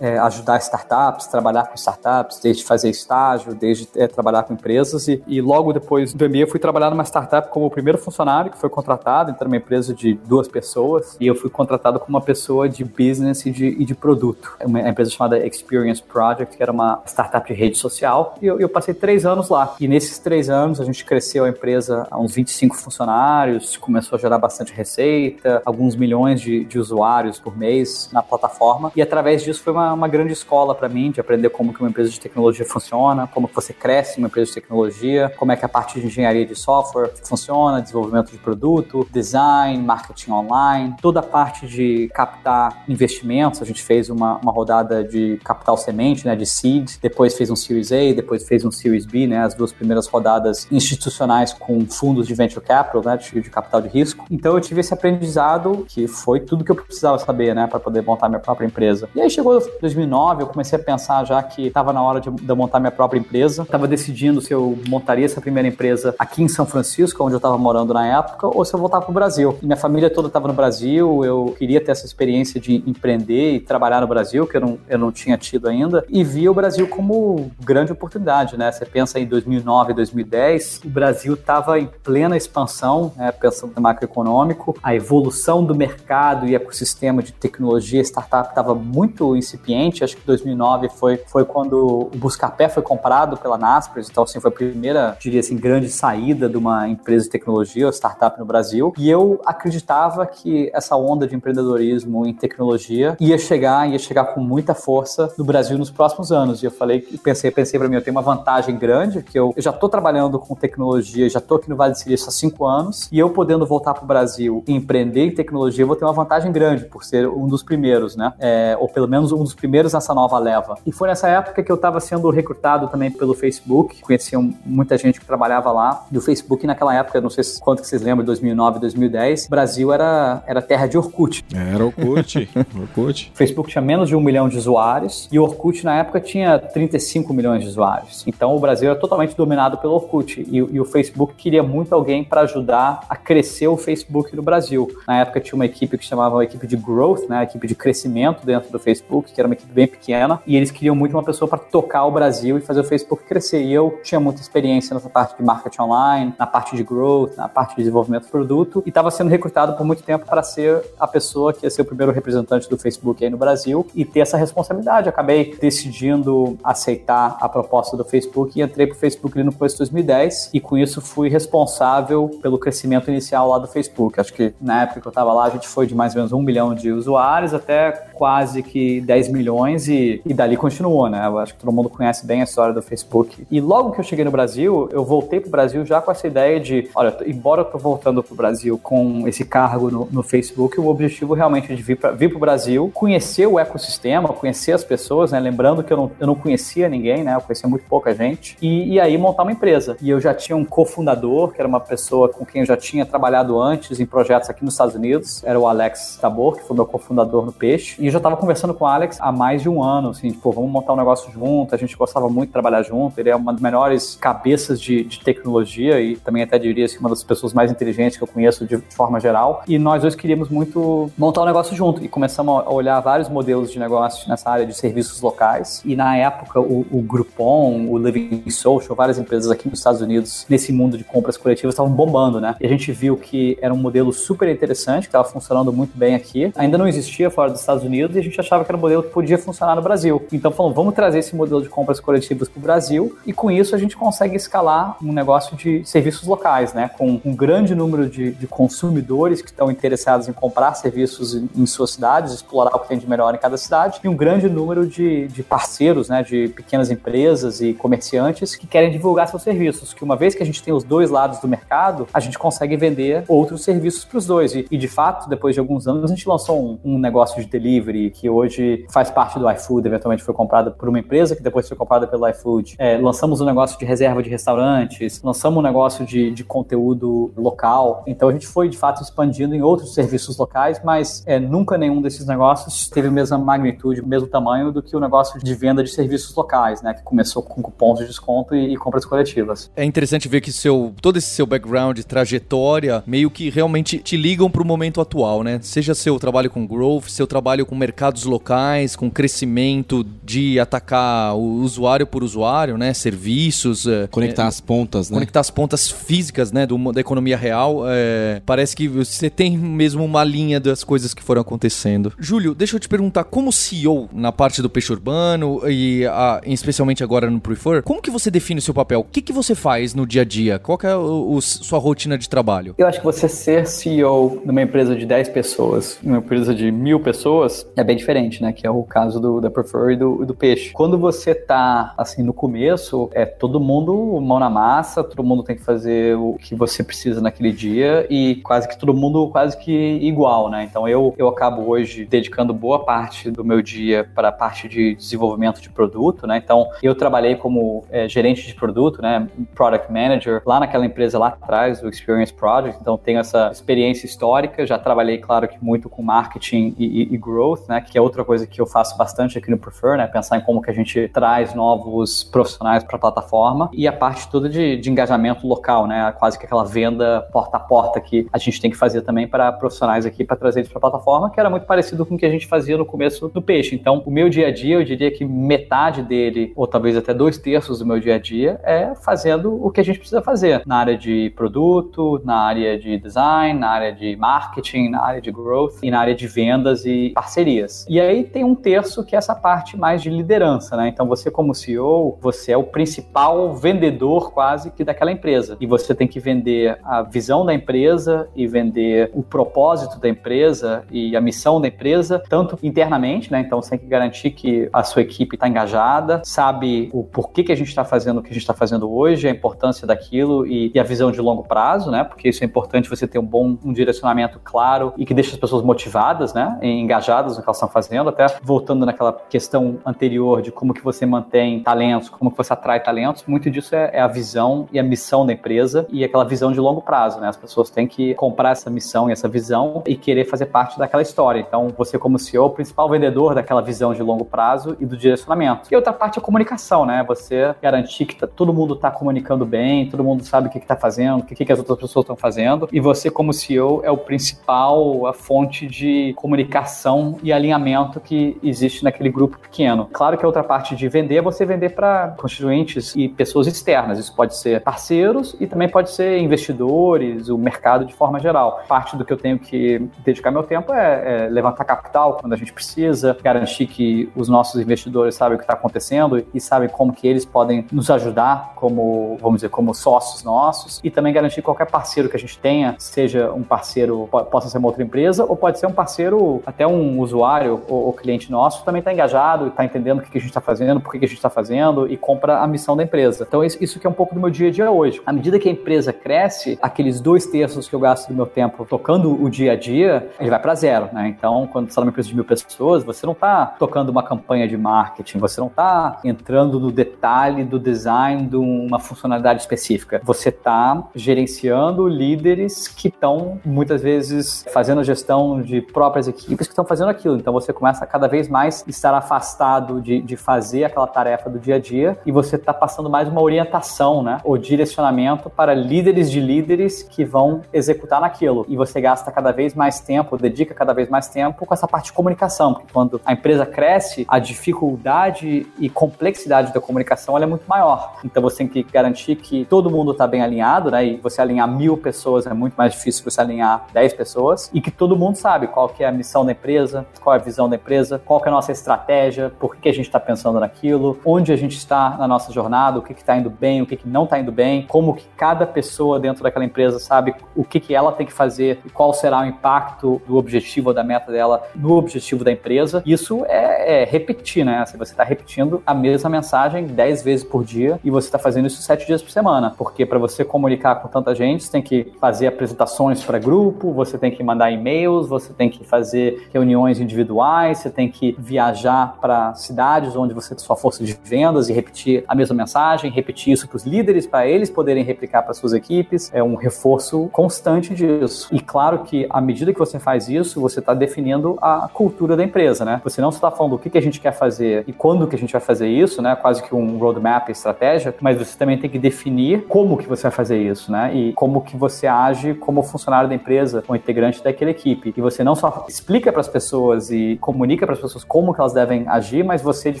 é, 0.00 0.18
ajudar 0.18 0.58
startups, 0.58 1.26
trabalhar 1.26 1.66
com 1.66 1.74
startups, 1.74 2.40
desde 2.40 2.64
fazer 2.64 2.90
estágio, 2.90 3.54
desde 3.54 3.88
é, 3.96 4.06
trabalhar 4.06 4.42
com 4.44 4.54
empresas. 4.54 5.08
E, 5.08 5.22
e, 5.26 5.40
logo 5.40 5.72
depois 5.72 6.12
do 6.12 6.28
MBA, 6.28 6.46
fui 6.46 6.60
trabalhar 6.60 6.90
numa 6.90 7.04
startup 7.04 7.50
como 7.50 7.66
o 7.66 7.70
primeiro 7.70 7.98
funcionário 7.98 8.50
que 8.50 8.58
foi 8.58 8.70
contratado, 8.70 9.30
então 9.30 9.46
uma 9.46 9.56
empresa 9.56 9.94
de 9.94 10.14
duas 10.14 10.48
pessoas. 10.48 11.16
E 11.20 11.26
eu 11.26 11.34
fui 11.34 11.50
contratado 11.50 11.98
como 11.98 12.16
uma 12.16 12.20
pessoa 12.20 12.68
de 12.68 12.84
business 12.84 13.44
e 13.46 13.50
de, 13.50 13.66
e 13.66 13.84
de 13.84 13.94
produto. 13.94 14.56
É 14.58 14.66
uma 14.66 14.88
empresa 14.88 15.10
chamada 15.10 15.44
Experience 15.46 16.02
Project, 16.02 16.56
que 16.56 16.62
era 16.62 16.72
uma 16.72 17.02
startup 17.06 17.46
de 17.46 17.54
rede 17.54 17.78
social. 17.78 18.34
E 18.40 18.46
eu, 18.46 18.60
eu 18.60 18.68
passei 18.68 18.94
três 18.94 19.24
anos 19.24 19.48
lá. 19.48 19.74
E 19.80 19.88
nesses 19.88 20.18
três 20.18 20.48
anos, 20.48 20.80
a 20.80 20.84
gente 20.84 21.04
cresceu 21.04 21.44
a 21.44 21.48
empresa 21.48 22.06
a 22.10 22.18
uns 22.18 22.34
25 22.34 22.76
funcionários, 22.76 23.76
começou 23.76 24.16
a 24.16 24.20
gerar 24.20 24.38
bastante 24.38 24.72
receita, 24.72 25.62
alguns 25.64 25.96
milhões 25.96 26.40
de, 26.40 26.64
de 26.64 26.78
usuários 26.78 27.38
por 27.38 27.56
mês 27.56 28.08
na 28.12 28.22
plataforma. 28.22 28.92
E 28.94 29.02
através 29.02 29.31
disso 29.36 29.62
foi 29.62 29.72
uma, 29.72 29.92
uma 29.92 30.08
grande 30.08 30.32
escola 30.32 30.74
para 30.74 30.88
mim 30.88 31.10
de 31.10 31.20
aprender 31.20 31.48
como 31.50 31.72
que 31.72 31.80
uma 31.80 31.88
empresa 31.88 32.10
de 32.10 32.20
tecnologia 32.20 32.64
funciona, 32.64 33.26
como 33.26 33.48
que 33.48 33.54
você 33.54 33.72
cresce 33.72 34.18
uma 34.18 34.28
empresa 34.28 34.48
de 34.48 34.54
tecnologia, 34.54 35.32
como 35.36 35.52
é 35.52 35.56
que 35.56 35.64
a 35.64 35.68
parte 35.68 36.00
de 36.00 36.06
engenharia 36.06 36.44
de 36.44 36.54
software 36.54 37.12
funciona, 37.24 37.80
desenvolvimento 37.80 38.30
de 38.30 38.38
produto, 38.38 39.06
design, 39.10 39.82
marketing 39.82 40.32
online, 40.32 40.96
toda 41.00 41.20
a 41.20 41.22
parte 41.22 41.66
de 41.66 42.10
captar 42.14 42.84
investimentos. 42.88 43.62
A 43.62 43.64
gente 43.64 43.82
fez 43.82 44.10
uma, 44.10 44.38
uma 44.38 44.52
rodada 44.52 45.04
de 45.04 45.38
capital 45.44 45.76
semente, 45.76 46.26
né, 46.26 46.34
de 46.34 46.46
seed, 46.46 46.90
depois 47.00 47.36
fez 47.36 47.50
um 47.50 47.56
Series 47.56 47.92
A, 47.92 48.14
depois 48.14 48.46
fez 48.46 48.64
um 48.64 48.70
Series 48.70 49.06
B, 49.06 49.26
né, 49.26 49.38
as 49.38 49.54
duas 49.54 49.72
primeiras 49.72 50.06
rodadas 50.06 50.66
institucionais 50.70 51.52
com 51.52 51.86
fundos 51.86 52.26
de 52.26 52.34
venture 52.34 52.64
capital, 52.64 53.02
né, 53.04 53.16
de, 53.16 53.40
de 53.40 53.50
capital 53.50 53.80
de 53.80 53.88
risco. 53.88 54.24
Então 54.30 54.54
eu 54.54 54.60
tive 54.60 54.80
esse 54.80 54.92
aprendizado 54.92 55.84
que 55.88 56.06
foi 56.06 56.40
tudo 56.40 56.64
que 56.64 56.70
eu 56.70 56.76
precisava 56.76 57.18
saber, 57.18 57.54
né, 57.54 57.66
para 57.66 57.80
poder 57.80 58.02
montar 58.02 58.28
minha 58.28 58.40
própria 58.40 58.66
empresa. 58.66 59.08
E 59.14 59.20
aí 59.22 59.30
chegou 59.30 59.62
2009, 59.80 60.42
eu 60.42 60.46
comecei 60.46 60.78
a 60.78 60.82
pensar 60.82 61.24
já 61.24 61.42
que 61.42 61.66
estava 61.66 61.92
na 61.92 62.02
hora 62.02 62.20
de, 62.20 62.28
eu 62.28 62.56
montar 62.56 62.80
minha 62.80 62.90
própria 62.90 63.18
empresa. 63.18 63.62
Estava 63.62 63.86
decidindo 63.86 64.40
se 64.40 64.52
eu 64.52 64.78
montaria 64.88 65.24
essa 65.24 65.40
primeira 65.40 65.68
empresa 65.68 66.14
aqui 66.18 66.42
em 66.42 66.48
São 66.48 66.66
Francisco, 66.66 67.22
onde 67.24 67.34
eu 67.34 67.38
estava 67.38 67.56
morando 67.56 67.94
na 67.94 68.06
época, 68.06 68.46
ou 68.46 68.64
se 68.64 68.74
eu 68.74 68.80
voltar 68.80 69.00
para 69.00 69.10
o 69.10 69.14
Brasil. 69.14 69.58
Minha 69.62 69.76
família 69.76 70.10
toda 70.10 70.28
estava 70.28 70.48
no 70.48 70.54
Brasil, 70.54 71.24
eu 71.24 71.54
queria 71.58 71.80
ter 71.80 71.92
essa 71.92 72.06
experiência 72.06 72.60
de 72.60 72.82
empreender 72.86 73.54
e 73.54 73.60
trabalhar 73.60 74.00
no 74.00 74.06
Brasil, 74.06 74.46
que 74.46 74.56
eu 74.56 74.60
não, 74.60 74.78
eu 74.88 74.98
não 74.98 75.12
tinha 75.12 75.36
tido 75.36 75.68
ainda, 75.68 76.04
e 76.08 76.24
via 76.24 76.50
o 76.50 76.54
Brasil 76.54 76.88
como 76.88 77.50
grande 77.60 77.92
oportunidade, 77.92 78.56
né? 78.56 78.70
Você 78.70 78.84
pensa 78.84 79.18
em 79.18 79.26
2009, 79.26 79.94
2010, 79.94 80.80
o 80.84 80.88
Brasil 80.88 81.34
estava 81.34 81.78
em 81.78 81.88
plena 82.02 82.36
expansão, 82.36 83.12
né? 83.16 83.30
pensando 83.32 83.72
no 83.74 83.82
macroeconômico, 83.82 84.76
a 84.82 84.94
evolução 84.94 85.64
do 85.64 85.74
mercado 85.74 86.46
e 86.46 86.54
ecossistema 86.54 87.22
de 87.22 87.32
tecnologia 87.32 88.00
startup 88.00 88.48
estava 88.48 88.74
muito 88.74 89.01
incipiente, 89.36 90.04
acho 90.04 90.16
que 90.16 90.26
2009 90.26 90.88
foi, 90.90 91.16
foi 91.26 91.44
quando 91.44 92.10
o 92.12 92.16
Buscapé 92.16 92.68
foi 92.68 92.82
comprado 92.82 93.36
pela 93.36 93.58
Naspers, 93.58 94.08
então 94.10 94.24
assim, 94.24 94.40
foi 94.40 94.50
a 94.50 94.54
primeira, 94.54 95.16
diria 95.20 95.40
assim, 95.40 95.56
grande 95.56 95.88
saída 95.88 96.48
de 96.48 96.56
uma 96.56 96.88
empresa 96.88 97.24
de 97.24 97.30
tecnologia, 97.30 97.86
ou 97.86 97.92
startup 97.92 98.38
no 98.38 98.44
Brasil, 98.44 98.92
e 98.98 99.10
eu 99.10 99.40
acreditava 99.44 100.26
que 100.26 100.70
essa 100.74 100.96
onda 100.96 101.26
de 101.26 101.34
empreendedorismo 101.34 102.26
em 102.26 102.34
tecnologia 102.34 103.16
ia 103.20 103.38
chegar, 103.38 103.88
ia 103.88 103.98
chegar 103.98 104.26
com 104.26 104.40
muita 104.40 104.74
força 104.74 105.32
no 105.38 105.44
Brasil 105.44 105.78
nos 105.78 105.90
próximos 105.90 106.32
anos, 106.32 106.62
e 106.62 106.66
eu 106.66 106.70
falei, 106.70 107.00
pensei, 107.22 107.50
pensei 107.50 107.78
para 107.78 107.88
mim, 107.88 107.96
eu 107.96 108.02
tenho 108.02 108.16
uma 108.16 108.22
vantagem 108.22 108.76
grande, 108.76 109.22
que 109.22 109.38
eu, 109.38 109.52
eu 109.56 109.62
já 109.62 109.70
estou 109.70 109.88
trabalhando 109.88 110.38
com 110.38 110.54
tecnologia, 110.54 111.28
já 111.28 111.38
estou 111.38 111.58
aqui 111.58 111.68
no 111.68 111.76
Vale 111.76 111.92
do 111.92 111.98
Silício 111.98 112.28
há 112.28 112.32
cinco 112.32 112.66
anos, 112.66 113.08
e 113.10 113.18
eu 113.18 113.30
podendo 113.30 113.66
voltar 113.66 113.94
para 113.94 114.04
o 114.04 114.06
Brasil 114.06 114.64
e 114.66 114.72
empreender 114.72 115.26
em 115.26 115.34
tecnologia, 115.34 115.82
eu 115.82 115.86
vou 115.86 115.96
ter 115.96 116.04
uma 116.04 116.12
vantagem 116.12 116.52
grande, 116.52 116.84
por 116.84 117.04
ser 117.04 117.28
um 117.28 117.46
dos 117.46 117.62
primeiros, 117.62 118.16
né, 118.16 118.32
é, 118.38 118.76
ou 118.78 118.88
pelo 118.92 119.08
menos 119.08 119.32
um 119.32 119.38
dos 119.38 119.54
primeiros 119.54 119.92
nessa 119.92 120.14
nova 120.14 120.38
leva. 120.38 120.76
E 120.86 120.92
foi 120.92 121.08
nessa 121.08 121.28
época 121.28 121.62
que 121.62 121.70
eu 121.70 121.76
estava 121.76 122.00
sendo 122.00 122.28
recrutado 122.30 122.88
também 122.88 123.10
pelo 123.10 123.34
Facebook, 123.34 124.00
conheciam 124.00 124.52
muita 124.64 124.96
gente 124.96 125.20
que 125.20 125.26
trabalhava 125.26 125.70
lá. 125.72 126.06
E 126.10 126.18
o 126.18 126.20
Facebook 126.20 126.66
naquela 126.66 126.94
época, 126.94 127.20
não 127.20 127.30
sei 127.30 127.44
quanto 127.60 127.82
que 127.82 127.88
vocês 127.88 128.02
lembram, 128.02 128.24
2009, 128.24 128.78
2010, 128.80 129.48
Brasil 129.48 129.92
era, 129.92 130.42
era 130.46 130.62
terra 130.62 130.86
de 130.86 130.96
Orkut. 130.96 131.44
Era 131.54 131.84
Orkut, 131.84 132.48
Orkut. 132.78 133.32
O 133.34 133.36
Facebook 133.36 133.70
tinha 133.70 133.82
menos 133.82 134.08
de 134.08 134.16
um 134.16 134.20
milhão 134.20 134.48
de 134.48 134.56
usuários 134.56 135.28
e 135.30 135.38
o 135.38 135.42
Orkut 135.42 135.84
na 135.84 135.98
época 135.98 136.20
tinha 136.20 136.58
35 136.58 137.32
milhões 137.32 137.62
de 137.62 137.68
usuários. 137.68 138.24
Então 138.26 138.54
o 138.54 138.60
Brasil 138.60 138.90
era 138.90 138.98
totalmente 138.98 139.36
dominado 139.36 139.78
pelo 139.78 139.94
Orkut 139.94 140.40
e, 140.40 140.56
e 140.56 140.80
o 140.80 140.84
Facebook 140.84 141.34
queria 141.34 141.62
muito 141.62 141.94
alguém 141.94 142.24
para 142.24 142.42
ajudar 142.42 143.00
a 143.08 143.16
crescer 143.16 143.68
o 143.68 143.76
Facebook 143.76 144.34
no 144.34 144.42
Brasil. 144.42 144.88
Na 145.06 145.20
época 145.20 145.40
tinha 145.40 145.54
uma 145.54 145.66
equipe 145.66 145.96
que 145.98 146.04
chamava 146.04 146.40
a 146.40 146.44
equipe 146.44 146.66
de 146.66 146.76
growth, 146.76 147.28
né, 147.28 147.38
a 147.38 147.42
equipe 147.44 147.66
de 147.66 147.74
crescimento 147.74 148.44
dentro 148.44 148.70
do 148.70 148.78
Facebook, 148.82 149.32
que 149.32 149.40
era 149.40 149.48
uma 149.48 149.54
equipe 149.54 149.72
bem 149.72 149.86
pequena, 149.86 150.40
e 150.46 150.56
eles 150.56 150.70
queriam 150.70 150.94
muito 150.94 151.12
uma 151.12 151.22
pessoa 151.22 151.48
para 151.48 151.58
tocar 151.58 152.04
o 152.04 152.10
Brasil 152.10 152.58
e 152.58 152.60
fazer 152.60 152.80
o 152.80 152.84
Facebook 152.84 153.24
crescer. 153.24 153.62
E 153.62 153.72
eu 153.72 154.00
tinha 154.02 154.20
muita 154.20 154.40
experiência 154.40 154.94
nessa 154.94 155.08
parte 155.08 155.36
de 155.36 155.42
marketing 155.42 155.82
online, 155.82 156.34
na 156.38 156.46
parte 156.46 156.76
de 156.76 156.82
growth, 156.82 157.36
na 157.36 157.48
parte 157.48 157.70
de 157.70 157.76
desenvolvimento 157.76 158.24
do 158.24 158.30
produto, 158.30 158.82
e 158.84 158.88
estava 158.88 159.10
sendo 159.10 159.28
recrutado 159.28 159.76
por 159.76 159.84
muito 159.84 160.02
tempo 160.02 160.26
para 160.26 160.42
ser 160.42 160.82
a 160.98 161.06
pessoa 161.06 161.52
que 161.52 161.64
ia 161.64 161.70
ser 161.70 161.82
o 161.82 161.84
primeiro 161.84 162.12
representante 162.12 162.68
do 162.68 162.76
Facebook 162.76 163.24
aí 163.24 163.30
no 163.30 163.36
Brasil 163.36 163.86
e 163.94 164.04
ter 164.04 164.20
essa 164.20 164.36
responsabilidade. 164.36 165.08
acabei 165.08 165.56
decidindo 165.60 166.58
aceitar 166.64 167.36
a 167.40 167.48
proposta 167.48 167.96
do 167.96 168.04
Facebook 168.04 168.58
e 168.58 168.62
entrei 168.62 168.86
para 168.86 168.96
o 168.96 168.98
Facebook 168.98 169.38
ali 169.38 169.44
no 169.44 169.52
começo 169.52 169.76
de 169.76 169.80
2010, 169.80 170.50
e 170.52 170.60
com 170.60 170.76
isso 170.76 171.00
fui 171.00 171.28
responsável 171.28 172.30
pelo 172.42 172.58
crescimento 172.58 173.10
inicial 173.10 173.48
lá 173.48 173.58
do 173.58 173.66
Facebook. 173.66 174.20
Acho 174.20 174.32
que 174.32 174.54
na 174.60 174.82
época 174.82 175.00
que 175.00 175.06
eu 175.06 175.10
estava 175.10 175.32
lá, 175.32 175.44
a 175.44 175.50
gente 175.50 175.68
foi 175.68 175.86
de 175.86 175.94
mais 175.94 176.14
ou 176.14 176.18
menos 176.18 176.32
um 176.32 176.42
milhão 176.42 176.74
de 176.74 176.90
usuários 176.90 177.54
até 177.54 177.92
quase 178.14 178.62
Facebook 178.72 179.00
10 179.02 179.28
milhões 179.28 179.88
e, 179.88 180.22
e 180.24 180.32
dali 180.32 180.56
continuou, 180.56 181.08
né? 181.08 181.26
Eu 181.26 181.38
acho 181.38 181.54
que 181.54 181.60
todo 181.60 181.72
mundo 181.72 181.88
conhece 181.88 182.26
bem 182.26 182.40
a 182.40 182.44
história 182.44 182.72
do 182.72 182.82
Facebook. 182.82 183.46
E 183.50 183.60
logo 183.60 183.92
que 183.92 184.00
eu 184.00 184.04
cheguei 184.04 184.24
no 184.24 184.30
Brasil, 184.30 184.88
eu 184.92 185.04
voltei 185.04 185.40
pro 185.40 185.50
Brasil 185.50 185.84
já 185.84 186.00
com 186.00 186.10
essa 186.10 186.26
ideia 186.26 186.58
de, 186.58 186.88
olha, 186.94 187.16
embora 187.26 187.60
eu 187.60 187.64
tô 187.66 187.78
voltando 187.78 188.22
pro 188.22 188.34
Brasil 188.34 188.78
com 188.78 189.28
esse 189.28 189.44
cargo 189.44 189.90
no, 189.90 190.08
no 190.10 190.22
Facebook, 190.22 190.80
o 190.80 190.88
objetivo 190.88 191.34
realmente 191.34 191.72
é 191.72 191.76
de 191.76 191.82
vir, 191.82 191.96
pra, 191.96 192.10
vir 192.10 192.30
pro 192.30 192.38
Brasil, 192.38 192.90
conhecer 192.94 193.46
o 193.46 193.58
ecossistema, 193.58 194.28
conhecer 194.30 194.72
as 194.72 194.82
pessoas, 194.82 195.32
né? 195.32 195.40
Lembrando 195.40 195.82
que 195.82 195.92
eu 195.92 195.96
não, 195.96 196.10
eu 196.18 196.26
não 196.26 196.34
conhecia 196.34 196.88
ninguém, 196.88 197.22
né? 197.22 197.34
Eu 197.34 197.40
conhecia 197.40 197.68
muito 197.68 197.84
pouca 197.86 198.14
gente. 198.14 198.56
E, 198.62 198.94
e 198.94 199.00
aí 199.00 199.16
montar 199.18 199.42
uma 199.42 199.52
empresa. 199.52 199.96
E 200.00 200.08
eu 200.08 200.20
já 200.20 200.34
tinha 200.34 200.56
um 200.56 200.64
cofundador, 200.64 201.52
que 201.52 201.60
era 201.60 201.68
uma 201.68 201.80
pessoa 201.80 202.28
com 202.28 202.44
quem 202.44 202.62
eu 202.62 202.66
já 202.66 202.76
tinha 202.76 203.04
trabalhado 203.04 203.60
antes 203.60 204.00
em 204.00 204.06
projetos 204.06 204.48
aqui 204.48 204.64
nos 204.64 204.74
Estados 204.74 204.94
Unidos, 204.94 205.42
era 205.44 205.58
o 205.58 205.66
Alex 205.66 206.18
Tabor, 206.20 206.56
que 206.56 206.62
foi 206.62 206.74
meu 206.74 206.86
cofundador 206.86 207.44
no 207.44 207.52
Peixe. 207.52 208.00
E 208.00 208.06
eu 208.06 208.12
já 208.12 208.18
estava 208.18 208.36
conversando 208.36 208.61
com 208.74 208.84
o 208.84 208.86
Alex 208.86 209.18
há 209.20 209.32
mais 209.32 209.62
de 209.62 209.68
um 209.68 209.82
ano, 209.82 210.10
assim, 210.10 210.30
tipo, 210.30 210.50
vamos 210.52 210.70
montar 210.70 210.92
um 210.92 210.96
negócio 210.96 211.30
junto, 211.32 211.74
a 211.74 211.78
gente 211.78 211.96
gostava 211.96 212.28
muito 212.28 212.48
de 212.48 212.52
trabalhar 212.52 212.82
junto, 212.82 213.18
ele 213.18 213.30
é 213.30 213.36
uma 213.36 213.52
das 213.52 213.60
melhores 213.60 214.16
cabeças 214.16 214.80
de, 214.80 215.04
de 215.04 215.20
tecnologia 215.20 216.00
e 216.00 216.16
também 216.16 216.42
até 216.42 216.58
diria 216.58 216.84
assim, 216.84 216.98
uma 216.98 217.08
das 217.08 217.24
pessoas 217.24 217.52
mais 217.52 217.70
inteligentes 217.70 218.16
que 218.16 218.24
eu 218.24 218.28
conheço 218.28 218.66
de, 218.66 218.76
de 218.76 218.94
forma 218.94 219.18
geral. 219.18 219.62
E 219.66 219.78
nós 219.78 220.02
dois 220.02 220.14
queríamos 220.14 220.48
muito 220.48 221.10
montar 221.16 221.42
um 221.42 221.46
negócio 221.46 221.74
junto 221.74 222.04
e 222.04 222.08
começamos 222.08 222.62
a 222.64 222.70
olhar 222.70 223.00
vários 223.00 223.28
modelos 223.28 223.70
de 223.70 223.78
negócio 223.78 224.28
nessa 224.28 224.50
área 224.50 224.66
de 224.66 224.74
serviços 224.74 225.20
locais. 225.20 225.82
E 225.84 225.96
na 225.96 226.16
época, 226.16 226.60
o, 226.60 226.86
o 226.90 227.02
Groupon, 227.02 227.88
o 227.88 227.98
Living 227.98 228.48
Social, 228.50 228.96
várias 228.96 229.18
empresas 229.18 229.50
aqui 229.50 229.68
nos 229.68 229.78
Estados 229.78 230.00
Unidos, 230.00 230.46
nesse 230.48 230.72
mundo 230.72 230.98
de 230.98 231.04
compras 231.04 231.36
coletivas, 231.36 231.74
estavam 231.74 231.92
bombando, 231.92 232.40
né? 232.40 232.54
E 232.60 232.66
a 232.66 232.68
gente 232.68 232.92
viu 232.92 233.16
que 233.16 233.58
era 233.60 233.72
um 233.72 233.76
modelo 233.76 234.12
super 234.12 234.48
interessante, 234.48 235.02
que 235.02 235.08
estava 235.08 235.24
funcionando 235.24 235.72
muito 235.72 235.96
bem 235.96 236.14
aqui. 236.14 236.52
Ainda 236.56 236.76
não 236.76 236.86
existia 236.86 237.30
fora 237.30 237.50
dos 237.50 237.60
Estados 237.60 237.84
Unidos 237.84 238.16
e 238.16 238.18
a 238.18 238.22
gente 238.22 238.38
achava 238.38 238.51
que 238.60 238.70
era 238.70 238.76
um 238.76 238.80
modelo 238.80 239.02
que 239.02 239.10
podia 239.10 239.38
funcionar 239.38 239.74
no 239.74 239.82
Brasil. 239.82 240.22
Então, 240.32 240.50
falamos, 240.50 240.76
vamos 240.76 240.94
trazer 240.94 241.18
esse 241.18 241.34
modelo 241.34 241.62
de 241.62 241.68
compras 241.68 242.00
coletivas 242.00 242.48
para 242.48 242.58
o 242.58 242.62
Brasil 242.62 243.16
e 243.26 243.32
com 243.32 243.50
isso 243.50 243.74
a 243.74 243.78
gente 243.78 243.96
consegue 243.96 244.36
escalar 244.36 244.96
um 245.02 245.12
negócio 245.12 245.56
de 245.56 245.84
serviços 245.84 246.26
locais, 246.26 246.72
né? 246.72 246.90
Com 246.96 247.20
um 247.24 247.34
grande 247.34 247.74
número 247.74 248.08
de, 248.08 248.32
de 248.32 248.46
consumidores 248.46 249.40
que 249.40 249.48
estão 249.48 249.70
interessados 249.70 250.28
em 250.28 250.32
comprar 250.32 250.74
serviços 250.74 251.34
em, 251.34 251.48
em, 251.56 251.66
suas 251.66 251.92
cidades, 251.92 252.32
explorar 252.32 252.74
o 252.74 252.80
que 252.80 252.88
tem 252.88 252.98
de 252.98 253.08
melhor 253.08 253.34
em 253.34 253.38
cada 253.38 253.56
cidade 253.56 254.00
e 254.02 254.08
um 254.08 254.16
grande 254.16 254.48
número 254.48 254.86
de, 254.86 255.28
de 255.28 255.42
parceiros, 255.42 256.08
né? 256.08 256.22
De 256.22 256.48
pequenas 256.48 256.90
empresas 256.90 257.60
e 257.60 257.74
comerciantes 257.74 258.54
que 258.54 258.66
querem 258.66 258.90
divulgar 258.90 259.28
seus 259.28 259.42
serviços. 259.42 259.94
Que 259.94 260.04
uma 260.04 260.16
vez 260.16 260.34
que 260.34 260.42
a 260.42 260.46
gente 260.46 260.62
tem 260.62 260.72
os 260.72 260.84
dois 260.84 261.10
lados 261.10 261.38
do 261.38 261.48
mercado, 261.48 262.06
a 262.12 262.20
gente 262.20 262.38
consegue 262.38 262.76
vender 262.76 263.24
outros 263.28 263.62
serviços 263.62 264.04
para 264.04 264.18
os 264.18 264.26
dois. 264.26 264.54
E, 264.54 264.66
e, 264.70 264.76
de 264.76 264.88
fato, 264.88 265.28
depois 265.28 265.54
de 265.54 265.60
alguns 265.60 265.86
anos, 265.86 266.04
a 266.04 266.14
gente 266.14 266.28
lançou 266.28 266.60
um, 266.60 266.78
um, 266.84 266.98
negócio 266.98 267.40
de 267.40 267.48
delivery 267.48 268.10
que 268.10 268.28
hoje 268.28 268.41
faz 268.88 269.10
parte 269.10 269.38
do 269.38 269.50
iFood, 269.50 269.86
eventualmente 269.86 270.22
foi 270.22 270.34
comprado 270.34 270.72
por 270.72 270.88
uma 270.88 270.98
empresa 270.98 271.36
que 271.36 271.42
depois 271.42 271.68
foi 271.68 271.76
comprada 271.76 272.06
pelo 272.06 272.28
iFood. 272.28 272.76
É, 272.78 272.96
lançamos 272.98 273.40
um 273.40 273.44
negócio 273.44 273.78
de 273.78 273.84
reserva 273.84 274.22
de 274.22 274.30
restaurantes, 274.30 275.20
lançamos 275.22 275.58
um 275.58 275.62
negócio 275.62 276.04
de, 276.04 276.30
de 276.30 276.44
conteúdo 276.44 277.32
local. 277.36 278.02
Então 278.06 278.28
a 278.28 278.32
gente 278.32 278.46
foi 278.46 278.68
de 278.68 278.76
fato 278.76 279.02
expandindo 279.02 279.54
em 279.54 279.62
outros 279.62 279.94
serviços 279.94 280.36
locais, 280.36 280.80
mas 280.84 281.22
é, 281.26 281.38
nunca 281.38 281.76
nenhum 281.76 282.00
desses 282.00 282.26
negócios 282.26 282.88
teve 282.88 283.08
a 283.08 283.10
mesma 283.10 283.38
magnitude, 283.38 284.00
o 284.00 284.06
mesmo 284.06 284.28
tamanho 284.28 284.72
do 284.72 284.82
que 284.82 284.96
o 284.96 285.00
negócio 285.00 285.38
de 285.42 285.54
venda 285.54 285.82
de 285.82 285.90
serviços 285.90 286.34
locais, 286.34 286.82
né? 286.82 286.94
Que 286.94 287.02
começou 287.02 287.42
com 287.42 287.62
cupons 287.62 287.98
de 287.98 288.06
desconto 288.06 288.54
e, 288.54 288.72
e 288.72 288.76
compras 288.76 289.04
coletivas. 289.04 289.70
É 289.76 289.84
interessante 289.84 290.28
ver 290.28 290.40
que 290.40 290.52
seu, 290.52 290.94
todo 291.00 291.18
esse 291.18 291.28
seu 291.28 291.46
background, 291.46 292.00
trajetória, 292.00 293.02
meio 293.06 293.30
que 293.30 293.50
realmente 293.50 293.98
te 293.98 294.16
ligam 294.16 294.50
para 294.50 294.62
o 294.62 294.66
momento 294.66 295.00
atual, 295.00 295.42
né? 295.42 295.58
Seja 295.62 295.94
seu 295.94 296.18
trabalho 296.18 296.50
com 296.50 296.66
growth, 296.66 297.08
seu 297.08 297.26
trabalho 297.26 297.66
com 297.66 297.74
mercados 297.74 298.24
locais, 298.32 298.96
com 298.96 299.10
crescimento 299.10 300.04
de 300.24 300.58
atacar 300.58 301.36
o 301.36 301.60
usuário 301.62 302.06
por 302.06 302.24
usuário, 302.24 302.76
né? 302.76 302.92
Serviços. 302.92 303.86
É, 303.86 304.06
conectar 304.08 304.44
é, 304.44 304.46
as 304.46 304.60
pontas, 304.60 305.10
né? 305.10 305.14
Conectar 305.14 305.40
as 305.40 305.50
pontas 305.50 305.88
físicas, 305.88 306.50
né? 306.50 306.66
Do, 306.66 306.92
da 306.92 307.00
economia 307.00 307.36
real. 307.36 307.82
É, 307.86 308.40
parece 308.44 308.74
que 308.74 308.88
você 308.88 309.28
tem 309.30 309.56
mesmo 309.56 310.04
uma 310.04 310.24
linha 310.24 310.58
das 310.58 310.82
coisas 310.82 311.14
que 311.14 311.22
foram 311.22 311.42
acontecendo. 311.42 312.12
Júlio, 312.18 312.54
deixa 312.54 312.76
eu 312.76 312.80
te 312.80 312.88
perguntar, 312.88 313.24
como 313.24 313.52
CEO 313.52 314.08
na 314.12 314.32
parte 314.32 314.62
do 314.62 314.70
peixe 314.70 314.92
urbano 314.92 315.60
e 315.68 316.06
a, 316.06 316.40
especialmente 316.46 317.04
agora 317.04 317.30
no 317.30 317.40
Prefer, 317.40 317.82
como 317.82 318.00
que 318.00 318.10
você 318.10 318.30
define 318.30 318.58
o 318.58 318.62
seu 318.62 318.74
papel? 318.74 319.00
O 319.00 319.04
que, 319.04 319.20
que 319.20 319.32
você 319.32 319.54
faz 319.54 319.94
no 319.94 320.06
dia 320.06 320.22
a 320.22 320.24
dia? 320.24 320.58
Qual 320.58 320.78
é 320.82 320.88
a 320.88 321.40
sua 321.40 321.78
rotina 321.78 322.16
de 322.16 322.28
trabalho? 322.28 322.74
Eu 322.78 322.86
acho 322.86 322.98
que 322.98 323.04
você 323.04 323.28
ser 323.28 323.66
CEO 323.66 324.40
numa 324.44 324.62
empresa 324.62 324.94
de 324.94 325.04
10 325.04 325.28
pessoas, 325.30 325.98
numa 326.02 326.18
empresa 326.18 326.54
de 326.54 326.70
mil 326.70 327.00
pessoas, 327.00 327.66
é 327.76 327.84
bem 327.84 327.96
diferente, 327.96 328.11
né? 328.42 328.52
Que 328.52 328.66
é 328.66 328.70
o 328.70 328.82
caso 328.82 329.20
do, 329.20 329.40
da 329.40 329.50
Prefer 329.50 329.92
e 329.92 329.96
do, 329.96 330.24
do 330.24 330.34
peixe. 330.34 330.70
Quando 330.72 330.98
você 330.98 331.34
tá, 331.34 331.94
assim, 331.96 332.22
no 332.22 332.32
começo, 332.32 333.10
é 333.12 333.24
todo 333.24 333.60
mundo 333.60 334.20
mão 334.20 334.38
na 334.38 334.50
massa, 334.50 335.02
todo 335.02 335.22
mundo 335.22 335.42
tem 335.42 335.56
que 335.56 335.62
fazer 335.62 336.16
o 336.16 336.34
que 336.34 336.54
você 336.54 336.82
precisa 336.82 337.20
naquele 337.20 337.52
dia 337.52 338.06
e 338.10 338.36
quase 338.36 338.68
que 338.68 338.78
todo 338.78 338.94
mundo 338.94 339.28
quase 339.28 339.56
que 339.56 339.72
igual, 339.72 340.48
né? 340.50 340.64
Então 340.64 340.88
eu, 340.88 341.14
eu 341.16 341.28
acabo 341.28 341.68
hoje 341.68 342.04
dedicando 342.04 342.52
boa 342.52 342.84
parte 342.84 343.30
do 343.30 343.44
meu 343.44 343.62
dia 343.62 344.08
para 344.14 344.28
a 344.28 344.32
parte 344.32 344.68
de 344.68 344.94
desenvolvimento 344.94 345.60
de 345.60 345.70
produto, 345.70 346.26
né? 346.26 346.36
Então 346.36 346.68
eu 346.82 346.94
trabalhei 346.94 347.36
como 347.36 347.84
é, 347.90 348.08
gerente 348.08 348.46
de 348.46 348.54
produto, 348.54 349.00
né? 349.00 349.26
Product 349.54 349.92
Manager 349.92 350.42
lá 350.44 350.60
naquela 350.60 350.84
empresa 350.84 351.18
lá 351.18 351.28
atrás, 351.28 351.80
do 351.80 351.88
Experience 351.88 352.32
Project, 352.32 352.78
então 352.80 352.96
tenho 352.96 353.20
essa 353.20 353.50
experiência 353.52 354.06
histórica, 354.06 354.66
já 354.66 354.78
trabalhei, 354.78 355.18
claro, 355.18 355.48
que 355.48 355.62
muito 355.62 355.88
com 355.88 356.02
marketing 356.02 356.74
e, 356.78 357.02
e, 357.02 357.14
e 357.14 357.16
growth, 357.16 357.68
né? 357.68 357.80
Que 357.80 357.96
é 357.96 358.00
outra 358.02 358.24
coisa 358.24 358.46
que 358.46 358.60
eu 358.60 358.66
faço 358.66 358.96
bastante 358.96 359.38
aqui 359.38 359.50
no 359.50 359.58
Prefer, 359.58 359.96
né? 359.96 360.06
Pensar 360.06 360.38
em 360.38 360.40
como 360.40 360.60
que 360.60 360.70
a 360.70 360.74
gente 360.74 361.08
traz 361.08 361.54
novos 361.54 362.24
profissionais 362.24 362.84
para 362.84 362.96
a 362.96 362.98
plataforma 362.98 363.70
e 363.72 363.86
a 363.86 363.92
parte 363.92 364.28
toda 364.28 364.48
de, 364.48 364.76
de 364.76 364.90
engajamento 364.90 365.46
local, 365.46 365.86
né? 365.86 366.12
Quase 366.18 366.38
que 366.38 366.46
aquela 366.46 366.64
venda 366.64 367.22
porta 367.32 367.56
a 367.56 367.60
porta 367.60 368.00
que 368.00 368.26
a 368.32 368.38
gente 368.38 368.60
tem 368.60 368.70
que 368.70 368.76
fazer 368.76 369.02
também 369.02 369.26
para 369.26 369.52
profissionais 369.52 370.06
aqui 370.06 370.24
para 370.24 370.36
trazer 370.36 370.60
eles 370.60 370.68
para 370.68 370.78
a 370.78 370.80
plataforma, 370.80 371.30
que 371.30 371.38
era 371.38 371.50
muito 371.50 371.66
parecido 371.66 372.04
com 372.04 372.14
o 372.14 372.18
que 372.18 372.26
a 372.26 372.30
gente 372.30 372.46
fazia 372.46 372.76
no 372.76 372.84
começo 372.84 373.28
do 373.28 373.42
peixe. 373.42 373.74
Então, 373.74 374.02
o 374.04 374.10
meu 374.10 374.28
dia 374.28 374.48
a 374.48 374.52
dia, 374.52 374.76
eu 374.76 374.84
diria 374.84 375.10
que 375.10 375.24
metade 375.24 376.02
dele, 376.02 376.52
ou 376.56 376.66
talvez 376.66 376.96
até 376.96 377.12
dois 377.14 377.38
terços 377.38 377.78
do 377.78 377.86
meu 377.86 378.00
dia 378.00 378.16
a 378.16 378.18
dia, 378.18 378.60
é 378.62 378.94
fazendo 378.94 379.64
o 379.64 379.70
que 379.70 379.80
a 379.80 379.84
gente 379.84 379.98
precisa 379.98 380.22
fazer 380.22 380.62
na 380.66 380.76
área 380.76 380.96
de 380.96 381.30
produto, 381.36 382.20
na 382.24 382.36
área 382.36 382.78
de 382.78 382.98
design, 382.98 383.58
na 383.58 383.68
área 383.68 383.92
de 383.92 384.16
marketing, 384.16 384.90
na 384.90 385.02
área 385.02 385.20
de 385.20 385.30
growth 385.30 385.78
e 385.82 385.90
na 385.90 386.00
área 386.00 386.14
de 386.14 386.26
vendas 386.26 386.84
e 386.84 387.10
parcerias. 387.14 387.86
E 387.92 388.00
aí 388.00 388.24
tem 388.24 388.42
um 388.42 388.54
terço 388.54 389.04
que 389.04 389.14
é 389.14 389.18
essa 389.18 389.34
parte 389.34 389.76
mais 389.76 390.00
de 390.00 390.08
liderança, 390.08 390.78
né? 390.78 390.88
Então, 390.88 391.06
você 391.06 391.30
como 391.30 391.54
CEO, 391.54 392.16
você 392.22 392.52
é 392.52 392.56
o 392.56 392.64
principal 392.64 393.52
vendedor 393.52 394.32
quase 394.32 394.70
que 394.70 394.82
daquela 394.82 395.12
empresa. 395.12 395.58
E 395.60 395.66
você 395.66 395.94
tem 395.94 396.08
que 396.08 396.18
vender 396.18 396.78
a 396.82 397.02
visão 397.02 397.44
da 397.44 397.52
empresa 397.52 398.30
e 398.34 398.46
vender 398.46 399.10
o 399.12 399.22
propósito 399.22 400.00
da 400.00 400.08
empresa 400.08 400.86
e 400.90 401.14
a 401.14 401.20
missão 401.20 401.60
da 401.60 401.68
empresa, 401.68 402.18
tanto 402.30 402.58
internamente, 402.62 403.30
né? 403.30 403.40
Então 403.40 403.60
você 403.60 403.72
tem 403.76 403.80
que 403.80 403.86
garantir 403.86 404.30
que 404.30 404.70
a 404.72 404.82
sua 404.82 405.02
equipe 405.02 405.36
está 405.36 405.46
engajada, 405.46 406.22
sabe 406.24 406.88
o 406.94 407.04
porquê 407.04 407.44
que 407.44 407.52
a 407.52 407.56
gente 407.56 407.68
está 407.68 407.84
fazendo 407.84 408.20
o 408.20 408.22
que 408.22 408.30
a 408.30 408.32
gente 408.32 408.40
está 408.40 408.54
fazendo 408.54 408.90
hoje, 408.90 409.28
a 409.28 409.30
importância 409.30 409.86
daquilo 409.86 410.46
e, 410.46 410.72
e, 410.74 410.80
a 410.80 410.82
visão 410.82 411.12
de 411.12 411.20
longo 411.20 411.42
prazo, 411.42 411.90
né? 411.90 412.04
Porque 412.04 412.30
isso 412.30 412.42
é 412.42 412.46
importante 412.46 412.88
você 412.88 413.06
ter 413.06 413.18
um 413.18 413.26
bom 413.26 413.58
um 413.62 413.70
direcionamento 413.70 414.40
claro 414.42 414.94
e 414.96 415.04
que 415.04 415.12
deixe 415.12 415.32
as 415.32 415.36
pessoas 415.36 415.62
motivadas, 415.62 416.32
né? 416.32 416.58
E 416.62 416.68
engajadas 416.68 417.36
no 417.36 417.42
que 417.42 417.46
elas 417.50 417.58
estão 417.58 417.68
fazendo. 417.68 417.81
Até 418.08 418.26
voltando 418.42 418.84
naquela 418.86 419.12
questão 419.12 419.78
anterior 419.84 420.42
de 420.42 420.50
como 420.50 420.74
que 420.74 420.82
você 420.82 421.06
mantém 421.06 421.62
talentos, 421.62 422.08
como 422.08 422.30
que 422.30 422.36
você 422.36 422.52
atrai 422.52 422.82
talentos, 422.82 423.24
muito 423.26 423.50
disso 423.50 423.74
é, 423.74 423.90
é 423.94 424.00
a 424.00 424.06
visão 424.06 424.68
e 424.72 424.78
a 424.78 424.82
missão 424.82 425.24
da 425.26 425.32
empresa 425.32 425.86
e 425.90 426.04
aquela 426.04 426.24
visão 426.24 426.52
de 426.52 426.60
longo 426.60 426.80
prazo, 426.80 427.20
né? 427.20 427.28
As 427.28 427.36
pessoas 427.36 427.70
têm 427.70 427.86
que 427.86 428.14
comprar 428.14 428.50
essa 428.50 428.70
missão 428.70 429.08
e 429.08 429.12
essa 429.12 429.28
visão 429.28 429.82
e 429.86 429.96
querer 429.96 430.24
fazer 430.24 430.46
parte 430.46 430.78
daquela 430.78 431.02
história. 431.02 431.40
Então, 431.40 431.68
você 431.76 431.98
como 431.98 432.18
CEO, 432.18 432.46
o 432.46 432.50
principal 432.50 432.88
vendedor 432.88 433.34
daquela 433.34 433.62
visão 433.62 433.94
de 433.94 434.02
longo 434.02 434.24
prazo 434.24 434.76
e 434.80 434.86
do 434.86 434.96
direcionamento. 434.96 435.68
E 435.70 435.76
outra 435.76 435.92
parte 435.92 436.18
é 436.18 436.20
a 436.20 436.24
comunicação, 436.24 436.84
né? 436.84 437.04
Você 437.08 437.54
garantir 437.60 438.06
que 438.06 438.16
tá, 438.16 438.26
todo 438.26 438.52
mundo 438.52 438.74
está 438.74 438.90
comunicando 438.90 439.44
bem, 439.44 439.88
todo 439.88 440.04
mundo 440.04 440.24
sabe 440.24 440.48
o 440.48 440.50
que 440.50 440.58
está 440.58 440.76
fazendo, 440.76 441.20
o 441.20 441.24
que, 441.24 441.44
que 441.44 441.52
as 441.52 441.58
outras 441.58 441.78
pessoas 441.78 442.04
estão 442.04 442.16
fazendo. 442.16 442.68
E 442.72 442.80
você 442.80 443.10
como 443.10 443.32
CEO 443.32 443.80
é 443.84 443.90
o 443.90 443.96
principal, 443.96 445.06
a 445.06 445.12
fonte 445.12 445.66
de 445.66 446.12
comunicação 446.16 447.16
e 447.22 447.32
alinhamento 447.32 447.71
que 448.00 448.38
existe 448.42 448.84
naquele 448.84 449.10
grupo 449.10 449.38
pequeno. 449.38 449.88
Claro 449.92 450.16
que 450.18 450.24
a 450.24 450.28
outra 450.28 450.42
parte 450.42 450.74
de 450.74 450.88
vender 450.88 451.16
é 451.16 451.22
você 451.22 451.44
vender 451.44 451.70
para 451.70 452.14
constituintes 452.18 452.94
e 452.96 453.08
pessoas 453.08 453.46
externas. 453.46 453.98
Isso 453.98 454.14
pode 454.14 454.36
ser 454.36 454.60
parceiros 454.60 455.36
e 455.40 455.46
também 455.46 455.68
pode 455.68 455.90
ser 455.90 456.18
investidores, 456.18 457.28
o 457.28 457.38
mercado 457.38 457.84
de 457.84 457.94
forma 457.94 458.18
geral. 458.18 458.62
Parte 458.68 458.96
do 458.96 459.04
que 459.04 459.12
eu 459.12 459.16
tenho 459.16 459.38
que 459.38 459.88
dedicar 460.04 460.30
meu 460.30 460.42
tempo 460.42 460.72
é, 460.72 461.26
é 461.26 461.28
levantar 461.28 461.64
capital 461.64 462.18
quando 462.20 462.32
a 462.32 462.36
gente 462.36 462.52
precisa, 462.52 463.16
garantir 463.22 463.66
que 463.66 464.10
os 464.14 464.28
nossos 464.28 464.60
investidores 464.60 465.14
sabem 465.14 465.36
o 465.36 465.38
que 465.38 465.44
está 465.44 465.54
acontecendo 465.54 466.24
e 466.32 466.40
sabem 466.40 466.68
como 466.68 466.92
que 466.92 467.06
eles 467.06 467.24
podem 467.24 467.66
nos 467.72 467.90
ajudar 467.90 468.52
como, 468.56 469.16
vamos 469.20 469.38
dizer, 469.38 469.48
como 469.48 469.74
sócios 469.74 470.22
nossos 470.22 470.80
e 470.84 470.90
também 470.90 471.12
garantir 471.12 471.36
que 471.36 471.42
qualquer 471.42 471.66
parceiro 471.66 472.08
que 472.08 472.16
a 472.16 472.18
gente 472.18 472.38
tenha, 472.38 472.74
seja 472.78 473.32
um 473.32 473.42
parceiro, 473.42 474.08
possa 474.30 474.48
ser 474.48 474.58
uma 474.58 474.68
outra 474.68 474.82
empresa 474.82 475.24
ou 475.24 475.36
pode 475.36 475.58
ser 475.58 475.66
um 475.66 475.72
parceiro, 475.72 476.42
até 476.46 476.66
um 476.66 477.00
usuário 477.00 477.61
o, 477.68 477.90
o 477.90 477.92
cliente 477.92 478.30
nosso 478.30 478.64
também 478.64 478.80
está 478.80 478.92
engajado, 478.92 479.48
está 479.48 479.64
entendendo 479.64 479.98
o 479.98 480.02
que, 480.02 480.10
que 480.10 480.18
a 480.18 480.20
gente 480.20 480.30
está 480.30 480.40
fazendo, 480.40 480.80
por 480.80 480.92
que, 480.92 480.98
que 480.98 481.04
a 481.04 481.08
gente 481.08 481.18
está 481.18 481.30
fazendo 481.30 481.90
e 481.90 481.96
compra 481.96 482.38
a 482.38 482.46
missão 482.46 482.76
da 482.76 482.82
empresa. 482.82 483.24
Então, 483.28 483.44
isso, 483.44 483.62
isso 483.62 483.78
que 483.78 483.86
é 483.86 483.90
um 483.90 483.94
pouco 483.94 484.14
do 484.14 484.20
meu 484.20 484.30
dia 484.30 484.48
a 484.48 484.50
dia 484.50 484.70
hoje. 484.70 485.00
À 485.04 485.12
medida 485.12 485.38
que 485.38 485.48
a 485.48 485.52
empresa 485.52 485.92
cresce, 485.92 486.58
aqueles 486.60 487.00
dois 487.00 487.26
terços 487.26 487.68
que 487.68 487.74
eu 487.74 487.80
gasto 487.80 488.08
do 488.08 488.14
meu 488.14 488.26
tempo 488.26 488.64
tocando 488.64 489.22
o 489.22 489.30
dia 489.30 489.52
a 489.52 489.56
dia, 489.56 490.10
ele 490.18 490.30
vai 490.30 490.40
para 490.40 490.54
zero, 490.54 490.88
né? 490.92 491.08
Então, 491.08 491.46
quando 491.46 491.66
você 491.66 491.70
está 491.70 491.80
numa 491.80 491.90
empresa 491.90 492.08
de 492.08 492.14
mil 492.14 492.24
pessoas, 492.24 492.84
você 492.84 493.06
não 493.06 493.12
está 493.12 493.46
tocando 493.46 493.88
uma 493.88 494.02
campanha 494.02 494.46
de 494.48 494.56
marketing, 494.56 495.18
você 495.18 495.40
não 495.40 495.48
está 495.48 496.00
entrando 496.04 496.58
no 496.58 496.70
detalhe 496.70 497.44
do 497.44 497.58
design 497.58 498.26
de 498.26 498.36
uma 498.36 498.78
funcionalidade 498.78 499.40
específica. 499.40 500.00
Você 500.04 500.28
está 500.28 500.84
gerenciando 500.94 501.86
líderes 501.86 502.68
que 502.68 502.88
estão 502.88 503.40
muitas 503.44 503.82
vezes 503.82 504.44
fazendo 504.52 504.82
gestão 504.82 505.40
de 505.42 505.60
próprias 505.60 506.08
equipes 506.08 506.46
que 506.46 506.52
estão 506.52 506.64
fazendo 506.64 506.88
aquilo. 506.88 507.16
Então 507.16 507.32
você 507.32 507.51
começa 507.52 507.84
a 507.84 507.86
cada 507.86 508.08
vez 508.08 508.28
mais 508.28 508.64
estar 508.66 508.94
afastado 508.94 509.80
de, 509.80 510.00
de 510.00 510.16
fazer 510.16 510.64
aquela 510.64 510.86
tarefa 510.86 511.28
do 511.28 511.38
dia 511.38 511.56
a 511.56 511.58
dia 511.58 511.98
e 512.04 512.12
você 512.12 512.36
está 512.36 512.52
passando 512.52 512.88
mais 512.88 513.08
uma 513.08 513.20
orientação, 513.20 514.02
né? 514.02 514.18
O 514.24 514.36
direcionamento 514.36 515.28
para 515.30 515.54
líderes 515.54 516.10
de 516.10 516.20
líderes 516.20 516.82
que 516.82 517.04
vão 517.04 517.42
executar 517.52 518.00
naquilo. 518.00 518.44
E 518.48 518.56
você 518.56 518.80
gasta 518.80 519.10
cada 519.10 519.32
vez 519.32 519.54
mais 519.54 519.80
tempo, 519.80 520.16
dedica 520.16 520.54
cada 520.54 520.72
vez 520.72 520.88
mais 520.88 521.08
tempo 521.08 521.46
com 521.46 521.54
essa 521.54 521.66
parte 521.66 521.86
de 521.86 521.92
comunicação. 521.92 522.54
Porque 522.54 522.72
quando 522.72 523.00
a 523.04 523.12
empresa 523.12 523.46
cresce, 523.46 524.04
a 524.08 524.18
dificuldade 524.18 525.46
e 525.58 525.68
complexidade 525.68 526.52
da 526.52 526.60
comunicação 526.60 527.16
é 527.18 527.26
muito 527.26 527.44
maior. 527.46 527.96
Então 528.04 528.22
você 528.22 528.38
tem 528.38 528.48
que 528.48 528.62
garantir 528.62 529.16
que 529.16 529.44
todo 529.44 529.70
mundo 529.70 529.92
está 529.92 530.06
bem 530.06 530.22
alinhado, 530.22 530.70
né? 530.70 530.84
E 530.84 530.96
você 530.96 531.20
alinhar 531.20 531.48
mil 531.48 531.76
pessoas 531.76 532.26
é 532.26 532.34
muito 532.34 532.54
mais 532.54 532.72
difícil 532.72 533.04
que 533.04 533.10
você 533.10 533.20
alinhar 533.20 533.66
dez 533.72 533.92
pessoas. 533.92 534.50
E 534.52 534.60
que 534.60 534.70
todo 534.70 534.96
mundo 534.96 535.16
sabe 535.16 535.46
qual 535.46 535.68
que 535.68 535.84
é 535.84 535.88
a 535.88 535.92
missão 535.92 536.24
da 536.24 536.32
empresa, 536.32 536.86
qual 537.00 537.14
é 537.14 537.18
a 537.18 537.22
visão 537.22 537.41
da 537.48 537.56
empresa, 537.56 537.98
qual 537.98 538.20
que 538.20 538.28
é 538.28 538.30
a 538.30 538.34
nossa 538.34 538.52
estratégia, 538.52 539.32
por 539.38 539.56
que 539.56 539.68
a 539.68 539.72
gente 539.72 539.86
está 539.86 540.00
pensando 540.00 540.40
naquilo, 540.40 540.98
onde 541.04 541.32
a 541.32 541.36
gente 541.36 541.56
está 541.56 541.96
na 541.98 542.06
nossa 542.08 542.32
jornada, 542.32 542.78
o 542.78 542.82
que 542.82 542.92
está 542.92 543.16
indo 543.16 543.30
bem, 543.30 543.62
o 543.62 543.66
que, 543.66 543.76
que 543.76 543.88
não 543.88 544.04
está 544.04 544.18
indo 544.18 544.32
bem, 544.32 544.66
como 544.68 544.94
que 544.94 545.06
cada 545.16 545.46
pessoa 545.46 545.98
dentro 545.98 546.22
daquela 546.22 546.44
empresa 546.44 546.78
sabe 546.78 547.14
o 547.36 547.44
que, 547.44 547.60
que 547.60 547.74
ela 547.74 547.92
tem 547.92 548.06
que 548.06 548.12
fazer 548.12 548.60
e 548.64 548.70
qual 548.70 548.92
será 548.92 549.20
o 549.20 549.26
impacto 549.26 550.00
do 550.06 550.16
objetivo 550.16 550.70
ou 550.70 550.74
da 550.74 550.84
meta 550.84 551.10
dela 551.10 551.42
no 551.54 551.76
objetivo 551.76 552.24
da 552.24 552.32
empresa. 552.32 552.82
Isso 552.84 553.24
é, 553.26 553.82
é 553.82 553.84
repetir, 553.84 554.44
né? 554.44 554.58
Assim, 554.58 554.78
você 554.78 554.92
está 554.92 555.04
repetindo 555.04 555.62
a 555.66 555.74
mesma 555.74 556.10
mensagem 556.10 556.66
dez 556.66 557.02
vezes 557.02 557.24
por 557.24 557.44
dia 557.44 557.78
e 557.82 557.90
você 557.90 558.08
está 558.08 558.18
fazendo 558.18 558.46
isso 558.46 558.62
sete 558.62 558.86
dias 558.86 559.02
por 559.02 559.10
semana, 559.10 559.54
porque 559.56 559.84
para 559.86 559.98
você 559.98 560.24
comunicar 560.24 560.76
com 560.76 560.88
tanta 560.88 561.14
gente, 561.14 561.44
você 561.44 561.52
tem 561.52 561.62
que 561.62 561.92
fazer 562.00 562.26
apresentações 562.26 563.02
para 563.04 563.18
grupo, 563.18 563.72
você 563.72 563.98
tem 563.98 564.10
que 564.10 564.22
mandar 564.22 564.50
e-mails, 564.50 565.08
você 565.08 565.32
tem 565.32 565.48
que 565.48 565.64
fazer 565.64 566.28
reuniões 566.32 566.80
individuais, 566.80 567.21
você 567.54 567.70
tem 567.70 567.88
que 567.88 568.16
viajar 568.18 568.96
para 569.00 569.34
cidades 569.34 569.94
onde 569.94 570.12
você 570.12 570.34
tem 570.34 570.44
sua 570.44 570.56
força 570.56 570.84
de 570.84 570.98
vendas 571.04 571.48
e 571.48 571.52
repetir 571.52 572.04
a 572.08 572.14
mesma 572.14 572.34
mensagem, 572.34 572.90
repetir 572.90 573.32
isso 573.32 573.48
para 573.48 573.56
os 573.56 573.64
líderes, 573.64 574.06
para 574.06 574.26
eles 574.26 574.50
poderem 574.50 574.82
replicar 574.82 575.22
para 575.22 575.34
suas 575.34 575.52
equipes. 575.52 576.10
É 576.12 576.22
um 576.22 576.34
reforço 576.34 577.08
constante 577.12 577.74
disso. 577.74 578.28
E 578.32 578.40
claro 578.40 578.80
que 578.80 579.06
à 579.08 579.20
medida 579.20 579.52
que 579.52 579.58
você 579.58 579.78
faz 579.78 580.08
isso, 580.08 580.40
você 580.40 580.58
está 580.60 580.74
definindo 580.74 581.38
a 581.40 581.68
cultura 581.72 582.16
da 582.16 582.24
empresa, 582.24 582.64
né? 582.64 582.80
Você 582.84 583.00
não 583.00 583.10
está 583.10 583.30
falando 583.30 583.54
o 583.54 583.58
que, 583.58 583.70
que 583.70 583.78
a 583.78 583.82
gente 583.82 584.00
quer 584.00 584.12
fazer 584.12 584.64
e 584.66 584.72
quando 584.72 585.06
que 585.06 585.16
a 585.16 585.18
gente 585.18 585.32
vai 585.32 585.40
fazer 585.40 585.68
isso, 585.68 586.02
né? 586.02 586.16
Quase 586.16 586.42
que 586.42 586.54
um 586.54 586.78
roadmap 586.78 587.28
estratégia, 587.30 587.94
mas 588.00 588.18
você 588.18 588.36
também 588.36 588.58
tem 588.58 588.68
que 588.68 588.78
definir 588.78 589.46
como 589.46 589.76
que 589.76 589.88
você 589.88 590.02
vai 590.02 590.12
fazer 590.12 590.38
isso, 590.38 590.72
né? 590.72 590.94
E 590.94 591.12
como 591.12 591.40
que 591.42 591.56
você 591.56 591.86
age 591.86 592.34
como 592.34 592.62
funcionário 592.62 593.08
da 593.08 593.14
empresa, 593.14 593.62
ou 593.68 593.76
integrante 593.76 594.22
daquela 594.22 594.50
equipe. 594.50 594.92
E 594.96 595.00
você 595.00 595.22
não 595.22 595.34
só 595.34 595.64
explica 595.68 596.10
para 596.10 596.20
as 596.20 596.28
pessoas 596.28 596.90
e 596.90 597.11
comunica 597.16 597.66
para 597.66 597.74
as 597.74 597.80
pessoas 597.80 598.04
como 598.04 598.34
que 598.34 598.40
elas 598.40 598.52
devem 598.52 598.86
agir, 598.88 599.24
mas 599.24 599.42
você 599.42 599.70
de 599.70 599.80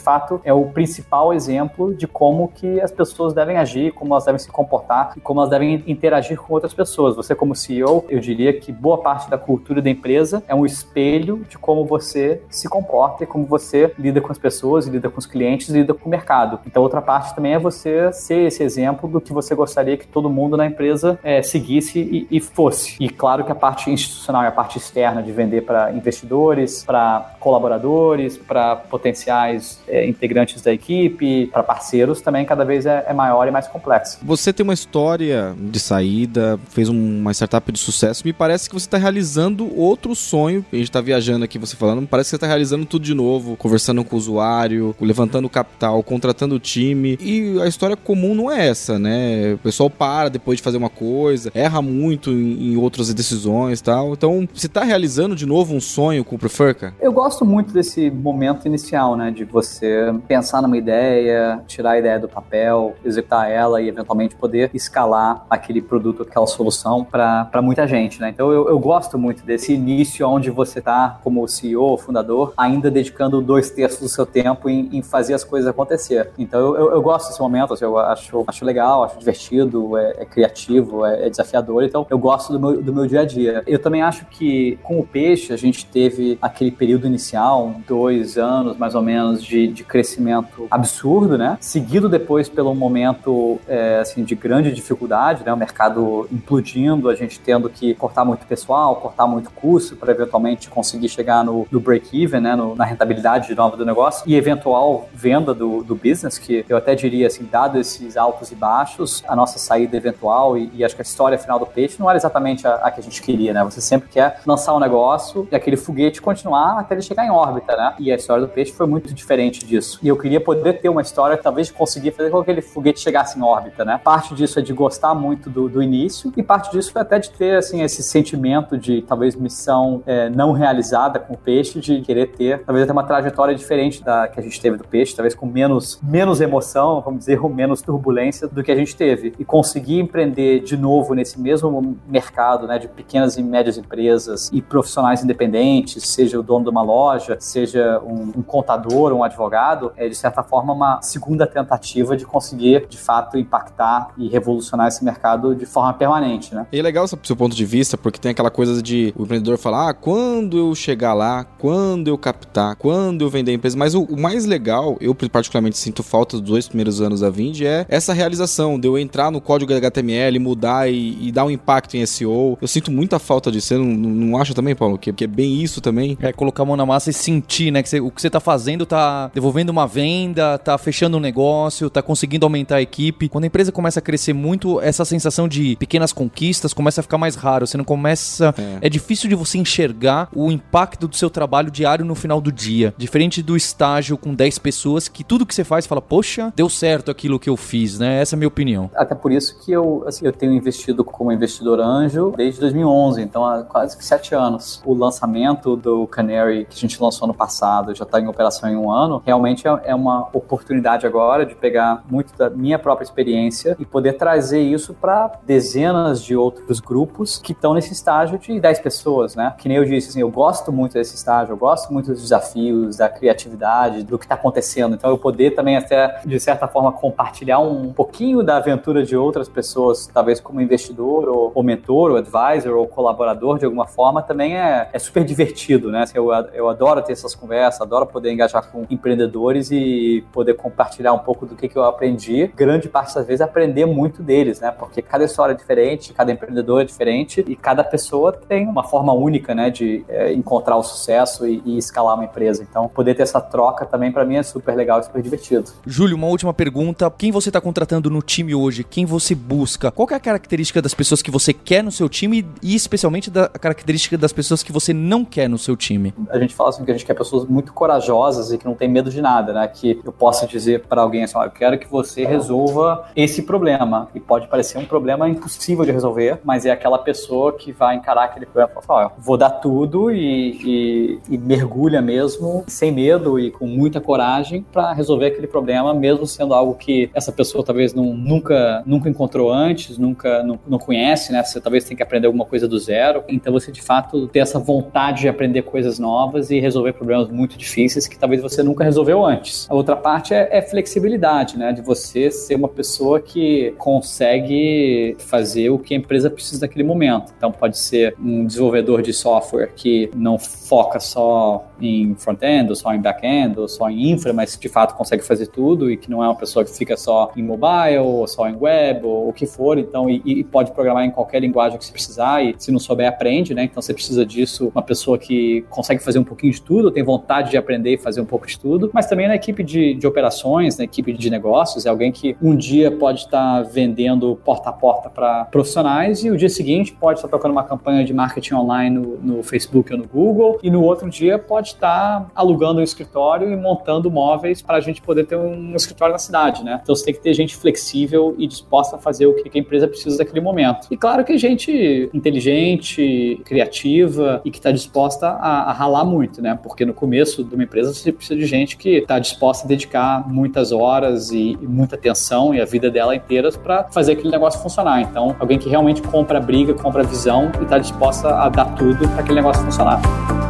fato 0.00 0.40
é 0.44 0.52
o 0.52 0.66
principal 0.66 1.32
exemplo 1.32 1.94
de 1.94 2.06
como 2.06 2.48
que 2.48 2.80
as 2.80 2.90
pessoas 2.90 3.32
devem 3.32 3.56
agir, 3.56 3.92
como 3.92 4.14
elas 4.14 4.24
devem 4.24 4.38
se 4.38 4.48
comportar 4.48 5.12
e 5.16 5.20
como 5.20 5.40
elas 5.40 5.50
devem 5.50 5.82
interagir 5.86 6.38
com 6.38 6.54
outras 6.54 6.74
pessoas. 6.74 7.16
Você 7.16 7.34
como 7.34 7.54
CEO, 7.54 8.04
eu 8.08 8.20
diria 8.20 8.52
que 8.52 8.72
boa 8.72 8.98
parte 8.98 9.30
da 9.30 9.38
cultura 9.38 9.80
da 9.80 9.90
empresa 9.90 10.42
é 10.48 10.54
um 10.54 10.66
espelho 10.66 11.44
de 11.48 11.58
como 11.58 11.84
você 11.84 12.42
se 12.48 12.68
comporta 12.68 13.24
e 13.24 13.26
como 13.26 13.44
você 13.44 13.92
lida 13.98 14.20
com 14.20 14.32
as 14.32 14.38
pessoas, 14.38 14.86
lida 14.86 15.08
com 15.10 15.18
os 15.18 15.26
clientes, 15.26 15.68
lida 15.68 15.94
com 15.94 16.06
o 16.06 16.10
mercado. 16.10 16.60
Então 16.66 16.82
outra 16.82 17.00
parte 17.00 17.34
também 17.34 17.54
é 17.54 17.58
você 17.58 18.12
ser 18.12 18.46
esse 18.46 18.62
exemplo 18.62 19.08
do 19.08 19.20
que 19.20 19.32
você 19.32 19.54
gostaria 19.54 19.96
que 19.96 20.06
todo 20.06 20.30
mundo 20.30 20.56
na 20.56 20.66
empresa 20.66 21.18
é, 21.22 21.42
seguisse 21.42 21.98
e, 22.00 22.26
e 22.30 22.40
fosse. 22.40 22.96
E 23.00 23.08
claro 23.08 23.44
que 23.44 23.52
a 23.52 23.54
parte 23.54 23.90
institucional 23.90 24.42
e 24.44 24.46
a 24.46 24.52
parte 24.52 24.78
externa 24.78 25.22
de 25.22 25.32
vender 25.32 25.62
para 25.62 25.92
investidores, 25.92 26.84
para 26.84 27.21
colaboradores, 27.38 28.36
para 28.36 28.76
potenciais 28.76 29.80
é, 29.88 30.06
integrantes 30.06 30.62
da 30.62 30.72
equipe, 30.72 31.46
para 31.46 31.62
parceiros, 31.62 32.20
também 32.20 32.44
cada 32.44 32.64
vez 32.64 32.86
é, 32.86 33.04
é, 33.08 33.12
maior 33.12 33.46
e 33.48 33.50
mais 33.50 33.66
complexa. 33.66 34.18
Você 34.22 34.52
tem 34.52 34.64
uma 34.64 34.74
história 34.74 35.54
de 35.58 35.80
saída, 35.80 36.58
fez 36.70 36.88
uma 36.88 37.32
startup 37.32 37.70
de 37.70 37.78
sucesso, 37.78 38.22
me 38.24 38.32
parece 38.32 38.68
que 38.68 38.74
você 38.74 38.86
está 38.86 38.98
realizando 38.98 39.70
outro 39.78 40.14
sonho. 40.14 40.64
A 40.72 40.76
gente 40.76 40.84
está 40.84 41.00
viajando 41.00 41.44
aqui, 41.44 41.58
você 41.58 41.76
falando, 41.76 42.06
parece 42.06 42.28
que 42.28 42.30
você 42.30 42.36
está 42.36 42.46
realizando 42.46 42.86
tudo 42.86 43.04
de 43.04 43.14
novo, 43.14 43.56
conversando 43.56 44.04
com 44.04 44.16
o 44.16 44.18
usuário, 44.18 44.94
levantando 45.00 45.48
capital, 45.48 46.02
contratando 46.02 46.54
o 46.54 46.60
time. 46.60 47.18
E 47.20 47.60
a 47.60 47.66
história 47.66 47.96
comum 47.96 48.34
não 48.34 48.50
é 48.50 48.68
essa, 48.68 48.98
né? 48.98 49.54
O 49.54 49.58
pessoal 49.58 49.90
para 49.90 50.28
depois 50.28 50.58
de 50.58 50.62
fazer 50.62 50.76
uma 50.76 50.90
coisa, 50.90 51.50
erra 51.54 51.82
muito 51.82 52.30
em, 52.30 52.72
em 52.72 52.76
outras 52.76 53.12
decisões 53.12 53.80
e 53.80 53.82
tal. 53.82 54.12
Então, 54.12 54.48
você 54.52 54.66
está 54.66 54.82
realizando 54.84 55.34
de 55.34 55.46
novo 55.46 55.74
um 55.74 55.80
sonho 55.80 56.24
com 56.24 56.36
o 56.36 56.38
Preferca? 56.38 56.94
Eu 57.00 57.11
gosto 57.12 57.44
muito 57.44 57.72
desse 57.72 58.10
momento 58.10 58.66
inicial, 58.66 59.16
né? 59.16 59.30
De 59.30 59.44
você 59.44 60.12
pensar 60.26 60.62
numa 60.62 60.76
ideia, 60.76 61.62
tirar 61.66 61.92
a 61.92 61.98
ideia 61.98 62.18
do 62.18 62.28
papel, 62.28 62.94
executar 63.04 63.50
ela 63.50 63.80
e 63.80 63.88
eventualmente 63.88 64.34
poder 64.34 64.70
escalar 64.74 65.44
aquele 65.48 65.80
produto, 65.80 66.22
aquela 66.22 66.46
solução 66.46 67.04
para 67.04 67.62
muita 67.62 67.86
gente, 67.86 68.20
né? 68.20 68.28
Então, 68.28 68.50
eu, 68.50 68.68
eu 68.68 68.78
gosto 68.78 69.18
muito 69.18 69.44
desse 69.44 69.72
início 69.72 70.26
onde 70.28 70.50
você 70.50 70.78
está 70.78 71.18
como 71.22 71.46
CEO, 71.46 71.96
fundador, 71.96 72.52
ainda 72.56 72.90
dedicando 72.90 73.40
dois 73.40 73.70
terços 73.70 74.00
do 74.00 74.08
seu 74.08 74.26
tempo 74.26 74.68
em, 74.68 74.88
em 74.92 75.02
fazer 75.02 75.34
as 75.34 75.44
coisas 75.44 75.68
acontecer. 75.68 76.30
Então, 76.38 76.60
eu, 76.60 76.74
eu, 76.76 76.92
eu 76.92 77.02
gosto 77.02 77.28
desse 77.28 77.40
momento, 77.40 77.74
assim, 77.74 77.84
eu 77.84 77.98
acho, 77.98 78.44
acho 78.46 78.64
legal, 78.64 79.04
acho 79.04 79.18
divertido, 79.18 79.96
é, 79.96 80.14
é 80.18 80.24
criativo, 80.24 81.04
é, 81.04 81.26
é, 81.26 81.30
desafiador. 81.30 81.84
Então, 81.84 82.06
eu 82.08 82.18
gosto 82.18 82.52
do 82.52 82.60
meu, 82.60 82.82
do 82.82 82.92
meu 82.92 83.06
dia 83.06 83.20
a 83.20 83.24
dia. 83.24 83.62
Eu 83.66 83.78
também 83.78 84.02
acho 84.02 84.26
que 84.26 84.78
com 84.82 84.98
o 84.98 85.06
peixe 85.06 85.52
a 85.52 85.56
gente 85.56 85.86
teve 85.86 86.38
aquele 86.40 86.70
período 86.70 87.01
inicial, 87.06 87.74
dois 87.86 88.38
anos 88.38 88.76
mais 88.76 88.94
ou 88.94 89.02
menos, 89.02 89.42
de, 89.42 89.68
de 89.68 89.84
crescimento 89.84 90.66
absurdo, 90.70 91.36
né? 91.36 91.58
Seguido 91.60 92.08
depois 92.08 92.48
pelo 92.48 92.74
momento 92.74 93.60
é, 93.68 93.98
assim, 94.00 94.24
de 94.24 94.34
grande 94.34 94.72
dificuldade, 94.72 95.44
né? 95.44 95.52
O 95.52 95.56
mercado 95.56 96.28
implodindo, 96.32 97.08
a 97.08 97.14
gente 97.14 97.40
tendo 97.40 97.68
que 97.68 97.94
cortar 97.94 98.24
muito 98.24 98.46
pessoal, 98.46 98.96
cortar 98.96 99.26
muito 99.26 99.50
custo 99.50 99.96
para 99.96 100.12
eventualmente 100.12 100.68
conseguir 100.68 101.08
chegar 101.08 101.44
no, 101.44 101.66
no 101.70 101.80
break-even, 101.80 102.40
né? 102.40 102.56
No, 102.56 102.74
na 102.74 102.84
rentabilidade 102.84 103.48
de 103.48 103.54
nova 103.54 103.76
do 103.76 103.84
negócio 103.84 104.24
e 104.26 104.34
eventual 104.34 105.08
venda 105.12 105.54
do, 105.54 105.82
do 105.82 105.94
business, 105.94 106.38
que 106.38 106.64
eu 106.68 106.76
até 106.76 106.94
diria 106.94 107.26
assim, 107.26 107.46
dado 107.50 107.78
esses 107.78 108.16
altos 108.16 108.50
e 108.50 108.54
baixos, 108.54 109.22
a 109.26 109.36
nossa 109.36 109.58
saída 109.58 109.96
eventual 109.96 110.56
e, 110.56 110.70
e 110.74 110.84
acho 110.84 110.94
que 110.94 111.02
a 111.02 111.04
história 111.04 111.38
final 111.38 111.58
do 111.58 111.66
peixe 111.66 111.96
não 111.98 112.08
era 112.08 112.16
exatamente 112.16 112.66
a, 112.66 112.74
a 112.76 112.90
que 112.90 113.00
a 113.00 113.02
gente 113.02 113.20
queria, 113.22 113.52
né? 113.52 113.64
Você 113.64 113.80
sempre 113.80 114.08
quer 114.08 114.40
lançar 114.46 114.74
um 114.74 114.80
negócio 114.80 115.48
e 115.50 115.56
aquele 115.56 115.76
foguete 115.76 116.20
continuar 116.20 116.78
até 116.78 116.91
ele 116.92 117.02
chegar 117.02 117.26
em 117.26 117.30
órbita, 117.30 117.76
né? 117.76 117.94
E 117.98 118.12
a 118.12 118.16
história 118.16 118.44
do 118.44 118.48
peixe 118.48 118.72
foi 118.72 118.86
muito 118.86 119.12
diferente 119.12 119.64
disso. 119.64 119.98
E 120.02 120.08
eu 120.08 120.16
queria 120.16 120.40
poder 120.40 120.80
ter 120.80 120.88
uma 120.88 121.02
história, 121.02 121.36
talvez, 121.36 121.68
de 121.68 121.72
conseguir 121.72 122.12
fazer 122.12 122.30
com 122.30 122.42
que 122.42 122.50
aquele 122.50 122.62
foguete 122.62 123.00
chegasse 123.00 123.38
em 123.38 123.42
órbita, 123.42 123.84
né? 123.84 124.00
Parte 124.02 124.34
disso 124.34 124.58
é 124.58 124.62
de 124.62 124.72
gostar 124.72 125.14
muito 125.14 125.48
do, 125.50 125.68
do 125.68 125.82
início 125.82 126.32
e 126.36 126.42
parte 126.42 126.70
disso 126.70 126.96
é 126.96 127.00
até 127.00 127.18
de 127.18 127.30
ter, 127.30 127.56
assim, 127.56 127.82
esse 127.82 128.02
sentimento 128.02 128.76
de, 128.76 129.02
talvez, 129.02 129.34
missão 129.34 130.02
é, 130.06 130.28
não 130.28 130.52
realizada 130.52 131.18
com 131.18 131.34
o 131.34 131.36
peixe, 131.36 131.80
de 131.80 132.00
querer 132.02 132.28
ter, 132.32 132.62
talvez, 132.64 132.84
até 132.84 132.92
uma 132.92 133.04
trajetória 133.04 133.54
diferente 133.54 134.02
da 134.02 134.28
que 134.28 134.38
a 134.38 134.42
gente 134.42 134.60
teve 134.60 134.76
do 134.76 134.84
peixe, 134.84 135.14
talvez 135.14 135.34
com 135.34 135.46
menos, 135.46 136.00
menos 136.02 136.40
emoção, 136.40 137.00
vamos 137.00 137.20
dizer, 137.20 137.42
ou 137.42 137.48
menos 137.48 137.82
turbulência 137.82 138.48
do 138.48 138.62
que 138.62 138.70
a 138.70 138.76
gente 138.76 138.94
teve. 138.96 139.34
E 139.38 139.44
conseguir 139.44 140.00
empreender 140.00 140.60
de 140.60 140.76
novo 140.76 141.14
nesse 141.14 141.40
mesmo 141.40 141.96
mercado, 142.06 142.66
né, 142.66 142.78
de 142.78 142.88
pequenas 142.88 143.36
e 143.36 143.42
médias 143.42 143.78
empresas 143.78 144.50
e 144.52 144.60
profissionais 144.60 145.22
independentes, 145.22 146.08
seja 146.08 146.38
o 146.38 146.42
dono 146.42 146.64
de 146.64 146.70
uma 146.70 146.81
loja, 146.82 147.36
seja 147.40 148.00
um, 148.04 148.32
um 148.38 148.42
contador, 148.42 149.12
um 149.12 149.22
advogado, 149.22 149.92
é 149.96 150.08
de 150.08 150.14
certa 150.14 150.42
forma 150.42 150.72
uma 150.72 151.00
segunda 151.02 151.46
tentativa 151.46 152.16
de 152.16 152.24
conseguir 152.24 152.86
de 152.88 152.98
fato 152.98 153.38
impactar 153.38 154.10
e 154.16 154.28
revolucionar 154.28 154.88
esse 154.88 155.04
mercado 155.04 155.54
de 155.54 155.66
forma 155.66 155.92
permanente, 155.94 156.54
né? 156.54 156.66
E 156.72 156.78
é 156.78 156.82
legal 156.82 157.04
esse 157.04 157.16
seu 157.22 157.36
ponto 157.36 157.54
de 157.54 157.64
vista, 157.64 157.96
porque 157.96 158.18
tem 158.18 158.30
aquela 158.30 158.50
coisa 158.50 158.82
de 158.82 159.12
o 159.16 159.22
empreendedor 159.22 159.58
falar, 159.58 159.90
ah, 159.90 159.94
quando 159.94 160.58
eu 160.58 160.74
chegar 160.74 161.14
lá, 161.14 161.44
quando 161.58 162.08
eu 162.08 162.18
captar, 162.18 162.76
quando 162.76 163.22
eu 163.22 163.30
vender 163.30 163.52
a 163.52 163.54
empresa, 163.54 163.76
mas 163.76 163.94
o, 163.94 164.02
o, 164.02 164.20
mais 164.20 164.44
legal, 164.44 164.96
eu 165.00 165.14
particularmente 165.14 165.78
sinto 165.78 166.02
falta 166.02 166.36
dos 166.38 166.48
dois 166.48 166.68
primeiros 166.68 167.00
anos 167.00 167.20
da 167.20 167.30
Vind, 167.30 167.60
é 167.62 167.86
essa 167.88 168.12
realização 168.12 168.78
de 168.78 168.86
eu 168.88 168.98
entrar 168.98 169.30
no 169.30 169.40
código 169.40 169.72
HTML, 169.72 170.38
mudar 170.38 170.90
e, 170.90 171.28
e 171.28 171.32
dar 171.32 171.44
um 171.44 171.50
impacto 171.50 171.96
em 171.96 172.04
SEO. 172.04 172.58
Eu 172.60 172.68
sinto 172.68 172.90
muita 172.90 173.18
falta 173.18 173.50
disso. 173.50 173.68
Você 173.68 173.78
não, 173.78 173.84
não 173.84 174.38
acha 174.38 174.54
também, 174.54 174.74
Paulo? 174.74 174.98
Que, 174.98 175.12
que 175.12 175.24
é 175.24 175.26
bem 175.26 175.62
isso 175.62 175.80
também? 175.80 176.16
É 176.20 176.32
colocar 176.32 176.62
a 176.62 176.66
mão 176.72 176.76
na 176.76 176.86
massa 176.86 177.10
e 177.10 177.12
sentir, 177.12 177.70
né? 177.70 177.82
Que 177.82 177.88
você, 177.88 178.00
o 178.00 178.10
que 178.10 178.20
você 178.20 178.30
tá 178.30 178.40
fazendo 178.40 178.84
tá 178.86 179.30
devolvendo 179.34 179.70
uma 179.70 179.86
venda, 179.86 180.58
tá 180.58 180.76
fechando 180.78 181.16
um 181.16 181.20
negócio, 181.20 181.90
tá 181.90 182.02
conseguindo 182.02 182.46
aumentar 182.46 182.76
a 182.76 182.82
equipe. 182.82 183.28
Quando 183.28 183.44
a 183.44 183.46
empresa 183.46 183.70
começa 183.70 184.00
a 184.00 184.02
crescer 184.02 184.32
muito, 184.32 184.80
essa 184.80 185.04
sensação 185.04 185.46
de 185.46 185.76
pequenas 185.76 186.12
conquistas 186.12 186.72
começa 186.72 187.00
a 187.00 187.02
ficar 187.02 187.18
mais 187.18 187.34
raro. 187.34 187.66
Você 187.66 187.76
não 187.76 187.84
começa. 187.84 188.54
É, 188.58 188.86
é 188.86 188.88
difícil 188.88 189.28
de 189.28 189.34
você 189.34 189.58
enxergar 189.58 190.28
o 190.34 190.50
impacto 190.50 191.06
do 191.06 191.16
seu 191.16 191.30
trabalho 191.30 191.70
diário 191.70 192.04
no 192.04 192.14
final 192.14 192.40
do 192.40 192.50
dia. 192.50 192.94
Diferente 192.96 193.42
do 193.42 193.56
estágio 193.56 194.16
com 194.16 194.34
10 194.34 194.58
pessoas, 194.58 195.08
que 195.08 195.22
tudo 195.22 195.46
que 195.46 195.54
você 195.54 195.64
faz 195.64 195.86
fala, 195.86 196.00
poxa, 196.00 196.52
deu 196.56 196.68
certo 196.68 197.10
aquilo 197.10 197.38
que 197.38 197.50
eu 197.50 197.56
fiz, 197.56 197.98
né? 197.98 198.20
Essa 198.20 198.34
é 198.34 198.36
a 198.36 198.38
minha 198.38 198.48
opinião. 198.48 198.90
Até 198.94 199.14
por 199.14 199.32
isso 199.32 199.58
que 199.60 199.72
eu, 199.72 200.04
assim, 200.06 200.26
eu 200.26 200.32
tenho 200.32 200.52
investido 200.52 201.04
como 201.04 201.32
investidor 201.32 201.80
anjo 201.80 202.32
desde 202.36 202.60
2011, 202.60 203.20
então 203.20 203.44
há 203.44 203.62
quase 203.62 203.96
que 203.96 204.04
sete 204.04 204.34
anos. 204.34 204.82
O 204.84 204.94
lançamento 204.94 205.76
do 205.76 206.06
Canary 206.06 206.61
que 206.64 206.76
a 206.76 206.78
gente 206.78 207.02
lançou 207.02 207.26
no 207.26 207.34
passado, 207.34 207.94
já 207.94 208.04
está 208.04 208.20
em 208.20 208.26
operação 208.26 208.68
em 208.68 208.76
um 208.76 208.90
ano, 208.90 209.22
realmente 209.24 209.66
é, 209.66 209.80
é 209.84 209.94
uma 209.94 210.28
oportunidade 210.32 211.06
agora 211.06 211.44
de 211.44 211.54
pegar 211.54 212.04
muito 212.10 212.36
da 212.36 212.50
minha 212.50 212.78
própria 212.78 213.04
experiência 213.04 213.76
e 213.78 213.84
poder 213.84 214.14
trazer 214.14 214.60
isso 214.60 214.94
para 214.94 215.32
dezenas 215.46 216.22
de 216.22 216.36
outros 216.36 216.80
grupos 216.80 217.38
que 217.38 217.52
estão 217.52 217.74
nesse 217.74 217.92
estágio 217.92 218.38
de 218.38 218.58
10 218.58 218.80
pessoas, 218.80 219.34
né? 219.34 219.54
Que 219.58 219.68
nem 219.68 219.78
eu 219.78 219.84
disse, 219.84 220.10
assim, 220.10 220.20
eu 220.20 220.30
gosto 220.30 220.72
muito 220.72 220.94
desse 220.94 221.14
estágio, 221.14 221.52
eu 221.52 221.56
gosto 221.56 221.92
muito 221.92 222.10
dos 222.10 222.22
desafios, 222.22 222.96
da 222.96 223.08
criatividade, 223.08 224.02
do 224.02 224.18
que 224.18 224.24
está 224.24 224.34
acontecendo. 224.34 224.94
Então 224.94 225.10
eu 225.10 225.18
poder 225.18 225.52
também 225.52 225.76
até, 225.76 226.20
de 226.24 226.38
certa 226.40 226.66
forma, 226.68 226.92
compartilhar 226.92 227.58
um 227.58 227.92
pouquinho 227.92 228.42
da 228.42 228.56
aventura 228.56 229.04
de 229.04 229.16
outras 229.16 229.48
pessoas, 229.48 230.06
talvez 230.06 230.40
como 230.40 230.60
investidor 230.60 231.28
ou, 231.28 231.52
ou 231.54 231.62
mentor, 231.62 232.10
ou 232.10 232.16
advisor, 232.16 232.76
ou 232.76 232.86
colaborador 232.86 233.58
de 233.58 233.64
alguma 233.64 233.86
forma, 233.86 234.22
também 234.22 234.56
é, 234.56 234.88
é 234.92 234.98
super 234.98 235.24
divertido, 235.24 235.90
né? 235.90 236.02
Assim, 236.02 236.18
eu, 236.18 236.32
eu 236.52 236.68
adoro 236.68 237.02
ter 237.02 237.12
essas 237.12 237.34
conversas, 237.34 237.80
adoro 237.80 238.06
poder 238.06 238.32
engajar 238.32 238.70
com 238.70 238.86
empreendedores 238.90 239.70
e 239.70 240.24
poder 240.32 240.54
compartilhar 240.54 241.12
um 241.12 241.18
pouco 241.18 241.46
do 241.46 241.54
que, 241.54 241.68
que 241.68 241.76
eu 241.76 241.84
aprendi. 241.84 242.46
Grande 242.56 242.88
parte 242.88 243.14
das 243.14 243.26
vezes 243.26 243.40
aprender 243.40 243.86
muito 243.86 244.22
deles, 244.22 244.60
né? 244.60 244.70
Porque 244.70 245.02
cada 245.02 245.24
história 245.24 245.52
é 245.52 245.56
diferente, 245.56 246.12
cada 246.12 246.32
empreendedor 246.32 246.82
é 246.82 246.84
diferente 246.84 247.44
e 247.46 247.56
cada 247.56 247.84
pessoa 247.84 248.32
tem 248.32 248.66
uma 248.66 248.84
forma 248.84 249.12
única, 249.12 249.54
né, 249.54 249.70
de 249.70 250.04
é, 250.08 250.32
encontrar 250.32 250.76
o 250.76 250.82
sucesso 250.82 251.46
e, 251.46 251.62
e, 251.64 251.78
escalar 251.78 252.14
uma 252.14 252.24
empresa. 252.24 252.66
Então, 252.68 252.88
poder 252.88 253.14
ter 253.14 253.22
essa 253.22 253.40
troca 253.40 253.84
também 253.84 254.10
para 254.10 254.24
mim 254.24 254.36
é 254.36 254.42
super 254.42 254.74
legal 254.74 255.00
e 255.00 255.04
super 255.04 255.22
divertido. 255.22 255.70
Júlio, 255.86 256.16
uma 256.16 256.26
última 256.26 256.52
pergunta: 256.52 257.10
quem 257.10 257.30
você 257.30 257.48
está 257.48 257.60
contratando 257.60 258.10
no 258.10 258.22
time 258.22 258.54
hoje? 258.54 258.84
Quem 258.84 259.04
você 259.04 259.34
busca? 259.34 259.90
Qual 259.90 260.08
é 260.10 260.14
a 260.14 260.20
característica 260.20 260.80
das 260.80 260.94
pessoas 260.94 261.22
que 261.22 261.30
você 261.30 261.52
quer 261.52 261.82
no 261.82 261.90
seu 261.90 262.08
time 262.08 262.46
e 262.62 262.74
especialmente 262.74 263.30
da 263.30 263.48
característica 263.48 264.16
das 264.16 264.32
pessoas 264.32 264.62
que 264.62 264.72
você 264.72 264.92
não 264.92 265.24
quer 265.24 265.48
no 265.48 265.58
seu 265.58 265.76
time? 265.76 266.14
A 266.32 266.38
gente 266.38 266.54
fala 266.54 266.70
assim 266.70 266.82
que 266.82 266.90
a 266.90 266.94
gente 266.94 267.04
quer 267.04 267.14
pessoas 267.14 267.44
muito 267.44 267.74
corajosas 267.74 268.52
e 268.52 268.58
que 268.58 268.64
não 268.64 268.74
tem 268.74 268.88
medo 268.88 269.10
de 269.10 269.20
nada, 269.20 269.52
né? 269.52 269.68
Que 269.68 270.00
eu 270.02 270.10
possa 270.10 270.46
dizer 270.46 270.84
para 270.88 271.02
alguém 271.02 271.24
assim, 271.24 271.38
eu 271.38 271.50
quero 271.50 271.78
que 271.78 271.86
você 271.86 272.24
resolva 272.24 273.04
esse 273.14 273.42
problema 273.42 274.08
e 274.14 274.20
pode 274.20 274.48
parecer 274.48 274.78
um 274.78 274.86
problema 274.86 275.28
impossível 275.28 275.84
de 275.84 275.92
resolver, 275.92 276.40
mas 276.42 276.64
é 276.64 276.70
aquela 276.70 276.98
pessoa 276.98 277.52
que 277.52 277.70
vai 277.70 277.96
encarar 277.96 278.24
aquele 278.24 278.46
problema 278.46 278.72
e 278.80 278.86
falar, 278.86 279.08
oh, 279.08 279.20
vou 279.20 279.36
dar 279.36 279.50
tudo 279.50 280.10
e, 280.10 280.56
e, 280.64 281.20
e 281.28 281.38
mergulha 281.38 282.00
mesmo 282.00 282.64
sem 282.66 282.90
medo 282.90 283.38
e 283.38 283.50
com 283.50 283.66
muita 283.66 284.00
coragem 284.00 284.64
para 284.72 284.94
resolver 284.94 285.26
aquele 285.26 285.46
problema, 285.46 285.92
mesmo 285.92 286.26
sendo 286.26 286.54
algo 286.54 286.74
que 286.74 287.10
essa 287.12 287.30
pessoa 287.30 287.62
talvez 287.62 287.92
não, 287.92 288.14
nunca, 288.14 288.82
nunca 288.86 289.08
encontrou 289.08 289.52
antes, 289.52 289.98
nunca 289.98 290.42
não, 290.42 290.58
não 290.66 290.78
conhece, 290.78 291.30
né? 291.30 291.42
Você 291.44 291.60
talvez 291.60 291.84
tenha 291.84 291.96
que 291.96 292.02
aprender 292.02 292.26
alguma 292.26 292.46
coisa 292.46 292.66
do 292.66 292.78
zero. 292.78 293.22
Então 293.28 293.52
você 293.52 293.70
de 293.70 293.82
fato 293.82 294.26
ter 294.28 294.38
essa 294.38 294.58
vontade 294.58 295.22
de 295.22 295.28
aprender 295.28 295.62
coisas 295.62 295.98
novas 295.98 296.21
e 296.50 296.60
resolver 296.60 296.92
problemas 296.92 297.28
muito 297.28 297.56
difíceis 297.56 298.06
que 298.06 298.18
talvez 298.18 298.42
você 298.42 298.62
nunca 298.62 298.84
resolveu 298.84 299.24
antes. 299.24 299.66
A 299.70 299.74
outra 299.74 299.96
parte 299.96 300.34
é, 300.34 300.48
é 300.50 300.62
flexibilidade, 300.62 301.58
né? 301.58 301.72
De 301.72 301.82
você 301.82 302.30
ser 302.30 302.54
uma 302.54 302.68
pessoa 302.68 303.20
que 303.20 303.74
consegue 303.78 305.16
fazer 305.18 305.70
o 305.70 305.78
que 305.78 305.94
a 305.94 305.96
empresa 305.96 306.30
precisa 306.30 306.62
naquele 306.62 306.84
momento. 306.84 307.32
Então 307.36 307.50
pode 307.50 307.78
ser 307.78 308.14
um 308.20 308.46
desenvolvedor 308.46 309.02
de 309.02 309.12
software 309.12 309.72
que 309.74 310.10
não 310.14 310.38
foca 310.38 311.00
só 311.00 311.66
em 311.80 312.14
front-end, 312.14 312.70
ou 312.70 312.76
só 312.76 312.92
em 312.94 313.00
back-end, 313.00 313.58
ou 313.58 313.68
só 313.68 313.90
em 313.90 314.10
infra, 314.10 314.32
mas 314.32 314.56
de 314.58 314.68
fato 314.68 314.94
consegue 314.94 315.22
fazer 315.22 315.48
tudo 315.48 315.90
e 315.90 315.96
que 315.96 316.10
não 316.10 316.22
é 316.22 316.26
uma 316.28 316.36
pessoa 316.36 316.64
que 316.64 316.70
fica 316.70 316.96
só 316.96 317.30
em 317.36 317.42
mobile, 317.42 317.98
ou 317.98 318.26
só 318.26 318.48
em 318.48 318.56
web, 318.58 319.04
ou 319.04 319.28
o 319.28 319.32
que 319.32 319.46
for, 319.46 319.78
então, 319.78 320.08
e, 320.08 320.22
e 320.24 320.44
pode 320.44 320.70
programar 320.72 321.04
em 321.04 321.10
qualquer 321.10 321.40
linguagem 321.40 321.78
que 321.78 321.84
você 321.84 321.92
precisar, 321.92 322.42
e 322.44 322.54
se 322.58 322.70
não 322.70 322.78
souber, 322.78 323.08
aprende, 323.08 323.54
né? 323.54 323.64
Então 323.64 323.82
você 323.82 323.92
precisa 323.92 324.24
disso, 324.24 324.70
uma 324.74 324.82
pessoa 324.82 325.18
que 325.18 325.64
consegue 325.68 326.02
fazer 326.02 326.11
um 326.18 326.24
pouquinho 326.24 326.52
de 326.52 326.60
tudo, 326.60 326.90
tem 326.90 327.02
vontade 327.02 327.50
de 327.50 327.56
aprender 327.56 327.94
e 327.94 327.96
fazer 327.98 328.20
um 328.20 328.24
pouco 328.24 328.46
de 328.46 328.58
tudo, 328.58 328.90
mas 328.92 329.06
também 329.06 329.28
na 329.28 329.34
equipe 329.34 329.62
de, 329.62 329.94
de 329.94 330.06
operações, 330.06 330.78
na 330.78 330.84
equipe 330.84 331.12
de 331.12 331.30
negócios, 331.30 331.86
é 331.86 331.88
alguém 331.88 332.10
que 332.10 332.36
um 332.42 332.56
dia 332.56 332.90
pode 332.90 333.20
estar 333.20 333.62
vendendo 333.62 334.38
porta 334.44 334.70
a 334.70 334.72
porta 334.72 335.10
para 335.10 335.44
profissionais 335.46 336.24
e 336.24 336.30
o 336.30 336.36
dia 336.36 336.48
seguinte 336.48 336.92
pode 336.92 337.18
estar 337.18 337.28
tocando 337.28 337.52
uma 337.52 337.64
campanha 337.64 338.04
de 338.04 338.12
marketing 338.12 338.54
online 338.54 338.98
no, 338.98 339.18
no 339.18 339.42
Facebook 339.42 339.92
ou 339.92 339.98
no 339.98 340.06
Google, 340.06 340.58
e 340.62 340.70
no 340.70 340.82
outro 340.82 341.08
dia 341.08 341.38
pode 341.38 341.68
estar 341.68 342.30
alugando 342.34 342.80
um 342.80 342.82
escritório 342.82 343.50
e 343.50 343.56
montando 343.56 344.10
móveis 344.10 344.62
para 344.62 344.78
a 344.78 344.80
gente 344.80 345.02
poder 345.02 345.26
ter 345.26 345.36
um 345.36 345.74
escritório 345.74 346.12
na 346.12 346.18
cidade, 346.18 346.64
né? 346.64 346.80
Então 346.82 346.94
você 346.94 347.04
tem 347.04 347.14
que 347.14 347.20
ter 347.20 347.34
gente 347.34 347.56
flexível 347.56 348.34
e 348.38 348.46
disposta 348.46 348.96
a 348.96 348.98
fazer 348.98 349.26
o 349.26 349.34
que 349.34 349.58
a 349.58 349.60
empresa 349.60 349.86
precisa 349.86 350.18
naquele 350.18 350.40
momento. 350.40 350.86
E 350.90 350.96
claro 350.96 351.24
que 351.24 351.36
gente 351.36 352.10
inteligente, 352.12 353.40
criativa 353.44 354.40
e 354.44 354.50
que 354.50 354.58
está 354.58 354.70
disposta 354.70 355.28
a, 355.28 355.70
a, 355.70 355.72
ralar 355.72 356.01
muito, 356.04 356.40
né? 356.40 356.58
Porque 356.60 356.84
no 356.84 356.94
começo 356.94 357.44
de 357.44 357.54
uma 357.54 357.64
empresa 357.64 357.92
você 357.92 358.12
precisa 358.12 358.38
de 358.38 358.46
gente 358.46 358.76
que 358.76 358.98
está 358.98 359.18
disposta 359.18 359.64
a 359.64 359.68
dedicar 359.68 360.28
muitas 360.28 360.72
horas 360.72 361.30
e, 361.30 361.58
e 361.60 361.66
muita 361.66 361.96
atenção 361.96 362.54
e 362.54 362.60
a 362.60 362.64
vida 362.64 362.90
dela 362.90 363.14
inteira 363.14 363.50
para 363.52 363.84
fazer 363.84 364.12
aquele 364.12 364.30
negócio 364.30 364.60
funcionar. 364.60 365.00
Então, 365.00 365.36
alguém 365.38 365.58
que 365.58 365.68
realmente 365.68 366.02
compra 366.02 366.38
a 366.38 366.40
briga, 366.40 366.74
compra 366.74 367.02
a 367.02 367.06
visão 367.06 367.50
e 367.60 367.64
está 367.64 367.78
disposta 367.78 368.28
a 368.28 368.48
dar 368.48 368.74
tudo 368.74 369.08
para 369.08 369.20
aquele 369.20 369.36
negócio 369.36 369.62
funcionar. 369.64 370.41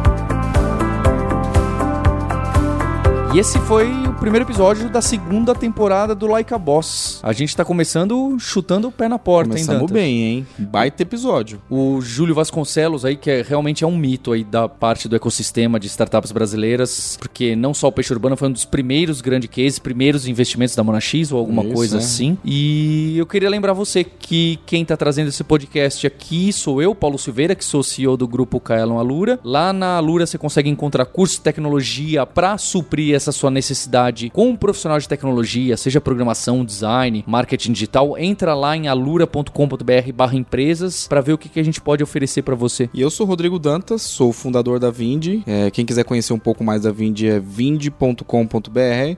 E 3.33 3.39
esse 3.39 3.57
foi 3.61 3.91
o 4.07 4.13
primeiro 4.13 4.45
episódio 4.45 4.87
da 4.89 5.01
segunda 5.01 5.55
temporada 5.55 6.13
do 6.13 6.27
Like 6.27 6.53
a 6.53 6.57
Boss. 6.59 7.19
A 7.23 7.33
gente 7.33 7.55
tá 7.55 7.65
começando 7.65 8.37
chutando 8.37 8.89
o 8.89 8.91
pé 8.91 9.09
na 9.09 9.17
porta, 9.17 9.49
Começamos 9.49 9.73
hein, 9.73 9.87
Dantas? 9.87 9.91
bem, 9.91 10.23
hein? 10.23 10.47
Baita 10.59 11.01
episódio. 11.01 11.59
O 11.67 11.99
Júlio 11.99 12.35
Vasconcelos 12.35 13.03
aí, 13.03 13.15
que 13.15 13.31
é, 13.31 13.41
realmente 13.41 13.83
é 13.83 13.87
um 13.87 13.97
mito 13.97 14.33
aí 14.33 14.43
da 14.43 14.69
parte 14.69 15.09
do 15.09 15.15
ecossistema 15.15 15.79
de 15.79 15.87
startups 15.87 16.31
brasileiras, 16.31 17.17
porque 17.19 17.55
não 17.55 17.73
só 17.73 17.87
o 17.87 17.91
Peixe 17.91 18.13
Urbano 18.13 18.37
foi 18.37 18.49
um 18.49 18.51
dos 18.51 18.65
primeiros 18.65 19.19
grandes 19.19 19.49
cases, 19.49 19.79
primeiros 19.79 20.27
investimentos 20.27 20.75
da 20.75 20.83
Monax 20.83 21.31
ou 21.31 21.39
alguma 21.39 21.63
Isso, 21.63 21.73
coisa 21.73 21.95
é. 21.95 21.99
assim. 21.99 22.37
E 22.45 23.17
eu 23.17 23.25
queria 23.25 23.49
lembrar 23.49 23.73
você 23.73 24.03
que 24.03 24.59
quem 24.63 24.85
tá 24.85 24.95
trazendo 24.95 25.29
esse 25.29 25.43
podcast 25.43 26.05
aqui 26.05 26.53
sou 26.53 26.83
eu, 26.83 26.93
Paulo 26.93 27.17
Silveira, 27.17 27.55
que 27.55 27.65
sou 27.65 27.81
CEO 27.81 28.15
do 28.15 28.27
grupo 28.27 28.59
Kaelon 28.59 28.99
Alura. 28.99 29.39
Lá 29.43 29.73
na 29.73 29.97
Alura 29.97 30.27
você 30.27 30.37
consegue 30.37 30.69
encontrar 30.69 31.05
curso 31.05 31.37
de 31.37 31.41
tecnologia 31.41 32.27
para 32.27 32.59
suprir 32.59 33.22
essa 33.22 33.22
sua 33.31 33.49
necessidade 33.49 34.29
com 34.29 34.49
um 34.49 34.55
profissional 34.55 34.99
de 34.99 35.07
tecnologia, 35.07 35.77
seja 35.77 36.01
programação, 36.01 36.65
design, 36.65 37.23
marketing 37.27 37.71
digital, 37.71 38.17
entra 38.17 38.53
lá 38.53 38.75
em 38.75 38.87
alura.com.br 38.87 40.33
empresas 40.33 41.07
para 41.07 41.21
ver 41.21 41.33
o 41.33 41.37
que, 41.37 41.49
que 41.49 41.59
a 41.59 41.63
gente 41.63 41.81
pode 41.81 42.03
oferecer 42.03 42.41
para 42.41 42.55
você. 42.55 42.89
E 42.93 43.01
eu 43.01 43.09
sou 43.09 43.25
Rodrigo 43.25 43.59
Dantas, 43.59 44.01
sou 44.01 44.29
o 44.29 44.33
fundador 44.33 44.79
da 44.79 44.91
Vind. 44.91 45.43
É, 45.45 45.71
quem 45.71 45.85
quiser 45.85 46.03
conhecer 46.03 46.33
um 46.33 46.39
pouco 46.39 46.63
mais 46.63 46.83
da 46.83 46.91
Vind 46.91 47.21
é 47.21 47.39
vind.com.br. 47.39 48.23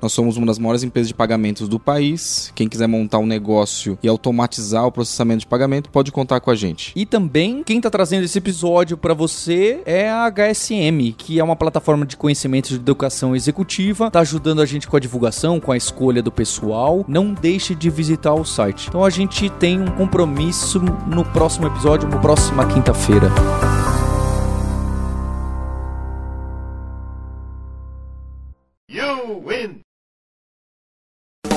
Nós 0.01 0.14
somos 0.14 0.38
uma 0.38 0.45
das 0.45 0.60
maiores 0.60 0.84
empresas 0.84 1.08
de 1.08 1.14
pagamentos 1.14 1.68
do 1.68 1.80
país. 1.80 2.51
Quem 2.56 2.68
quiser 2.68 2.88
montar 2.88 3.20
um 3.20 3.26
negócio 3.26 3.97
e 4.01 4.08
automatizar 4.08 4.86
o 4.86 4.91
processamento 4.91 5.39
de 5.39 5.47
pagamento, 5.47 5.89
pode 5.89 6.12
contar 6.12 6.39
com 6.39 6.51
a 6.51 6.56
gente. 6.56 6.91
E 6.95 7.06
também, 7.06 7.64
quem 7.64 7.78
está 7.78 7.89
trazendo 7.89 8.24
esse 8.24 8.38
episódio 8.38 8.97
para 8.97 9.14
você 9.14 9.82
é 9.86 10.10
a 10.10 10.30
HSM, 10.30 11.14
que 11.18 11.39
é 11.39 11.43
uma 11.43 11.56
plataforma 11.56 12.06
de 12.06 12.18
conhecimento 12.18 12.70
de 12.70 12.76
educação 12.76 13.36
executiva 13.36 13.95
tá 14.12 14.20
ajudando 14.20 14.62
a 14.62 14.66
gente 14.66 14.88
com 14.88 14.96
a 14.96 15.00
divulgação, 15.00 15.60
com 15.60 15.72
a 15.72 15.78
escolha 15.78 16.22
do 16.22 16.32
pessoal. 16.32 17.06
Não 17.08 17.34
deixe 17.34 17.74
de 17.74 17.89
visitar 17.89 18.34
o 18.34 18.46
site. 18.46 18.88
Então 18.88 19.04
a 19.04 19.10
gente 19.10 19.50
tem 19.50 19.82
um 19.82 19.88
compromisso 19.88 20.80
no 20.80 21.24
próximo 21.24 21.68
episódio, 21.68 22.08
na 22.08 22.18
próxima 22.18 22.66
quinta-feira. 22.66 23.30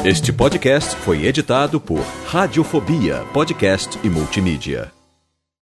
Este 0.04 0.32
podcast 0.32 0.96
foi 0.96 1.26
editado 1.26 1.78
por 1.78 2.00
Radiofobia, 2.26 3.24
podcast 3.34 3.98
e 4.02 4.08
multimídia. 4.08 4.97